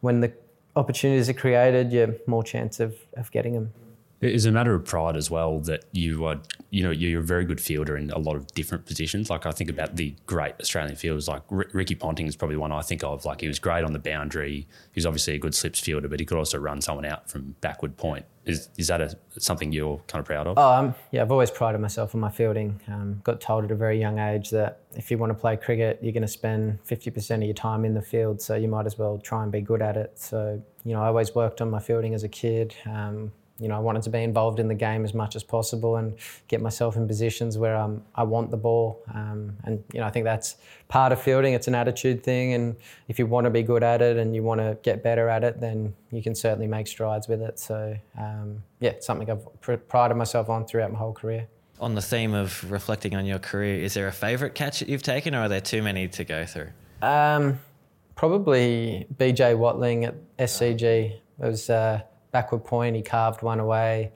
when 0.00 0.20
the 0.20 0.32
opportunities 0.76 1.28
are 1.28 1.34
created, 1.34 1.92
you're 1.92 2.14
more 2.26 2.42
chance 2.42 2.80
of, 2.80 2.96
of 3.16 3.30
getting 3.30 3.54
them. 3.54 3.72
It 4.20 4.34
is 4.34 4.44
a 4.44 4.52
matter 4.52 4.74
of 4.74 4.84
pride 4.84 5.16
as 5.16 5.30
well 5.30 5.60
that 5.60 5.84
you 5.92 6.26
are, 6.26 6.40
you 6.68 6.82
know, 6.82 6.90
you're 6.90 7.20
a 7.20 7.24
very 7.24 7.46
good 7.46 7.60
fielder 7.60 7.96
in 7.96 8.10
a 8.10 8.18
lot 8.18 8.36
of 8.36 8.46
different 8.48 8.84
positions. 8.84 9.30
Like 9.30 9.46
I 9.46 9.50
think 9.50 9.70
about 9.70 9.96
the 9.96 10.14
great 10.26 10.54
Australian 10.60 10.94
fielders, 10.96 11.26
like 11.26 11.42
R- 11.50 11.66
Ricky 11.72 11.94
Ponting 11.94 12.26
is 12.26 12.36
probably 12.36 12.58
one 12.58 12.70
I 12.70 12.82
think 12.82 13.02
of. 13.02 13.24
Like 13.24 13.40
he 13.40 13.48
was 13.48 13.58
great 13.58 13.82
on 13.82 13.94
the 13.94 13.98
boundary. 13.98 14.66
He 14.92 14.98
was 14.98 15.06
obviously 15.06 15.34
a 15.34 15.38
good 15.38 15.54
slips 15.54 15.80
fielder, 15.80 16.06
but 16.06 16.20
he 16.20 16.26
could 16.26 16.36
also 16.36 16.58
run 16.58 16.82
someone 16.82 17.06
out 17.06 17.30
from 17.30 17.56
backward 17.62 17.96
point. 17.96 18.26
Is 18.44 18.68
is 18.76 18.88
that 18.88 19.00
a, 19.00 19.16
something 19.38 19.72
you're 19.72 19.98
kind 20.06 20.20
of 20.20 20.26
proud 20.26 20.46
of? 20.46 20.58
Oh, 20.58 20.70
um, 20.70 20.94
yeah, 21.12 21.22
I've 21.22 21.32
always 21.32 21.50
prided 21.50 21.80
myself 21.80 22.14
on 22.14 22.20
my 22.20 22.30
fielding. 22.30 22.78
Um, 22.88 23.20
got 23.24 23.40
told 23.40 23.64
at 23.64 23.70
a 23.70 23.74
very 23.74 23.98
young 23.98 24.18
age 24.18 24.50
that 24.50 24.80
if 24.94 25.10
you 25.10 25.16
want 25.16 25.30
to 25.30 25.38
play 25.38 25.56
cricket, 25.56 25.98
you're 26.02 26.12
going 26.12 26.22
to 26.22 26.28
spend 26.28 26.78
50% 26.84 27.36
of 27.36 27.42
your 27.42 27.54
time 27.54 27.86
in 27.86 27.94
the 27.94 28.02
field, 28.02 28.40
so 28.42 28.54
you 28.54 28.68
might 28.68 28.86
as 28.86 28.98
well 28.98 29.18
try 29.18 29.42
and 29.42 29.52
be 29.52 29.60
good 29.60 29.80
at 29.80 29.96
it. 29.96 30.18
So, 30.18 30.62
you 30.84 30.92
know, 30.92 31.02
I 31.02 31.06
always 31.06 31.34
worked 31.34 31.60
on 31.60 31.70
my 31.70 31.80
fielding 31.80 32.12
as 32.14 32.22
a 32.22 32.28
kid. 32.28 32.74
Um, 32.86 33.32
you 33.60 33.68
know, 33.68 33.76
I 33.76 33.78
wanted 33.78 34.02
to 34.04 34.10
be 34.10 34.22
involved 34.22 34.58
in 34.58 34.68
the 34.68 34.74
game 34.74 35.04
as 35.04 35.12
much 35.12 35.36
as 35.36 35.42
possible 35.42 35.96
and 35.96 36.14
get 36.48 36.62
myself 36.62 36.96
in 36.96 37.06
positions 37.06 37.58
where 37.58 37.76
um, 37.76 38.02
I 38.14 38.22
want 38.22 38.50
the 38.50 38.56
ball. 38.56 39.02
Um, 39.14 39.54
and, 39.64 39.84
you 39.92 40.00
know, 40.00 40.06
I 40.06 40.10
think 40.10 40.24
that's 40.24 40.56
part 40.88 41.12
of 41.12 41.20
fielding. 41.20 41.52
It's 41.52 41.68
an 41.68 41.74
attitude 41.74 42.24
thing. 42.24 42.54
And 42.54 42.74
if 43.08 43.18
you 43.18 43.26
want 43.26 43.44
to 43.44 43.50
be 43.50 43.62
good 43.62 43.82
at 43.82 44.00
it 44.00 44.16
and 44.16 44.34
you 44.34 44.42
want 44.42 44.62
to 44.62 44.78
get 44.82 45.02
better 45.02 45.28
at 45.28 45.44
it, 45.44 45.60
then 45.60 45.94
you 46.10 46.22
can 46.22 46.34
certainly 46.34 46.66
make 46.66 46.86
strides 46.86 47.28
with 47.28 47.42
it. 47.42 47.58
So, 47.58 47.96
um, 48.18 48.62
yeah, 48.80 48.90
it's 48.90 49.06
something 49.06 49.30
I've 49.30 49.60
pr- 49.60 49.74
prided 49.74 50.16
myself 50.16 50.48
on 50.48 50.64
throughout 50.64 50.90
my 50.90 50.98
whole 50.98 51.12
career. 51.12 51.46
On 51.80 51.94
the 51.94 52.02
theme 52.02 52.32
of 52.32 52.70
reflecting 52.70 53.14
on 53.14 53.26
your 53.26 53.38
career, 53.38 53.82
is 53.82 53.92
there 53.92 54.08
a 54.08 54.12
favourite 54.12 54.54
catch 54.54 54.80
that 54.80 54.88
you've 54.88 55.02
taken 55.02 55.34
or 55.34 55.42
are 55.42 55.48
there 55.48 55.60
too 55.60 55.82
many 55.82 56.08
to 56.08 56.24
go 56.24 56.46
through? 56.46 56.68
Um, 57.02 57.58
probably 58.16 59.06
BJ 59.14 59.56
Watling 59.56 60.06
at 60.06 60.14
SCG. 60.38 61.12
It 61.12 61.20
was... 61.38 61.68
Uh, 61.68 62.00
backward 62.32 62.64
point. 62.64 62.96
He 62.96 63.02
carved 63.02 63.42
one 63.42 63.60
away. 63.60 64.12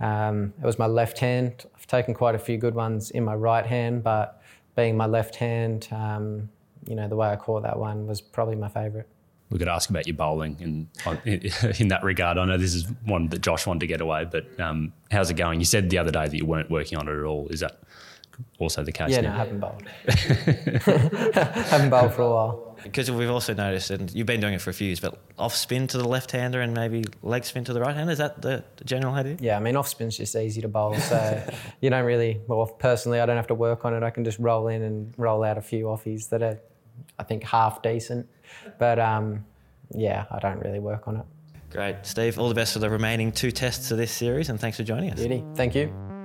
Um, 0.00 0.54
it 0.62 0.64
was 0.66 0.78
my 0.78 0.86
left 0.86 1.18
hand. 1.18 1.66
I've 1.74 1.86
taken 1.86 2.14
quite 2.14 2.34
a 2.34 2.38
few 2.38 2.56
good 2.56 2.74
ones 2.74 3.10
in 3.10 3.24
my 3.24 3.34
right 3.34 3.66
hand, 3.66 4.02
but 4.02 4.42
being 4.74 4.96
my 4.96 5.06
left 5.06 5.36
hand, 5.36 5.88
um, 5.92 6.48
you 6.88 6.94
know, 6.94 7.08
the 7.08 7.16
way 7.16 7.28
I 7.28 7.36
caught 7.36 7.62
that 7.62 7.78
one 7.78 8.06
was 8.06 8.20
probably 8.20 8.56
my 8.56 8.68
favourite. 8.68 9.06
We 9.50 9.58
could 9.58 9.68
ask 9.68 9.90
about 9.90 10.06
your 10.06 10.16
bowling 10.16 10.56
in, 10.60 10.88
in 11.78 11.88
that 11.88 12.02
regard. 12.02 12.38
I 12.38 12.44
know 12.44 12.56
this 12.56 12.74
is 12.74 12.86
one 13.04 13.28
that 13.28 13.42
Josh 13.42 13.66
wanted 13.66 13.80
to 13.80 13.86
get 13.88 14.00
away, 14.00 14.24
but 14.24 14.58
um, 14.60 14.92
how's 15.10 15.28
it 15.28 15.34
going? 15.34 15.58
You 15.58 15.66
said 15.66 15.90
the 15.90 15.98
other 15.98 16.12
day 16.12 16.28
that 16.28 16.36
you 16.36 16.46
weren't 16.46 16.70
working 16.70 16.98
on 16.98 17.08
it 17.08 17.18
at 17.18 17.24
all. 17.24 17.48
Is 17.48 17.60
that 17.60 17.80
also 18.58 18.84
the 18.84 18.92
case? 18.92 19.10
Yeah, 19.10 19.22
now? 19.22 19.30
no, 19.30 19.34
I 19.34 19.38
haven't 19.38 19.60
bowled. 19.60 19.82
haven't 21.66 21.90
bowled 21.90 22.14
for 22.14 22.22
a 22.22 22.30
while. 22.30 22.69
Because 22.82 23.10
we've 23.10 23.30
also 23.30 23.54
noticed, 23.54 23.90
and 23.90 24.12
you've 24.12 24.26
been 24.26 24.40
doing 24.40 24.54
it 24.54 24.60
for 24.60 24.70
a 24.70 24.72
few 24.72 24.86
years, 24.86 25.00
but 25.00 25.18
off 25.38 25.54
spin 25.54 25.86
to 25.88 25.98
the 25.98 26.06
left 26.06 26.32
hander 26.32 26.60
and 26.60 26.74
maybe 26.74 27.04
leg 27.22 27.44
spin 27.44 27.64
to 27.64 27.72
the 27.72 27.80
right 27.80 27.94
hander. 27.94 28.12
Is 28.12 28.18
that 28.18 28.42
the, 28.42 28.64
the 28.76 28.84
general 28.84 29.14
idea? 29.14 29.36
Yeah, 29.40 29.56
I 29.56 29.60
mean, 29.60 29.76
off 29.76 29.88
spin's 29.88 30.16
just 30.16 30.34
easy 30.36 30.60
to 30.62 30.68
bowl. 30.68 30.94
So 30.94 31.42
you 31.80 31.90
don't 31.90 32.04
really, 32.04 32.40
well, 32.46 32.66
personally, 32.66 33.20
I 33.20 33.26
don't 33.26 33.36
have 33.36 33.48
to 33.48 33.54
work 33.54 33.84
on 33.84 33.94
it. 33.94 34.02
I 34.02 34.10
can 34.10 34.24
just 34.24 34.38
roll 34.38 34.68
in 34.68 34.82
and 34.82 35.14
roll 35.16 35.44
out 35.44 35.58
a 35.58 35.62
few 35.62 35.84
offies 35.84 36.28
that 36.30 36.42
are, 36.42 36.60
I 37.18 37.24
think, 37.24 37.44
half 37.44 37.82
decent. 37.82 38.28
But 38.78 38.98
um, 38.98 39.44
yeah, 39.94 40.26
I 40.30 40.38
don't 40.38 40.58
really 40.60 40.80
work 40.80 41.08
on 41.08 41.16
it. 41.16 41.24
Great. 41.70 41.96
Steve, 42.02 42.38
all 42.38 42.48
the 42.48 42.54
best 42.54 42.72
for 42.72 42.80
the 42.80 42.90
remaining 42.90 43.30
two 43.30 43.52
tests 43.52 43.90
of 43.90 43.98
this 43.98 44.10
series, 44.10 44.48
and 44.48 44.58
thanks 44.58 44.76
for 44.76 44.82
joining 44.82 45.12
us. 45.12 45.20
Beauty. 45.20 45.44
Thank 45.54 45.74
you. 45.74 46.19